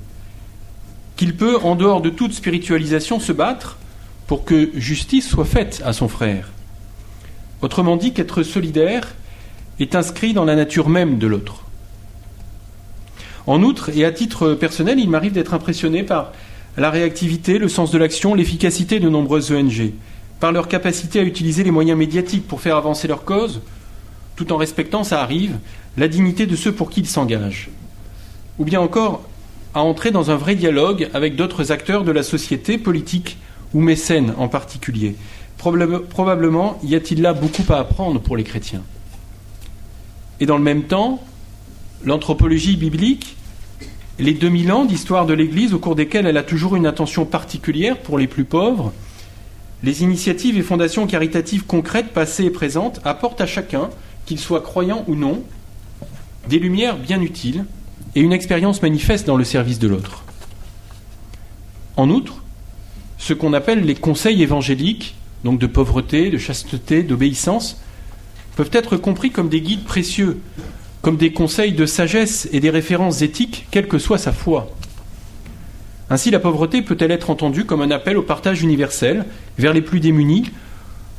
qu'il 1.17 1.36
peut, 1.36 1.59
en 1.61 1.75
dehors 1.75 2.01
de 2.01 2.09
toute 2.09 2.33
spiritualisation, 2.33 3.19
se 3.19 3.31
battre 3.31 3.77
pour 4.25 4.43
que 4.43 4.71
justice 4.73 5.29
soit 5.29 5.45
faite 5.45 5.83
à 5.86 5.93
son 5.93 6.07
frère. 6.07 6.49
Autrement 7.61 7.95
dit, 7.95 8.11
qu'être 8.11 8.41
solidaire 8.41 9.13
est 9.79 9.93
inscrit 9.93 10.33
dans 10.33 10.45
la 10.45 10.55
nature 10.55 10.89
même 10.89 11.19
de 11.19 11.27
l'autre. 11.27 11.61
En 13.45 13.61
outre, 13.61 13.95
et 13.95 14.03
à 14.03 14.11
titre 14.11 14.55
personnel, 14.55 14.99
il 14.99 15.11
m'arrive 15.11 15.33
d'être 15.33 15.53
impressionné 15.53 16.01
par 16.01 16.31
la 16.77 16.89
réactivité, 16.89 17.59
le 17.59 17.69
sens 17.69 17.91
de 17.91 17.99
l'action, 17.99 18.33
l'efficacité 18.33 18.99
de 18.99 19.09
nombreuses 19.09 19.51
ONG, 19.51 19.91
par 20.39 20.51
leur 20.51 20.69
capacité 20.69 21.19
à 21.19 21.23
utiliser 21.23 21.63
les 21.63 21.69
moyens 21.69 21.99
médiatiques 21.99 22.47
pour 22.47 22.61
faire 22.61 22.77
avancer 22.77 23.07
leur 23.07 23.25
cause, 23.25 23.61
tout 24.36 24.51
en 24.51 24.57
respectant, 24.57 25.03
ça 25.03 25.21
arrive, 25.21 25.57
la 25.97 26.07
dignité 26.07 26.45
de 26.45 26.55
ceux 26.55 26.71
pour 26.71 26.89
qui 26.89 27.01
ils 27.01 27.07
s'engagent. 27.07 27.69
Ou 28.59 28.65
bien 28.65 28.81
encore 28.81 29.23
à 29.73 29.81
entrer 29.81 30.11
dans 30.11 30.31
un 30.31 30.36
vrai 30.36 30.55
dialogue 30.55 31.09
avec 31.13 31.36
d'autres 31.36 31.71
acteurs 31.71 32.03
de 32.03 32.11
la 32.11 32.23
société, 32.23 32.77
politique 32.77 33.38
ou 33.73 33.81
mécènes 33.81 34.33
en 34.38 34.47
particulier. 34.47 35.15
Probablement 35.57 36.79
y 36.83 36.95
a-t-il 36.95 37.21
là 37.21 37.33
beaucoup 37.33 37.65
à 37.69 37.79
apprendre 37.79 38.21
pour 38.21 38.38
les 38.38 38.43
chrétiens. 38.43 38.83
Et 40.39 40.45
dans 40.45 40.57
le 40.57 40.63
même 40.63 40.83
temps, 40.83 41.21
l'anthropologie 42.03 42.77
biblique, 42.77 43.36
les 44.17 44.33
2000 44.33 44.71
ans 44.71 44.86
d'histoire 44.86 45.25
de 45.25 45.33
l'Église 45.33 45.73
au 45.73 45.79
cours 45.79 45.95
desquels 45.95 46.25
elle 46.25 46.38
a 46.38 46.43
toujours 46.43 46.75
une 46.75 46.86
attention 46.86 47.25
particulière 47.25 47.97
pour 47.97 48.17
les 48.17 48.27
plus 48.27 48.45
pauvres, 48.45 48.93
les 49.83 50.03
initiatives 50.03 50.57
et 50.57 50.61
fondations 50.61 51.05
caritatives 51.05 51.65
concrètes 51.65 52.13
passées 52.13 52.45
et 52.45 52.49
présentes 52.49 53.01
apportent 53.03 53.41
à 53.41 53.45
chacun, 53.45 53.89
qu'il 54.26 54.39
soit 54.39 54.61
croyant 54.61 55.03
ou 55.07 55.15
non, 55.15 55.43
des 56.49 56.59
lumières 56.59 56.97
bien 56.97 57.21
utiles 57.21 57.65
et 58.15 58.21
une 58.21 58.34
expérience 58.34 58.82
manifeste 58.82 59.28
dans 59.28 59.38
le 59.38 59.43
service 59.43 59.80
de 59.80 59.88
l'autre. 59.88 60.23
En 61.97 62.09
outre, 62.09 62.43
ce 63.17 63.34
qu'on 63.34 63.53
appelle 63.53 63.86
les 63.86 63.95
conseils 63.95 64.41
évangéliques, 64.41 65.15
donc 65.43 65.59
de 65.59 65.67
pauvreté, 65.67 66.30
de 66.30 66.38
chasteté, 66.38 67.03
d'obéissance, 67.03 67.82
peuvent 68.55 68.71
être 68.73 68.97
compris 68.97 69.32
comme 69.32 69.49
des 69.49 69.61
guides 69.61 69.84
précieux, 69.84 70.39
comme 71.01 71.17
des 71.17 71.34
conseils 71.34 71.73
de 71.73 71.86
sagesse 71.86 72.49
et 72.51 72.59
des 72.59 72.69
références 72.69 73.21
éthiques, 73.21 73.67
quelle 73.71 73.88
que 73.88 73.99
soit 73.99 74.17
sa 74.17 74.32
foi. 74.32 74.69
Ainsi, 76.09 76.32
la 76.32 76.39
pauvreté 76.39 76.82
peut-elle 76.82 77.11
être 77.11 77.30
entendue 77.30 77.65
comme 77.65 77.82
un 77.82 77.91
appel 77.91 78.17
au 78.17 78.21
partage 78.21 78.61
universel 78.61 79.26
vers 79.57 79.73
les 79.73 79.82
plus 79.82 79.99
démunis, 79.99 80.51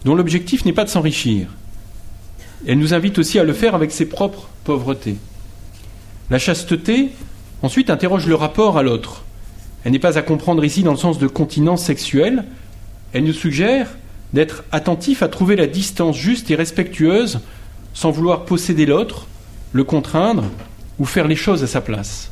dont 0.04 0.14
l'objectif 0.14 0.64
n'est 0.64 0.72
pas 0.72 0.84
de 0.84 0.90
s'enrichir. 0.90 1.48
Elle 2.66 2.78
nous 2.78 2.94
invite 2.94 3.18
aussi 3.18 3.38
à 3.38 3.44
le 3.44 3.52
faire 3.52 3.74
avec 3.74 3.92
ses 3.92 4.07
propres 4.07 4.48
pauvretés. 4.64 5.16
La 6.30 6.38
chasteté, 6.38 7.11
ensuite, 7.62 7.90
interroge 7.90 8.26
le 8.26 8.34
rapport 8.34 8.78
à 8.78 8.82
l'autre. 8.82 9.24
Elle 9.84 9.92
n'est 9.92 9.98
pas 9.98 10.18
à 10.18 10.22
comprendre 10.22 10.64
ici 10.64 10.82
dans 10.82 10.92
le 10.92 10.96
sens 10.96 11.18
de 11.18 11.26
continence 11.26 11.84
sexuelle. 11.84 12.44
Elle 13.12 13.24
nous 13.24 13.32
suggère 13.32 13.88
d'être 14.32 14.64
attentif 14.72 15.22
à 15.22 15.28
trouver 15.28 15.54
la 15.54 15.66
distance 15.66 16.16
juste 16.16 16.50
et 16.50 16.57
respectueuse 16.57 17.40
sans 17.94 18.11
vouloir 18.11 18.44
posséder 18.44 18.84
l'autre, 18.84 19.26
le 19.72 19.84
contraindre 19.84 20.44
ou 20.98 21.04
faire 21.04 21.28
les 21.28 21.36
choses 21.36 21.62
à 21.62 21.66
sa 21.66 21.80
place. 21.80 22.30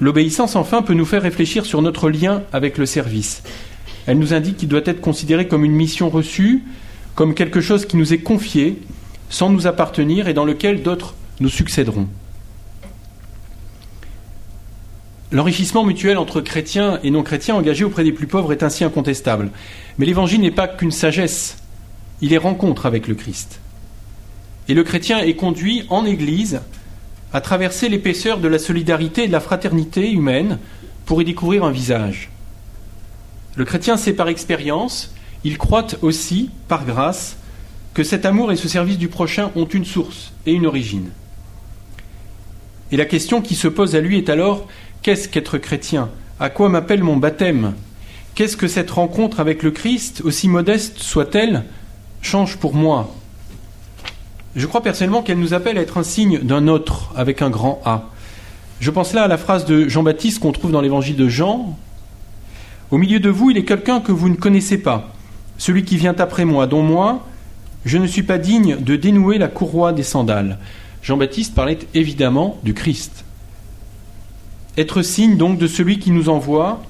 L'obéissance, 0.00 0.56
enfin, 0.56 0.82
peut 0.82 0.94
nous 0.94 1.04
faire 1.04 1.22
réfléchir 1.22 1.64
sur 1.64 1.80
notre 1.80 2.10
lien 2.10 2.42
avec 2.52 2.76
le 2.76 2.86
service. 2.86 3.42
Elle 4.06 4.18
nous 4.18 4.34
indique 4.34 4.56
qu'il 4.56 4.68
doit 4.68 4.80
être 4.84 5.00
considéré 5.00 5.48
comme 5.48 5.64
une 5.64 5.72
mission 5.72 6.10
reçue, 6.10 6.64
comme 7.14 7.34
quelque 7.34 7.60
chose 7.60 7.86
qui 7.86 7.96
nous 7.96 8.12
est 8.12 8.18
confié, 8.18 8.80
sans 9.28 9.50
nous 9.50 9.66
appartenir 9.66 10.28
et 10.28 10.34
dans 10.34 10.44
lequel 10.44 10.82
d'autres 10.82 11.14
nous 11.40 11.48
succéderont. 11.48 12.08
L'enrichissement 15.32 15.84
mutuel 15.84 16.18
entre 16.18 16.42
chrétiens 16.42 17.00
et 17.02 17.10
non 17.10 17.22
chrétiens 17.22 17.54
engagés 17.54 17.84
auprès 17.84 18.04
des 18.04 18.12
plus 18.12 18.26
pauvres 18.26 18.52
est 18.52 18.62
ainsi 18.62 18.84
incontestable. 18.84 19.50
Mais 19.96 20.04
l'évangile 20.04 20.42
n'est 20.42 20.50
pas 20.50 20.68
qu'une 20.68 20.90
sagesse, 20.90 21.56
il 22.20 22.34
est 22.34 22.38
rencontre 22.38 22.84
avec 22.84 23.08
le 23.08 23.14
Christ. 23.14 23.60
Et 24.68 24.74
le 24.74 24.84
chrétien 24.84 25.20
est 25.20 25.34
conduit 25.34 25.84
en 25.88 26.04
Église 26.04 26.60
à 27.32 27.40
traverser 27.40 27.88
l'épaisseur 27.88 28.38
de 28.38 28.48
la 28.48 28.58
solidarité 28.58 29.24
et 29.24 29.26
de 29.26 29.32
la 29.32 29.40
fraternité 29.40 30.10
humaine 30.10 30.58
pour 31.06 31.22
y 31.22 31.24
découvrir 31.24 31.64
un 31.64 31.72
visage. 31.72 32.30
Le 33.56 33.64
chrétien 33.64 33.96
sait 33.96 34.12
par 34.12 34.28
expérience, 34.28 35.14
il 35.44 35.58
croit 35.58 35.86
aussi, 36.02 36.50
par 36.68 36.84
grâce, 36.84 37.36
que 37.94 38.04
cet 38.04 38.24
amour 38.24 38.52
et 38.52 38.56
ce 38.56 38.68
service 38.68 38.98
du 38.98 39.08
prochain 39.08 39.50
ont 39.56 39.66
une 39.66 39.84
source 39.84 40.32
et 40.46 40.52
une 40.52 40.66
origine. 40.66 41.10
Et 42.90 42.96
la 42.96 43.04
question 43.04 43.42
qui 43.42 43.54
se 43.54 43.68
pose 43.68 43.96
à 43.96 44.00
lui 44.00 44.18
est 44.18 44.28
alors 44.28 44.66
qu'est-ce 45.02 45.28
qu'être 45.28 45.58
chrétien? 45.58 46.10
À 46.40 46.50
quoi 46.50 46.68
m'appelle 46.68 47.02
mon 47.02 47.16
baptême? 47.16 47.74
Qu'est-ce 48.34 48.56
que 48.56 48.68
cette 48.68 48.90
rencontre 48.90 49.40
avec 49.40 49.62
le 49.62 49.70
Christ, 49.70 50.22
aussi 50.24 50.48
modeste 50.48 50.98
soit-elle, 50.98 51.64
change 52.22 52.56
pour 52.56 52.74
moi? 52.74 53.14
Je 54.54 54.66
crois 54.66 54.82
personnellement 54.82 55.22
qu'elle 55.22 55.38
nous 55.38 55.54
appelle 55.54 55.78
à 55.78 55.82
être 55.82 55.98
un 55.98 56.02
signe 56.02 56.38
d'un 56.38 56.68
autre 56.68 57.12
avec 57.16 57.42
un 57.42 57.50
grand 57.50 57.80
A. 57.84 58.10
Je 58.80 58.90
pense 58.90 59.12
là 59.12 59.22
à 59.22 59.28
la 59.28 59.38
phrase 59.38 59.64
de 59.64 59.88
Jean-Baptiste 59.88 60.40
qu'on 60.40 60.52
trouve 60.52 60.72
dans 60.72 60.80
l'évangile 60.80 61.16
de 61.16 61.28
Jean. 61.28 61.78
Au 62.90 62.98
milieu 62.98 63.20
de 63.20 63.30
vous, 63.30 63.50
il 63.50 63.56
est 63.56 63.64
quelqu'un 63.64 64.00
que 64.00 64.12
vous 64.12 64.28
ne 64.28 64.34
connaissez 64.34 64.76
pas, 64.76 65.11
celui 65.62 65.84
qui 65.84 65.96
vient 65.96 66.16
après 66.18 66.44
moi, 66.44 66.66
dont 66.66 66.82
moi, 66.82 67.24
je 67.84 67.96
ne 67.96 68.08
suis 68.08 68.24
pas 68.24 68.38
digne 68.38 68.78
de 68.80 68.96
dénouer 68.96 69.38
la 69.38 69.46
courroie 69.46 69.92
des 69.92 70.02
sandales. 70.02 70.58
Jean-Baptiste 71.04 71.54
parlait 71.54 71.78
évidemment 71.94 72.58
du 72.64 72.74
Christ. 72.74 73.24
Être 74.76 75.02
signe 75.02 75.36
donc 75.36 75.60
de 75.60 75.68
celui 75.68 76.00
qui 76.00 76.10
nous 76.10 76.28
envoie 76.28 76.82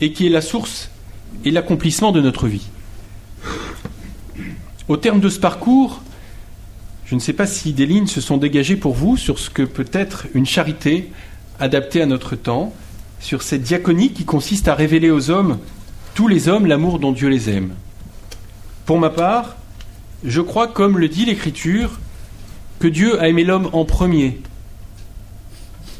et 0.00 0.14
qui 0.14 0.26
est 0.26 0.30
la 0.30 0.40
source 0.40 0.88
et 1.44 1.50
l'accomplissement 1.50 2.10
de 2.10 2.22
notre 2.22 2.46
vie. 2.46 2.66
Au 4.88 4.96
terme 4.96 5.20
de 5.20 5.28
ce 5.28 5.38
parcours, 5.38 6.00
je 7.04 7.16
ne 7.16 7.20
sais 7.20 7.34
pas 7.34 7.46
si 7.46 7.74
des 7.74 7.84
lignes 7.84 8.06
se 8.06 8.22
sont 8.22 8.38
dégagées 8.38 8.76
pour 8.76 8.94
vous 8.94 9.18
sur 9.18 9.38
ce 9.38 9.50
que 9.50 9.62
peut 9.62 9.90
être 9.92 10.26
une 10.32 10.46
charité 10.46 11.12
adaptée 11.60 12.00
à 12.00 12.06
notre 12.06 12.34
temps, 12.34 12.72
sur 13.20 13.42
cette 13.42 13.62
diaconie 13.62 14.14
qui 14.14 14.24
consiste 14.24 14.68
à 14.68 14.74
révéler 14.74 15.10
aux 15.10 15.28
hommes, 15.28 15.58
tous 16.14 16.28
les 16.28 16.48
hommes, 16.48 16.64
l'amour 16.64 16.98
dont 16.98 17.12
Dieu 17.12 17.28
les 17.28 17.50
aime. 17.50 17.74
Pour 18.86 19.00
ma 19.00 19.10
part, 19.10 19.56
je 20.24 20.40
crois, 20.40 20.68
comme 20.68 20.98
le 20.98 21.08
dit 21.08 21.24
l'Écriture, 21.24 21.98
que 22.78 22.86
Dieu 22.86 23.20
a 23.20 23.28
aimé 23.28 23.42
l'homme 23.42 23.68
en 23.72 23.84
premier. 23.84 24.40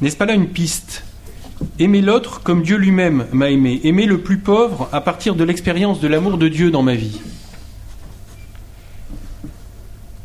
N'est-ce 0.01 0.16
pas 0.16 0.24
là 0.24 0.34
une 0.34 0.49
piste? 0.49 1.03
Aimer 1.80 2.01
l'autre 2.01 2.43
comme 2.43 2.62
Dieu 2.62 2.76
lui-même 2.76 3.26
m'a 3.32 3.51
aimé, 3.51 3.80
aimer 3.82 4.07
le 4.07 4.20
plus 4.20 4.39
pauvre 4.39 4.89
à 4.93 5.01
partir 5.01 5.34
de 5.34 5.43
l'expérience 5.43 6.01
de 6.01 6.07
l'amour 6.07 6.39
de 6.39 6.49
Dieu 6.49 6.70
dans 6.70 6.82
ma 6.82 6.95
vie. 6.95 7.20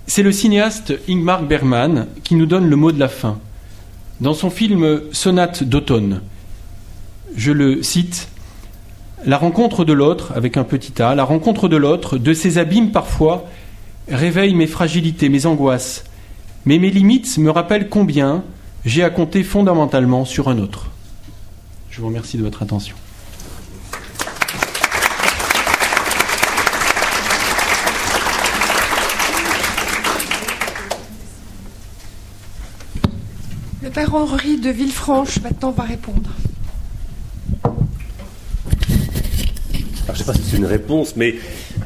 C'est 0.05 0.23
le 0.23 0.31
cinéaste 0.31 0.93
Ingmar 1.09 1.43
Bergman 1.43 2.07
qui 2.23 2.35
nous 2.35 2.45
donne 2.45 2.69
le 2.69 2.75
mot 2.75 2.91
de 2.91 2.99
la 2.99 3.07
fin. 3.07 3.39
Dans 4.19 4.33
son 4.33 4.49
film 4.49 5.01
Sonate 5.13 5.63
d'automne, 5.63 6.21
je 7.35 7.51
le 7.51 7.81
cite 7.81 8.27
la 9.25 9.37
rencontre 9.37 9.85
de 9.85 9.93
l'autre, 9.93 10.33
avec 10.35 10.57
un 10.57 10.63
petit 10.63 11.01
a, 11.01 11.15
la 11.15 11.23
rencontre 11.23 11.67
de 11.67 11.77
l'autre, 11.77 12.17
de 12.17 12.33
ses 12.33 12.57
abîmes 12.57 12.91
parfois, 12.91 13.45
réveille 14.07 14.55
mes 14.55 14.67
fragilités, 14.67 15.29
mes 15.29 15.45
angoisses, 15.45 16.03
mais 16.65 16.79
mes 16.79 16.89
limites 16.89 17.37
me 17.37 17.51
rappellent 17.51 17.89
combien 17.89 18.43
j'ai 18.83 19.03
à 19.03 19.09
compter 19.09 19.43
fondamentalement 19.43 20.25
sur 20.25 20.49
un 20.49 20.57
autre. 20.57 20.89
Je 21.91 22.01
vous 22.01 22.07
remercie 22.07 22.37
de 22.37 22.43
votre 22.43 22.63
attention. 22.63 22.95
Le 33.83 33.89
père 33.89 34.15
Henri 34.15 34.57
de 34.57 34.69
Villefranche 34.69 35.41
maintenant 35.41 35.71
va 35.71 35.83
répondre. 35.83 36.29
Je 40.13 40.19
ne 40.19 40.25
sais 40.25 40.31
pas 40.31 40.33
si 40.33 40.43
c'est 40.43 40.57
une 40.57 40.65
réponse, 40.65 41.15
mais 41.15 41.35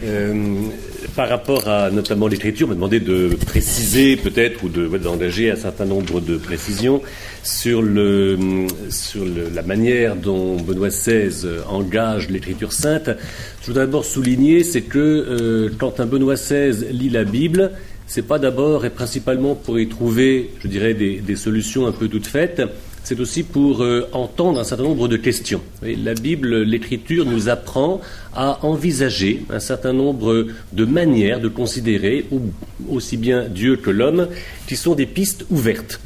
euh, 0.03 0.67
par 1.15 1.30
rapport 1.30 1.67
à 1.67 1.89
notamment 1.91 2.28
l'écriture, 2.28 2.67
on 2.67 2.69
m'a 2.69 2.76
demandé 2.76 2.99
de 2.99 3.38
préciser 3.45 4.17
peut-être 4.17 4.63
ou 4.63 4.69
d'engager 4.69 5.51
un 5.51 5.55
certain 5.55 5.86
nombre 5.86 6.19
de 6.19 6.38
précisions 6.38 7.01
sur 7.43 7.82
la 7.82 9.61
manière 9.61 10.15
dont 10.15 10.57
Benoît 10.57 10.89
XVI 10.89 11.47
engage 11.69 12.30
l'écriture 12.30 12.73
sainte. 12.73 13.09
Je 13.61 13.67
voudrais 13.67 13.86
d'abord 13.86 14.05
souligner, 14.05 14.63
c'est 14.63 14.82
que 14.82 14.99
euh, 14.99 15.69
quand 15.78 15.99
un 15.99 16.05
Benoît 16.05 16.36
XVI 16.36 16.91
lit 16.91 17.09
la 17.09 17.23
Bible, 17.23 17.71
c'est 18.07 18.28
pas 18.28 18.39
d'abord 18.39 18.86
et 18.86 18.89
principalement 18.89 19.55
pour 19.55 19.80
y 19.80 19.88
trouver, 19.88 20.51
je 20.61 20.67
dirais, 20.67 20.93
des, 20.93 21.17
des 21.17 21.36
solutions 21.36 21.88
un 21.88 21.91
peu 21.91 22.07
toutes 22.07 22.28
faites, 22.28 22.61
c'est 23.06 23.20
aussi 23.20 23.43
pour 23.43 23.84
euh, 23.84 24.10
entendre 24.14 24.60
un 24.60 24.64
certain 24.64 24.84
nombre 24.84 25.08
de 25.08 25.16
questions. 25.16 25.62
la 25.84 26.16
Bible, 26.16 26.64
l'Écriture 26.64 27.24
nous 27.26 27.49
apprend 27.49 28.01
à 28.34 28.66
envisager 28.66 29.45
un 29.51 29.60
certain 29.60 29.93
nombre 29.93 30.47
de 30.74 30.86
manières 30.86 31.39
de 31.39 31.47
considérer 31.47 32.26
aussi 32.89 33.16
bien 33.16 33.47
Dieu 33.47 33.78
que 33.78 33.91
l'homme, 33.91 34.28
qui 34.68 34.76
sont 34.76 34.95
des 34.95 35.06
pistes 35.06 35.45
ouvertes 35.51 36.01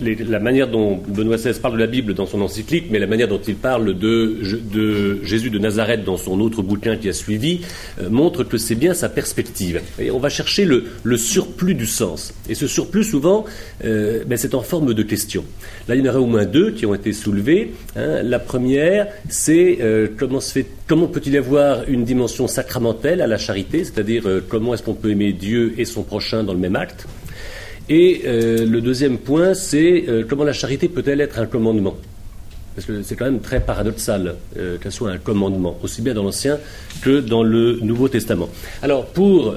la 0.00 0.40
manière 0.40 0.68
dont 0.68 1.00
Benoît 1.08 1.36
XVI 1.36 1.58
parle 1.60 1.74
de 1.74 1.80
la 1.80 1.86
Bible 1.86 2.14
dans 2.14 2.26
son 2.26 2.40
encyclique, 2.40 2.86
mais 2.90 2.98
la 2.98 3.06
manière 3.06 3.28
dont 3.28 3.40
il 3.40 3.54
parle 3.54 3.96
de, 3.98 4.38
Jésus 5.22 5.50
de 5.50 5.58
Nazareth 5.58 6.04
dans 6.04 6.16
son 6.16 6.40
autre 6.40 6.62
bouquin 6.62 6.96
qui 6.96 7.08
a 7.08 7.12
suivi, 7.12 7.60
euh, 8.00 8.10
montre 8.10 8.44
que 8.44 8.58
c'est 8.58 8.74
bien 8.74 8.94
sa 8.94 9.08
perspective. 9.08 9.80
Et 9.98 10.10
on 10.10 10.18
va 10.18 10.28
chercher 10.28 10.64
le, 10.64 10.84
surplus 11.16 11.74
du 11.74 11.86
sens. 11.86 12.34
Et 12.48 12.54
ce 12.54 12.66
surplus, 12.66 13.04
souvent, 13.04 13.44
euh, 13.84 14.24
ben, 14.26 14.36
c'est 14.36 14.54
en 14.54 14.62
forme 14.62 14.94
de 14.94 15.02
question. 15.02 15.44
Là, 15.88 15.94
il 15.94 16.04
y 16.04 16.08
en 16.08 16.10
aura 16.10 16.20
au 16.20 16.26
moins 16.26 16.44
deux 16.44 16.72
qui 16.72 16.86
ont 16.86 16.94
été 16.94 17.12
soulevées. 17.12 17.72
Hein. 17.96 18.22
La 18.22 18.38
première, 18.38 19.06
c'est 19.28 19.78
euh, 19.80 20.08
comment 20.18 21.06
peut-il 21.06 21.34
y 21.34 21.38
avoir 21.38 21.88
une 21.88 22.04
dimension 22.04 22.48
sacramentelle 22.48 23.20
à 23.20 23.26
la 23.26 23.38
charité, 23.38 23.84
c'est-à-dire 23.84 24.24
comment 24.48 24.74
est-ce 24.74 24.82
qu'on 24.82 24.94
peut 24.94 25.10
aimer 25.10 25.32
Dieu 25.32 25.74
et 25.78 25.84
son 25.84 26.02
prochain 26.02 26.42
dans 26.42 26.52
le 26.52 26.58
même 26.58 26.76
acte? 26.76 27.06
Et 27.88 28.22
euh, 28.24 28.64
le 28.64 28.80
deuxième 28.80 29.18
point, 29.18 29.54
c'est 29.54 30.04
euh, 30.08 30.24
comment 30.26 30.44
la 30.44 30.52
charité 30.52 30.88
peut-elle 30.88 31.20
être 31.20 31.38
un 31.38 31.46
commandement? 31.46 31.96
Parce 32.74 32.86
que 32.86 33.02
c'est 33.02 33.14
quand 33.14 33.26
même 33.26 33.40
très 33.40 33.60
paradoxal 33.60 34.34
euh, 34.56 34.78
qu'elle 34.78 34.90
soit 34.90 35.10
un 35.10 35.18
commandement, 35.18 35.78
aussi 35.82 36.02
bien 36.02 36.14
dans 36.14 36.24
l'Ancien 36.24 36.58
que 37.02 37.20
dans 37.20 37.44
le 37.44 37.78
Nouveau 37.82 38.08
Testament. 38.08 38.48
Alors, 38.82 39.06
pour 39.06 39.54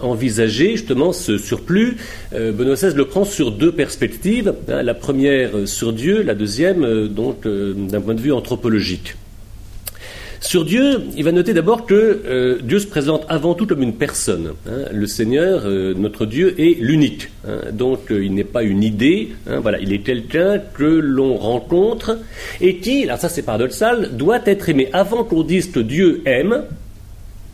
envisager 0.00 0.76
justement 0.76 1.12
ce 1.12 1.36
surplus, 1.36 1.98
Benoît 2.32 2.76
XVI 2.76 2.94
le 2.94 3.04
prend 3.04 3.24
sur 3.24 3.50
deux 3.50 3.72
perspectives. 3.72 4.54
Hein, 4.68 4.82
la 4.82 4.94
première 4.94 5.68
sur 5.68 5.92
Dieu, 5.92 6.22
la 6.22 6.34
deuxième 6.34 7.08
donc 7.08 7.46
d'un 7.46 8.00
point 8.00 8.14
de 8.14 8.20
vue 8.20 8.32
anthropologique. 8.32 9.16
Sur 10.40 10.64
Dieu, 10.64 11.02
il 11.16 11.24
va 11.24 11.32
noter 11.32 11.54
d'abord 11.54 11.86
que 11.86 11.94
euh, 11.94 12.58
Dieu 12.62 12.78
se 12.78 12.86
présente 12.86 13.24
avant 13.28 13.54
tout 13.54 13.66
comme 13.66 13.82
une 13.82 13.94
personne. 13.94 14.52
Hein. 14.68 14.84
Le 14.92 15.06
Seigneur, 15.06 15.62
euh, 15.64 15.94
notre 15.96 16.26
Dieu, 16.26 16.54
est 16.60 16.78
l'unique. 16.80 17.30
Hein. 17.46 17.72
Donc 17.72 18.10
euh, 18.10 18.24
il 18.24 18.34
n'est 18.34 18.44
pas 18.44 18.62
une 18.62 18.82
idée, 18.82 19.30
hein. 19.48 19.62
il 19.80 19.92
est 19.92 20.00
quelqu'un 20.00 20.58
que 20.58 20.84
l'on 20.84 21.36
rencontre 21.36 22.18
et 22.60 22.76
qui, 22.78 23.04
alors 23.04 23.18
ça 23.18 23.28
c'est 23.28 23.42
paradoxal, 23.42 24.16
doit 24.16 24.40
être 24.44 24.68
aimé. 24.68 24.88
Avant 24.92 25.24
qu'on 25.24 25.42
dise 25.42 25.70
que 25.70 25.80
Dieu 25.80 26.22
aime, 26.26 26.64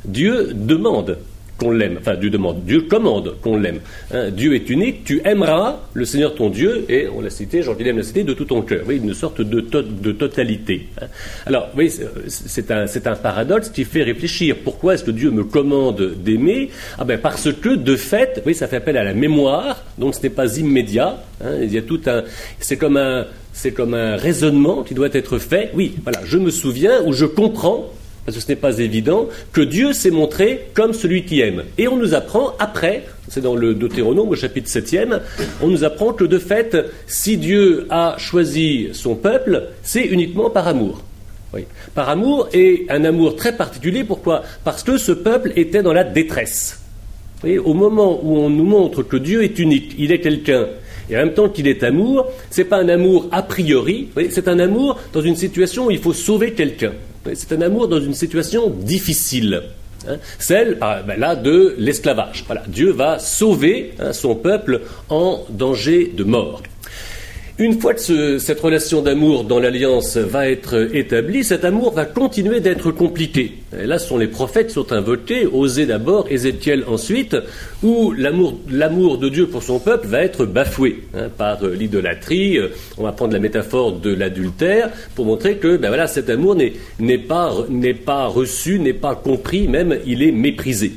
Dieu 0.05 0.51
demande 0.55 1.19
qu'on 1.63 1.71
l'aime. 1.71 1.99
Enfin, 2.01 2.17
Dieu 2.17 2.31
demande, 2.31 2.65
Dieu 2.65 2.83
commande 2.83 3.37
qu'on 3.41 3.57
l'aime. 3.57 3.81
Hein, 4.13 4.31
Dieu 4.31 4.55
est 4.55 4.69
unique, 4.69 5.05
tu 5.05 5.21
aimeras 5.25 5.79
le 5.95 6.05
Seigneur 6.05 6.35
ton 6.35 6.51
Dieu, 6.51 6.85
et 6.89 7.07
on 7.09 7.21
l'a 7.21 7.31
cité, 7.31 7.63
Jean-Guilhem 7.63 7.97
l'a 7.97 8.03
cité, 8.03 8.25
de 8.25 8.35
tout 8.35 8.45
ton 8.45 8.63
cœur. 8.63 8.83
Oui, 8.87 9.01
une 9.03 9.15
sorte 9.15 9.41
de, 9.41 9.61
de 9.61 10.13
totalité. 10.13 10.89
Hein. 11.01 11.07
Alors, 11.47 11.69
oui, 11.77 11.93
c'est 12.29 12.71
un, 12.71 12.87
un, 12.87 13.17
paradoxe 13.17 13.69
qui 13.71 13.85
fait 13.85 14.03
réfléchir. 14.03 14.57
Pourquoi 14.65 14.95
est-ce 14.95 15.05
que 15.05 15.11
Dieu 15.11 15.31
me 15.31 15.45
commande 15.45 16.15
d'aimer? 16.17 16.71
Ah 16.99 17.05
ben 17.05 17.19
parce 17.19 17.53
que, 17.53 17.77
de 17.77 17.97
fait, 17.97 18.43
oui, 18.45 18.55
ça 18.55 18.67
fait 18.67 18.77
appel 18.77 18.97
à 18.97 19.05
la 19.05 19.15
mémoire, 19.15 19.85
donc 19.99 20.15
ce 20.15 20.23
n'est 20.23 20.31
pas 20.31 20.57
immédiat. 20.57 21.23
Hein, 21.45 21.59
il 21.63 21.73
y 21.73 21.79
a 21.79 21.83
tout 21.83 22.01
un... 22.07 22.23
C'est 22.59 22.77
comme 22.77 22.97
un... 22.97 23.27
C'est 23.55 23.73
comme 23.73 23.93
un 23.93 24.17
raisonnement 24.17 24.83
qui 24.83 24.95
doit 24.95 25.11
être 25.13 25.39
fait. 25.39 25.73
Oui, 25.75 25.97
voilà, 26.05 26.21
je 26.25 26.39
me 26.39 26.51
souviens 26.51 27.03
ou 27.05 27.13
je 27.13 27.27
comprends 27.27 27.91
parce 28.25 28.37
que 28.37 28.43
ce 28.43 28.49
n'est 28.49 28.57
pas 28.57 28.79
évident, 28.79 29.29
que 29.53 29.61
Dieu 29.61 29.93
s'est 29.93 30.11
montré 30.11 30.69
comme 30.75 30.93
celui 30.93 31.25
qui 31.25 31.41
aime. 31.41 31.65
Et 31.79 31.89
on 31.89 31.97
nous 31.97 32.15
apprend 32.15 32.55
après, 32.59 33.05
c'est 33.29 33.41
dans 33.41 33.57
le 33.57 33.75
Deutéronome 33.75 34.29
au 34.29 34.37
chapitre 34.37 34.71
7e, 34.71 35.21
on 35.61 35.69
nous 35.69 35.85
apprend 35.85 36.13
que 36.13 36.25
de 36.25 36.39
fait, 36.39 36.77
si 37.07 37.37
Dieu 37.37 37.87
a 37.91 38.17
choisi 38.19 38.91
son 38.93 39.15
peuple, 39.15 39.65
c'est 39.83 40.05
uniquement 40.05 40.51
par 40.51 40.69
amour. 40.69 41.03
Par 41.95 42.09
amour 42.09 42.49
et 42.55 42.87
un 42.89 43.05
amour 43.05 43.37
très 43.37 43.55
particulier. 43.55 44.05
Pourquoi? 44.05 44.43
Parce 44.65 44.83
que 44.83 44.97
ce 44.97 45.13
peuple 45.13 45.53
était 45.57 45.83
dans 45.83 45.93
la 45.93 46.05
détresse. 46.05 46.81
au 47.45 47.75
moment 47.75 48.21
où 48.23 48.39
on 48.39 48.49
nous 48.49 48.65
montre 48.65 49.03
que 49.03 49.17
Dieu 49.17 49.43
est 49.43 49.59
unique, 49.59 49.95
il 49.99 50.13
est 50.13 50.21
quelqu'un, 50.21 50.69
et 51.11 51.17
en 51.17 51.19
même 51.19 51.35
temps 51.35 51.49
qu'il 51.49 51.67
est 51.67 51.83
amour, 51.83 52.27
c'est 52.51 52.65
pas 52.65 52.79
un 52.79 52.89
amour 52.89 53.29
a 53.33 53.43
priori, 53.43 54.09
c'est 54.31 54.49
un 54.49 54.61
amour 54.61 54.99
dans 55.13 55.21
une 55.21 55.37
situation 55.37 55.87
où 55.87 55.91
il 55.91 55.99
faut 55.99 56.13
sauver 56.13 56.53
quelqu'un. 56.53 56.93
C'est 57.35 57.53
un 57.53 57.63
amour 57.63 57.89
dans 57.89 58.01
une 58.01 58.15
situation 58.15 58.69
difficile. 58.71 59.63
Hein. 60.09 60.17
celle 60.41 60.79
ben 60.81 61.17
là 61.17 61.37
de 61.37 61.77
l'esclavage. 61.79 62.45
Dieu 62.67 62.91
va 62.91 63.21
sauver 63.21 63.95
hein, 64.01 64.13
son 64.13 64.35
peuple 64.35 64.81
en 65.09 65.45
danger 65.49 66.13
de 66.13 66.25
mort. 66.25 66.63
Une 67.59 67.79
fois 67.79 67.93
que 67.93 68.39
cette 68.39 68.61
relation 68.61 69.03
d'amour 69.03 69.45
dans 69.45 69.61
l'alliance 69.61 70.17
va 70.17 70.49
être 70.49 70.89
établie, 70.95 71.45
cet 71.45 71.67
amour 71.67 71.93
va 71.93 72.07
continuer 72.07 72.61
d'être 72.61 72.91
compliqué. 72.93 73.59
Là, 73.73 73.99
sont 73.99 74.19
les 74.19 74.27
prophètes 74.27 74.71
sont 74.71 74.93
invoqués, 74.93 75.47
Osée 75.47 75.87
d'abord, 75.87 76.27
Ézéchiel 76.31 76.85
ensuite, 76.87 77.37
où 77.83 78.13
l'amour 78.13 79.19
de 79.19 79.29
Dieu 79.29 79.47
pour 79.47 79.63
son 79.63 79.79
peuple 79.79 80.09
va 80.09 80.23
être 80.23 80.45
bafoué 80.45 81.03
hein, 81.15 81.29
par 81.37 81.63
euh, 81.65 81.75
l'idolâtrie. 81.75 82.59
Euh, 82.59 82.69
on 82.99 83.05
va 83.05 83.13
prendre 83.13 83.33
la 83.33 83.39
métaphore 83.39 83.93
de 83.93 84.15
l'adultère 84.15 84.91
pour 85.15 85.25
montrer 85.25 85.57
que 85.57 85.77
ben 85.77 85.89
voilà, 85.89 86.07
cet 86.07 86.29
amour 86.29 86.55
n'est 86.55 87.19
pas, 87.19 88.27
reçu, 88.27 88.79
n'est 88.79 88.93
pas 88.93 89.15
compris, 89.15 89.69
même 89.69 89.99
il 90.07 90.23
est 90.23 90.33
méprisé. 90.33 90.93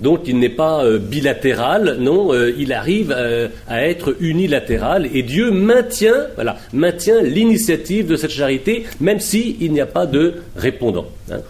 Donc 0.00 0.22
il 0.26 0.38
n'est 0.38 0.48
pas 0.48 0.84
euh, 0.84 0.98
bilatéral, 0.98 1.96
non, 1.98 2.32
il 2.34 2.72
arrive 2.72 3.12
à 3.68 3.86
être 3.86 4.16
unilatéral 4.20 5.08
et 5.14 5.22
Dieu 5.22 5.50
voilà, 6.34 6.58
maintient 6.72 7.22
l'initiative 7.22 8.06
de 8.06 8.16
cette 8.16 8.30
charité, 8.30 8.84
même 9.00 9.20
s'il 9.20 9.72
n'y 9.72 9.80
a 9.80 9.86
pas 9.86 10.06
de 10.06 10.34
répondant. 10.56 11.06
Hein. 11.30 11.40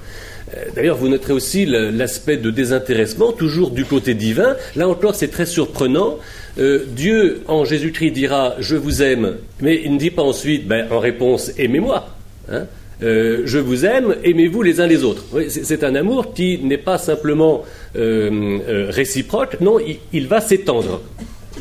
Euh, 0.57 0.65
d'ailleurs, 0.75 0.97
vous 0.97 1.09
noterez 1.09 1.33
aussi 1.33 1.67
l'aspect 1.67 2.37
de 2.37 2.51
désintéressement, 2.51 3.33
toujours 3.33 3.71
du 3.71 3.85
côté 3.85 4.15
divin. 4.15 4.57
Là 4.77 4.89
encore, 4.89 5.15
c'est 5.15 5.29
très 5.29 5.47
surprenant. 5.47 6.19
Euh, 6.59 6.85
Dieu, 6.89 7.43
en 7.49 7.65
Jésus-Christ, 7.65 8.11
dira 8.11 8.55
Je 8.59 8.77
vous 8.77 9.03
aime, 9.03 9.37
mais 9.61 9.81
il 9.85 9.95
ne 9.95 9.99
dit 9.99 10.11
pas 10.11 10.23
ensuite, 10.23 10.67
ben, 10.67 10.87
en 10.91 10.99
réponse, 10.99 11.53
aimez-moi. 11.59 12.09
Hein. 12.51 12.67
Euh, 13.03 13.43
je 13.47 13.59
vous 13.59 13.85
aime, 13.85 14.15
aimez-vous 14.23 14.63
les 14.63 14.81
uns 14.81 14.87
les 14.87 15.03
autres. 15.03 15.25
c'est 15.49 15.83
un 15.83 15.95
amour 15.97 16.35
qui 16.35 16.59
n'est 16.59 16.79
pas 16.79 16.99
simplement 16.99 17.65
réciproque, 17.95 19.61
non, 19.61 19.79
il 20.13 20.29
va 20.29 20.41
s'étendre. 20.41 21.03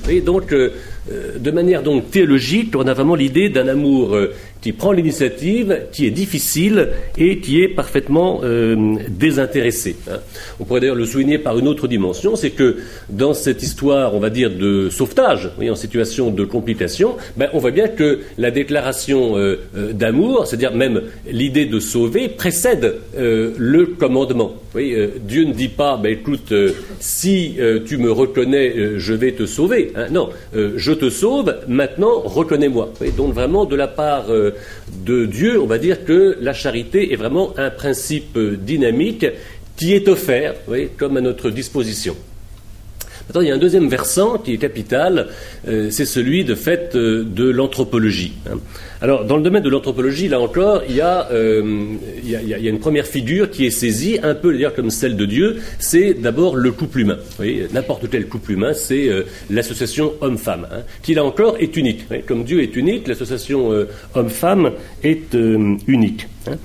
Et 0.10 0.22
donc, 0.22 0.54
de 1.10 1.52
manière 1.52 1.82
donc 1.82 2.12
théologique, 2.12 2.76
on 2.76 2.88
a 2.88 2.94
vraiment 2.94 3.16
l'idée 3.16 3.50
d'un 3.50 3.68
amour 3.68 4.14
euh, 4.14 4.34
qui 4.62 4.72
prend 4.72 4.92
l'initiative, 4.92 5.88
qui 5.92 6.06
est 6.06 6.12
difficile 6.12 6.90
et 7.18 7.40
qui 7.40 7.62
est 7.62 7.68
parfaitement 7.68 8.42
désintéressé. 9.10 9.96
Hein. 10.08 10.20
On 10.60 10.66
pourrait 10.66 10.82
d'ailleurs 10.82 10.96
le 10.96 11.06
souligner 11.06 11.40
par 11.40 11.58
une 11.58 11.68
autre 11.68 11.88
dimension, 11.88 12.36
c'est 12.36 12.52
que 12.52 12.78
dans 13.10 13.34
cette 13.34 13.64
histoire, 13.64 14.14
on 14.14 14.20
va 14.20 14.30
dire, 14.30 14.52
de 14.52 14.90
sauvetage, 14.92 15.50
en 15.60 15.76
situation 15.76 16.30
de 16.30 16.46
complication, 16.46 17.16
ben, 17.38 17.50
on 17.54 17.58
voit 17.58 17.72
bien 17.72 17.88
que 17.88 18.20
la 18.38 18.52
déclaration 18.52 19.36
d'amour, 19.74 20.46
c'est-à-dire 20.46 20.76
même 20.76 21.02
l'idée 21.28 21.66
de 21.66 21.80
sauver, 21.80 22.30
précède 22.30 22.98
le 23.18 23.86
commandement. 23.98 24.54
Dieu 24.76 25.46
ne 25.46 25.54
dit 25.54 25.70
pas, 25.70 25.98
ben, 25.98 26.12
écoute, 26.12 26.54
si 27.00 27.58
tu 27.88 27.98
me 27.98 28.12
reconnais, 28.12 29.00
je 29.00 29.14
vais 29.14 29.32
te 29.32 29.48
sauver. 29.48 29.92
Hein, 29.96 30.08
non, 30.12 30.30
euh, 30.56 30.74
je 30.76 30.92
sauve, 31.10 31.56
maintenant 31.68 32.20
reconnais-moi. 32.20 32.94
Donc 33.18 33.34
vraiment 33.34 33.66
de 33.66 33.76
la 33.76 33.88
part 33.88 34.30
euh, 34.30 34.52
de 35.06 35.26
Dieu, 35.26 35.60
on 35.62 35.66
va 35.66 35.78
dire 35.78 36.06
que 36.06 36.38
la 36.40 36.54
charité 36.54 37.14
est 37.14 37.16
vraiment 37.16 37.54
un 37.58 37.70
principe 37.70 38.38
euh, 38.38 38.58
dynamique 38.58 39.26
qui 39.78 39.94
est 39.94 40.08
offert 40.08 40.56
comme 40.98 41.18
à 41.18 41.22
notre 41.22 41.50
disposition. 41.50 42.16
Il 43.40 43.48
y 43.48 43.52
a 43.52 43.56
un 43.56 43.60
deuxième 43.60 43.88
versant 43.88 44.38
qui 44.38 44.54
est 44.54 44.58
capital, 44.58 45.28
euh, 45.68 45.90
c'est 45.90 46.06
celui 46.06 46.44
de 46.44 46.56
fait 46.56 46.96
euh, 46.96 47.24
de 47.24 47.50
l'anthropologie. 47.50 48.34
Hein. 48.50 48.58
Alors, 49.00 49.26
dans 49.26 49.38
le 49.38 49.44
domaine 49.44 49.64
de 49.64 49.70
l'anthropologie, 49.70 50.28
là 50.28 50.40
encore, 50.40 50.84
il 50.88 50.96
y, 50.96 51.02
a, 51.02 51.28
une 51.32 52.80
première 52.80 53.08
figure 53.08 53.50
qui 53.50 53.66
est 53.66 53.72
saisie, 53.72 54.20
un 54.22 54.36
peu 54.36 54.52
d'ailleurs 54.52 54.76
comme 54.76 54.92
celle 54.92 55.16
de 55.16 55.26
Dieu, 55.26 55.58
c'est 55.80 56.14
d'abord 56.14 56.56
le 56.56 56.72
couple 56.72 57.00
humain. 57.00 57.18
N'importe 57.74 58.10
quel 58.12 58.28
couple 58.28 58.52
humain, 58.52 58.74
c'est 58.74 59.10
l'association 59.50 60.14
homme-femme, 60.22 60.68
hein, 60.72 60.82
qui 61.02 61.16
là 61.16 61.24
encore 61.24 61.58
est 61.60 61.76
unique. 61.78 62.06
comme 62.28 62.44
Dieu 62.44 62.62
est 62.62 62.76
unique, 62.76 63.08
l'association 63.08 63.72
homme-femme 64.14 64.74
est 65.04 65.36
unique. 65.88 66.28
Hein. 66.48 66.56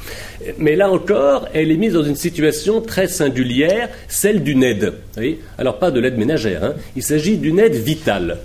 Mais 0.58 0.76
là 0.76 0.90
encore, 0.90 1.48
elle 1.52 1.70
est 1.70 1.76
mise 1.76 1.92
dans 1.92 2.04
une 2.04 2.16
situation 2.16 2.80
très 2.80 3.08
singulière, 3.08 3.88
celle 4.08 4.42
d'une 4.42 4.62
aide. 4.62 4.94
Alors 5.58 5.78
pas 5.78 5.90
de 5.90 5.98
l'aide 5.98 6.18
ménagère, 6.18 6.62
hein. 6.62 6.74
il 6.94 7.02
s'agit 7.02 7.38
d'une 7.38 7.58
aide 7.58 7.74
vitale. 7.74 8.38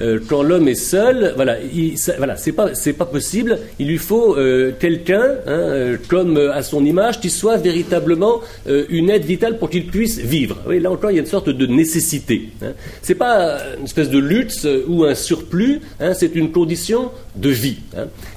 Euh, 0.00 0.18
quand 0.28 0.42
l'homme 0.42 0.68
est 0.68 0.74
seul, 0.74 1.32
voilà, 1.36 1.56
il, 1.60 1.94
voilà, 2.18 2.36
c'est 2.36 2.52
pas, 2.52 2.68
pas 2.98 3.06
possible. 3.06 3.58
Il 3.78 3.88
lui 3.88 3.98
faut 3.98 4.36
euh, 4.36 4.72
quelqu'un, 4.78 5.22
hein, 5.46 5.50
euh, 5.50 5.96
comme 6.08 6.36
à 6.36 6.62
son 6.62 6.84
image, 6.84 7.20
qui 7.20 7.30
soit 7.30 7.56
véritablement 7.56 8.40
une 8.66 9.10
aide 9.10 9.24
vitale 9.24 9.58
pour 9.58 9.70
qu'il 9.70 9.86
puisse 9.86 10.18
vivre. 10.18 10.58
là 10.68 10.90
encore, 10.90 11.10
il 11.10 11.14
y 11.14 11.18
a 11.18 11.22
une 11.22 11.26
sorte 11.26 11.48
de 11.48 11.66
nécessité. 11.66 12.50
Hein. 12.62 12.72
C'est 13.00 13.14
pas 13.14 13.58
une 13.78 13.84
espèce 13.84 14.10
de 14.10 14.18
luxe 14.18 14.66
ou 14.88 15.04
un 15.04 15.14
surplus, 15.14 15.80
c'est 16.14 16.34
une 16.34 16.52
condition 16.52 17.10
de 17.36 17.48
vie. 17.48 17.78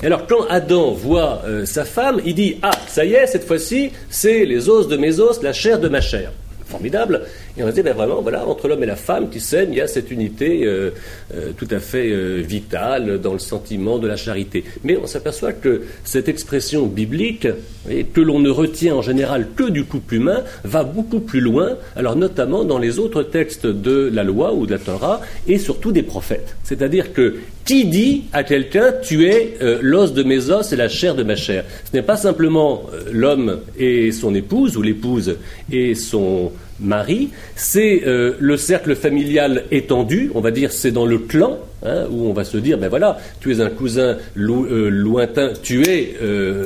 Et 0.02 0.06
alors 0.06 0.28
quand 0.28 0.46
Adam 0.50 0.92
voit 0.92 1.44
sa 1.66 1.86
femme, 1.86 2.22
il 2.26 2.36
dit 2.36 2.58
ah 2.62 2.72
ça 2.88 3.06
y 3.06 3.14
est, 3.14 3.28
cette 3.28 3.46
fois-ci, 3.46 3.92
c'est 4.10 4.46
les 4.46 4.70
os 4.70 4.88
de 4.88 4.98
mes 4.98 5.20
os, 5.20 5.42
la 5.42 5.54
chair 5.54 5.80
de 5.80 5.90
ma 5.90 6.02
chair. 6.02 6.32
Formidable. 6.68 7.22
Et 7.58 7.64
on 7.64 7.68
se 7.68 7.74
dit, 7.74 7.84
ben 7.84 7.94
vraiment, 7.94 8.22
voilà, 8.22 8.48
entre 8.48 8.68
l'homme 8.68 8.82
et 8.82 8.88
la 8.88 8.96
femme 8.96 9.30
qui 9.30 9.40
s'aiment, 9.40 9.72
il 9.72 9.78
y 9.78 9.82
a 9.82 9.88
cette 9.88 10.10
unité 10.10 10.66
euh, 10.66 10.90
euh, 11.36 11.52
tout 11.56 11.68
à 11.70 11.80
fait 11.80 12.10
euh, 12.10 12.42
vitale 12.42 13.22
dans 13.22 13.34
le 13.34 13.40
sentiment 13.40 14.00
de 14.00 14.08
la 14.08 14.18
charité. 14.18 14.64
Mais 14.84 14.98
on 14.98 15.06
s'aperçoit 15.06 15.54
que 15.54 15.84
cette 16.04 16.28
expression 16.28 16.88
biblique, 16.88 17.48
que 18.14 18.22
l'on 18.22 18.40
ne 18.40 18.50
retient 18.50 18.96
en 18.96 19.04
général 19.04 19.48
que 19.56 19.70
du 19.70 19.86
couple 19.86 20.16
humain, 20.16 20.44
va 20.64 20.84
beaucoup 20.84 21.20
plus 21.20 21.40
loin, 21.40 21.78
alors 21.96 22.16
notamment 22.16 22.64
dans 22.64 22.80
les 22.80 22.98
autres 22.98 23.22
textes 23.22 23.68
de 23.68 24.10
la 24.12 24.24
loi 24.24 24.54
ou 24.54 24.66
de 24.66 24.72
la 24.72 24.80
Torah, 24.80 25.22
et 25.48 25.60
surtout 25.60 25.92
des 25.92 26.04
prophètes. 26.04 26.56
C'est-à-dire 26.64 27.14
que 27.14 27.36
qui 27.64 27.86
dit 27.86 28.24
à 28.34 28.44
quelqu'un 28.44 28.94
tu 29.02 29.28
es 29.28 29.58
l'os 29.82 30.14
de 30.14 30.22
mes 30.22 30.52
os 30.52 30.72
et 30.72 30.76
la 30.76 30.88
chair 30.88 31.16
de 31.16 31.24
ma 31.24 31.36
chair 31.36 31.64
Ce 31.90 31.96
n'est 31.96 32.04
pas 32.04 32.16
simplement 32.16 32.84
l'homme 33.12 33.60
et 33.78 34.12
son 34.12 34.36
épouse 34.36 34.78
ou 34.78 34.84
l'épouse 34.84 35.38
et 35.72 35.96
son 35.96 36.52
mari, 36.80 37.30
c'est 37.56 38.04
euh, 38.06 38.34
le 38.40 38.58
cercle 38.58 38.96
familial 38.96 39.64
étendu, 39.72 40.32
on 40.36 40.42
va 40.42 40.52
dire 40.52 40.72
c'est 40.72 40.92
dans 40.92 41.06
le 41.06 41.20
clan, 41.20 41.58
hein, 41.84 42.06
où 42.10 42.28
on 42.28 42.34
va 42.34 42.44
se 42.44 42.58
dire, 42.58 42.78
ben 42.78 42.90
voilà, 42.90 43.18
tu 43.40 43.52
es 43.54 43.62
un 43.62 43.70
cousin 43.70 44.18
lointain, 44.36 45.54
tu 45.62 45.84
es 45.88 46.16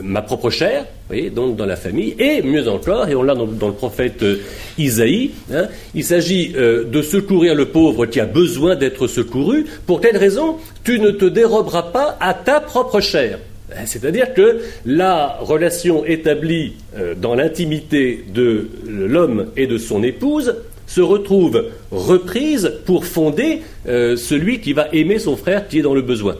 ma 0.03 0.21
propre 0.21 0.49
chair, 0.49 0.85
voyez, 1.07 1.29
donc 1.29 1.55
dans 1.55 1.65
la 1.65 1.75
famille, 1.75 2.15
et 2.19 2.41
mieux 2.41 2.67
encore, 2.67 3.07
et 3.07 3.15
on 3.15 3.23
l'a 3.23 3.35
dans, 3.35 3.67
le 3.67 3.73
prophète 3.73 4.23
Isaïe, 4.77 5.31
hein, 5.53 5.67
il 5.93 6.03
s'agit 6.03 6.49
de 6.49 7.01
secourir 7.01 7.55
le 7.55 7.65
pauvre 7.65 8.05
qui 8.05 8.19
a 8.19 8.25
besoin 8.25 8.75
d'être 8.75 9.07
secouru, 9.07 9.65
pour 9.85 10.01
quelle 10.01 10.17
raison 10.17 10.57
tu 10.83 10.99
ne 10.99 11.11
te 11.11 11.25
déroberas 11.25 11.83
pas 11.83 12.17
à 12.19 12.33
ta 12.33 12.59
propre 12.59 12.99
chair. 12.99 13.39
C'est-à-dire 13.85 14.33
que 14.33 14.61
la 14.85 15.37
relation 15.39 16.05
établie 16.05 16.73
euh, 16.97 17.15
dans 17.15 17.35
l'intimité 17.35 18.25
de 18.33 18.69
l'homme 18.87 19.47
et 19.55 19.67
de 19.67 19.77
son 19.77 20.03
épouse 20.03 20.55
se 20.87 21.01
retrouve 21.01 21.65
reprise 21.91 22.73
pour 22.85 23.05
fonder 23.05 23.61
euh, 23.87 24.15
celui 24.15 24.59
qui 24.59 24.73
va 24.73 24.87
aimer 24.91 25.19
son 25.19 25.37
frère 25.37 25.67
qui 25.67 25.79
est 25.79 25.83
dans 25.83 25.93
le 25.93 26.01
besoin. 26.01 26.35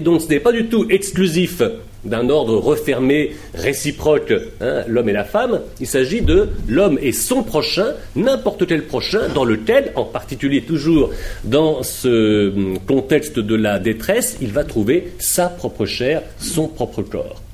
donc 0.00 0.20
ce 0.20 0.28
n'est 0.28 0.40
pas 0.40 0.52
du 0.52 0.66
tout 0.66 0.86
exclusif 0.88 1.60
d'un 2.08 2.28
ordre 2.28 2.56
refermé, 2.56 3.36
réciproque, 3.54 4.32
hein, 4.60 4.84
l'homme 4.86 5.08
et 5.08 5.12
la 5.12 5.24
femme. 5.24 5.60
Il 5.80 5.86
s'agit 5.86 6.22
de 6.22 6.48
l'homme 6.68 6.98
et 7.00 7.12
son 7.12 7.42
prochain, 7.42 7.94
n'importe 8.14 8.66
quel 8.66 8.84
prochain, 8.84 9.28
dans 9.34 9.44
lequel, 9.44 9.92
en 9.94 10.04
particulier 10.04 10.62
toujours 10.62 11.10
dans 11.44 11.82
ce 11.82 12.48
hum, 12.48 12.78
contexte 12.86 13.38
de 13.38 13.54
la 13.54 13.78
détresse, 13.78 14.38
il 14.40 14.52
va 14.52 14.64
trouver 14.64 15.12
sa 15.18 15.48
propre 15.48 15.86
chair, 15.86 16.22
son 16.38 16.68
propre 16.68 17.02
corps 17.02 17.45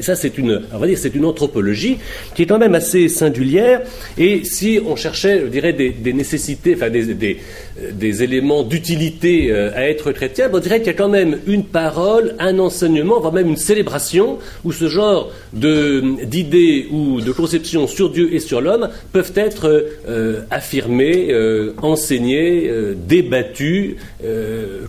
ça, 0.00 0.14
c'est 0.14 0.38
une, 0.38 0.62
on 0.72 0.78
va 0.78 0.86
dire, 0.86 0.96
c'est 0.96 1.14
une 1.14 1.24
anthropologie 1.24 1.98
qui 2.34 2.42
est 2.42 2.46
quand 2.46 2.58
même 2.58 2.74
assez 2.74 3.08
singulière. 3.08 3.82
Et 4.16 4.44
si 4.44 4.80
on 4.86 4.94
cherchait, 4.94 5.40
je 5.40 5.46
dirais, 5.46 5.72
des, 5.72 6.12
nécessités, 6.12 6.74
enfin 6.76 6.88
des, 6.88 7.14
des, 7.14 8.22
éléments 8.22 8.62
d'utilité 8.62 9.50
euh, 9.50 9.74
à 9.74 9.88
être 9.88 10.12
chrétien, 10.12 10.48
on 10.52 10.58
dirait 10.60 10.78
qu'il 10.78 10.86
y 10.86 10.90
a 10.90 10.94
quand 10.94 11.08
même 11.08 11.38
une 11.46 11.64
parole, 11.64 12.36
un 12.38 12.60
enseignement, 12.60 13.18
voire 13.18 13.32
même 13.32 13.48
une 13.48 13.56
célébration 13.56 14.38
où 14.64 14.70
ce 14.70 14.88
genre 14.88 15.32
d'idées 15.52 16.86
ou 16.92 17.20
de 17.20 17.32
conceptions 17.32 17.88
sur 17.88 18.10
Dieu 18.10 18.32
et 18.32 18.38
sur 18.38 18.60
l'homme 18.60 18.88
peuvent 19.12 19.32
être 19.34 19.90
euh, 20.08 20.42
affirmés, 20.50 21.28
euh, 21.30 21.72
enseignés, 21.82 22.70
débattus, 23.08 23.96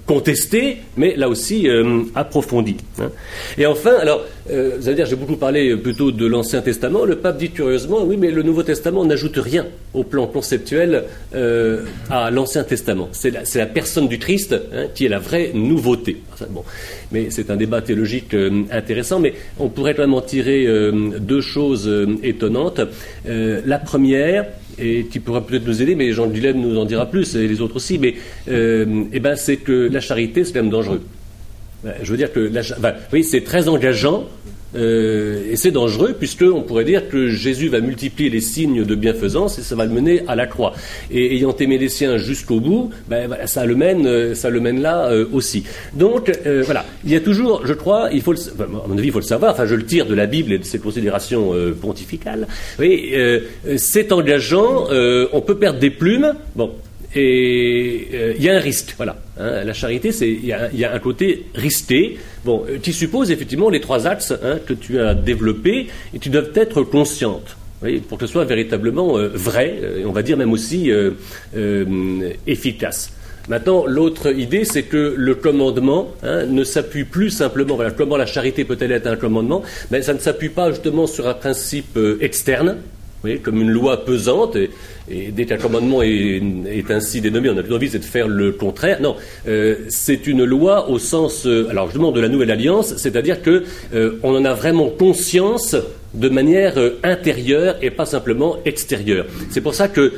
contestés, 0.06 0.78
mais 0.98 1.16
là 1.16 1.30
aussi 1.30 1.68
approfondis. 2.14 2.78
Hein. 3.00 3.10
Et 3.58 3.66
enfin, 3.66 3.94
alors, 4.00 4.24
vous 4.48 4.88
allez 4.88 4.96
dire, 4.96 5.06
j'ai 5.06 5.16
beaucoup 5.16 5.38
parlé 5.38 5.76
plutôt 5.78 6.12
de 6.12 6.26
l'Ancien 6.26 6.62
Testament. 6.62 7.06
Le 7.06 7.16
pape 7.16 7.38
dit 7.38 7.52
curieusement, 7.52 8.04
oui, 8.04 8.18
mais 8.18 8.32
le 8.32 8.44
Nouveau 8.44 8.64
Testament 8.64 9.06
n'ajoute 9.06 9.38
rien 9.38 9.66
au 9.94 10.04
plan 10.04 10.28
conceptuel 10.28 11.04
euh, 11.36 11.84
à 12.10 12.32
l'Ancien 12.32 12.64
Testament. 12.64 13.10
C'est 13.12 13.32
la, 13.32 13.66
personne 13.66 14.08
du 14.08 14.18
Christ 14.18 14.54
hein, 14.54 14.86
qui 14.94 15.06
est 15.06 15.10
la 15.10 15.20
vraie 15.20 15.52
nouveauté. 15.54 16.18
bon, 16.50 16.64
mais 17.12 17.30
c'est 17.30 17.50
un 17.52 17.56
débat 17.56 17.82
théologique 17.82 18.34
euh, 18.34 18.64
intéressant, 18.72 19.20
mais 19.20 19.34
on 19.60 19.70
pourrait 19.70 19.94
quand 19.94 20.04
même 20.04 20.14
en 20.14 20.22
tirer 20.22 20.66
euh, 20.66 21.20
deux 21.20 21.42
choses 21.42 21.90
étonnantes. 22.24 22.82
la 23.26 23.80
première, 23.80 24.46
et 24.80 25.06
qui 25.06 25.20
pourra 25.20 25.46
peut-être 25.46 25.68
nous 25.68 25.82
aider, 25.82 25.96
mais 25.96 26.12
Jean 26.12 26.28
Dulaine 26.28 26.60
nous 26.60 26.78
en 26.80 26.86
dira 26.86 27.06
plus, 27.06 27.36
et 27.36 27.48
les 27.48 27.62
autres 27.62 27.76
aussi, 27.76 28.00
mais 28.00 28.16
eh 28.48 29.20
ben, 29.20 29.36
c'est 29.36 29.58
que 29.58 29.90
la 29.92 30.00
charité, 30.00 30.44
c'est 30.44 30.54
quand 30.54 30.62
même 30.62 30.72
dangereux. 30.72 31.02
Je 32.02 32.12
veux 32.12 32.18
dire 32.18 32.32
que 32.32 32.52
oui, 33.12 33.24
c'est 33.24 33.44
très 33.44 33.68
engageant, 33.68 34.28
euh, 34.76 35.52
et 35.52 35.56
c'est 35.56 35.72
dangereux 35.72 36.16
puisqu'on 36.18 36.62
pourrait 36.62 36.84
dire 36.86 37.08
que 37.10 37.30
Jésus 37.30 37.70
va 37.70 37.80
multiplier 37.80 38.30
les 38.30 38.42
signes 38.42 38.84
de 38.84 38.96
bienfaisance 38.96 39.60
et 39.60 39.62
ça 39.62 39.76
va 39.76 39.86
le 39.86 39.92
mener 39.92 40.24
à 40.28 40.36
la 40.36 40.48
croix. 40.48 40.74
Et 41.12 41.36
ayant 41.36 41.56
aimé 41.58 41.78
les 41.78 41.90
siens 41.90 42.18
jusqu'au 42.18 42.60
bout, 42.60 42.90
ben, 43.08 43.30
ça, 43.46 43.66
le 43.66 43.76
mène, 43.76 44.08
euh, 44.08 44.34
ça 44.34 44.50
le 44.50 44.60
mène 44.60 44.82
là 44.82 45.10
euh, 45.10 45.26
aussi. 45.32 45.64
Donc 45.94 46.32
voilà, 46.66 46.86
il 47.06 47.12
y 47.12 47.16
a 47.16 47.20
toujours, 47.20 47.66
je 47.66 47.74
crois, 47.74 48.10
il 48.12 48.22
faut 48.22 48.34
à 48.34 48.88
mon 48.88 48.98
avis, 48.98 49.08
il 49.08 49.12
faut 49.12 49.20
le 49.20 49.26
savoir, 49.26 49.54
enfin 49.54 49.66
je 49.66 49.76
le 49.76 49.86
tire 49.86 50.06
de 50.06 50.16
la 50.16 50.26
Bible 50.26 50.52
et 50.54 50.58
de 50.58 50.64
ses 50.64 50.80
considérations 50.80 51.54
pontificales, 51.82 52.48
oui, 52.80 53.14
c'est 53.78 54.12
engageant, 54.12 54.88
on 55.32 55.42
peut 55.42 55.56
perdre 55.56 55.80
des 55.80 55.90
plumes, 55.90 56.34
bon, 56.56 56.72
et 57.16 58.08
euh, 58.14 58.34
il 58.38 58.44
y 58.44 58.50
a 58.50 58.56
un 58.56 58.60
risque. 58.60 58.94
Voilà. 58.98 59.18
Hein. 59.40 59.64
la 59.64 59.74
charité, 59.74 60.10
il 60.22 60.46
y, 60.46 60.54
a 60.86 60.94
un 60.94 61.00
côté 61.00 61.46
risqué. 61.56 62.18
Bon, 62.46 62.66
euh, 62.70 62.78
qui 62.78 62.94
suppose 62.94 63.32
effectivement 63.32 63.70
les 63.70 63.82
trois 63.82 64.08
axes 64.08 64.34
hein, 64.44 64.60
que 64.66 64.74
tu 64.74 65.00
as 65.00 65.14
développés 65.14 65.88
et 66.14 66.20
qui 66.20 66.30
doivent 66.30 66.52
être 66.56 66.84
conscientes. 66.84 67.56
pour 68.08 68.18
que 68.18 68.26
ce 68.26 68.32
soit 68.32 68.46
véritablement 68.46 69.18
euh, 69.18 69.30
vrai, 69.34 69.80
et 70.00 70.06
on 70.06 70.12
va 70.12 70.24
dire 70.24 70.38
même 70.38 70.52
aussi 70.52 70.92
efficace. 72.48 73.14
Maintenant, 73.50 73.86
l'autre 73.86 74.34
idée, 74.34 74.64
c'est 74.64 74.84
que 74.84 75.16
le 75.18 75.36
commandement 75.36 76.14
hein, 76.24 76.46
ne 76.46 76.64
s'appuie 76.64 77.04
plus 77.04 77.30
simplement, 77.30 77.76
voilà, 77.76 77.92
comment 77.92 78.16
la 78.16 78.26
charité 78.26 78.64
peut-elle 78.64 78.94
être 78.94 79.08
un 79.08 79.18
commandement 79.18 79.64
Mais 79.92 80.02
ça 80.02 80.14
ne 80.14 80.20
s'appuie 80.20 80.48
pas 80.48 80.72
justement 80.72 81.08
sur 81.08 81.28
un 81.28 81.34
principe 81.34 82.00
externe, 82.22 82.78
comme 83.44 83.62
une 83.62 83.72
loi 83.72 84.06
pesante, 84.06 84.56
et, 84.56 85.32
dès 85.32 85.46
qu'un 85.46 85.58
commandement 85.58 86.02
est, 86.02 86.42
ainsi 86.90 87.22
dénommé, 87.22 87.50
on 87.50 87.58
a 87.58 87.62
plutôt 87.62 87.76
envie 87.76 87.90
de 87.90 87.98
faire 88.00 88.28
le 88.28 88.52
contraire. 88.52 89.02
Non, 89.02 89.16
euh, 89.48 89.76
c'est 89.90 90.28
une 90.28 90.44
loi 90.44 90.90
au 90.90 91.00
sens, 91.00 91.46
euh, 91.46 91.68
alors 91.70 91.90
je 91.90 91.96
demande 91.96 92.16
de 92.16 92.22
la 92.22 92.30
nouvelle 92.30 92.52
alliance, 92.52 92.96
c'est-à-dire 92.98 93.42
que 93.42 93.64
euh, 93.94 94.20
en 94.24 94.44
a 94.46 94.54
vraiment 94.54 94.90
conscience 94.90 95.76
de 96.14 96.30
manière 96.30 96.76
intérieure 97.04 97.76
et 97.82 97.90
pas 97.90 98.06
simplement 98.06 98.58
extérieure. 98.66 99.26
C'est 99.50 99.62
pour 99.62 99.74
ça 99.74 99.88
que, 99.88 100.14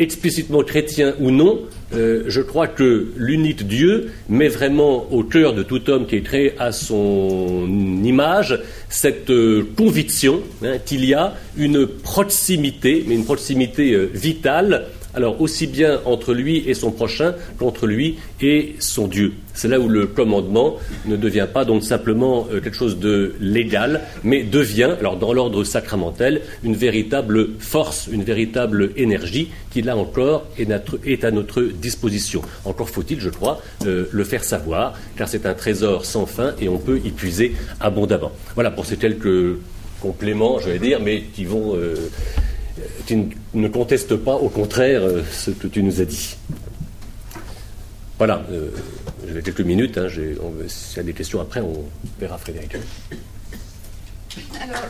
explicitement 0.00 0.62
chrétien 0.64 1.14
ou 1.20 1.30
non, 1.30 1.60
euh, 1.94 2.24
je 2.26 2.40
crois 2.40 2.68
que 2.68 3.08
l'unique 3.16 3.66
Dieu 3.66 4.12
met 4.28 4.48
vraiment 4.48 5.12
au 5.12 5.22
cœur 5.22 5.52
de 5.52 5.62
tout 5.62 5.90
homme 5.90 6.06
qui 6.06 6.16
est 6.16 6.22
créé 6.22 6.54
à 6.58 6.72
son 6.72 7.68
image 8.02 8.58
cette 8.88 9.30
euh, 9.30 9.66
conviction 9.76 10.40
hein, 10.64 10.78
qu'il 10.84 11.04
y 11.04 11.14
a 11.14 11.34
une 11.56 11.86
proximité, 11.86 13.04
mais 13.06 13.14
une 13.14 13.24
proximité 13.24 13.92
euh, 13.92 14.10
vitale 14.12 14.86
alors 15.14 15.40
aussi 15.40 15.66
bien 15.66 16.00
entre 16.04 16.34
lui 16.34 16.64
et 16.68 16.74
son 16.74 16.90
prochain 16.90 17.34
qu'entre 17.58 17.86
lui 17.86 18.18
et 18.40 18.76
son 18.78 19.08
Dieu. 19.08 19.32
C'est 19.54 19.68
là 19.68 19.78
où 19.78 19.88
le 19.88 20.06
commandement 20.06 20.76
ne 21.06 21.16
devient 21.16 21.46
pas 21.52 21.64
donc 21.64 21.82
simplement 21.82 22.46
euh, 22.50 22.60
quelque 22.60 22.76
chose 22.76 22.98
de 22.98 23.34
légal, 23.40 24.00
mais 24.24 24.42
devient, 24.42 24.94
alors 24.98 25.16
dans 25.16 25.32
l'ordre 25.32 25.62
sacramentel, 25.64 26.40
une 26.62 26.74
véritable 26.74 27.50
force, 27.58 28.08
une 28.10 28.24
véritable 28.24 28.92
énergie 28.96 29.50
qui 29.70 29.82
là 29.82 29.96
encore 29.96 30.46
est, 30.58 31.24
à 31.24 31.30
notre 31.30 31.62
disposition. 31.62 32.42
Encore 32.64 32.88
faut-il, 32.88 33.20
je 33.20 33.28
crois, 33.28 33.60
euh, 33.86 34.06
le 34.10 34.24
faire 34.24 34.44
savoir, 34.44 34.94
car 35.16 35.28
c'est 35.28 35.46
un 35.46 35.54
trésor 35.54 36.06
sans 36.06 36.26
fin 36.26 36.54
et 36.60 36.68
on 36.68 36.78
peut 36.78 37.00
y 37.04 37.10
puiser 37.10 37.54
abondamment. 37.80 38.32
Voilà 38.54 38.70
pour 38.70 38.86
ces 38.86 38.96
quelques 38.96 39.56
compléments, 40.00 40.58
je 40.58 40.70
vais 40.70 40.78
dire, 40.78 40.98
mais 41.00 41.22
qui 41.22 41.44
vont 41.44 41.76
euh, 41.76 41.94
tu 43.06 43.28
ne 43.54 43.68
contestes 43.68 44.16
pas, 44.16 44.34
au 44.34 44.48
contraire, 44.48 45.02
euh, 45.02 45.22
ce 45.30 45.50
que 45.50 45.66
tu 45.66 45.82
nous 45.82 46.00
as 46.00 46.04
dit. 46.04 46.36
Voilà, 48.18 48.42
euh, 48.50 48.70
j'ai 49.26 49.42
quelques 49.42 49.60
minutes. 49.60 49.98
Hein, 49.98 50.08
S'il 50.68 50.96
y 50.96 51.00
a 51.00 51.02
des 51.02 51.12
questions 51.12 51.40
après, 51.40 51.60
on 51.60 51.84
verra 52.20 52.38
Frédéric. 52.38 52.76
Alors. 54.60 54.88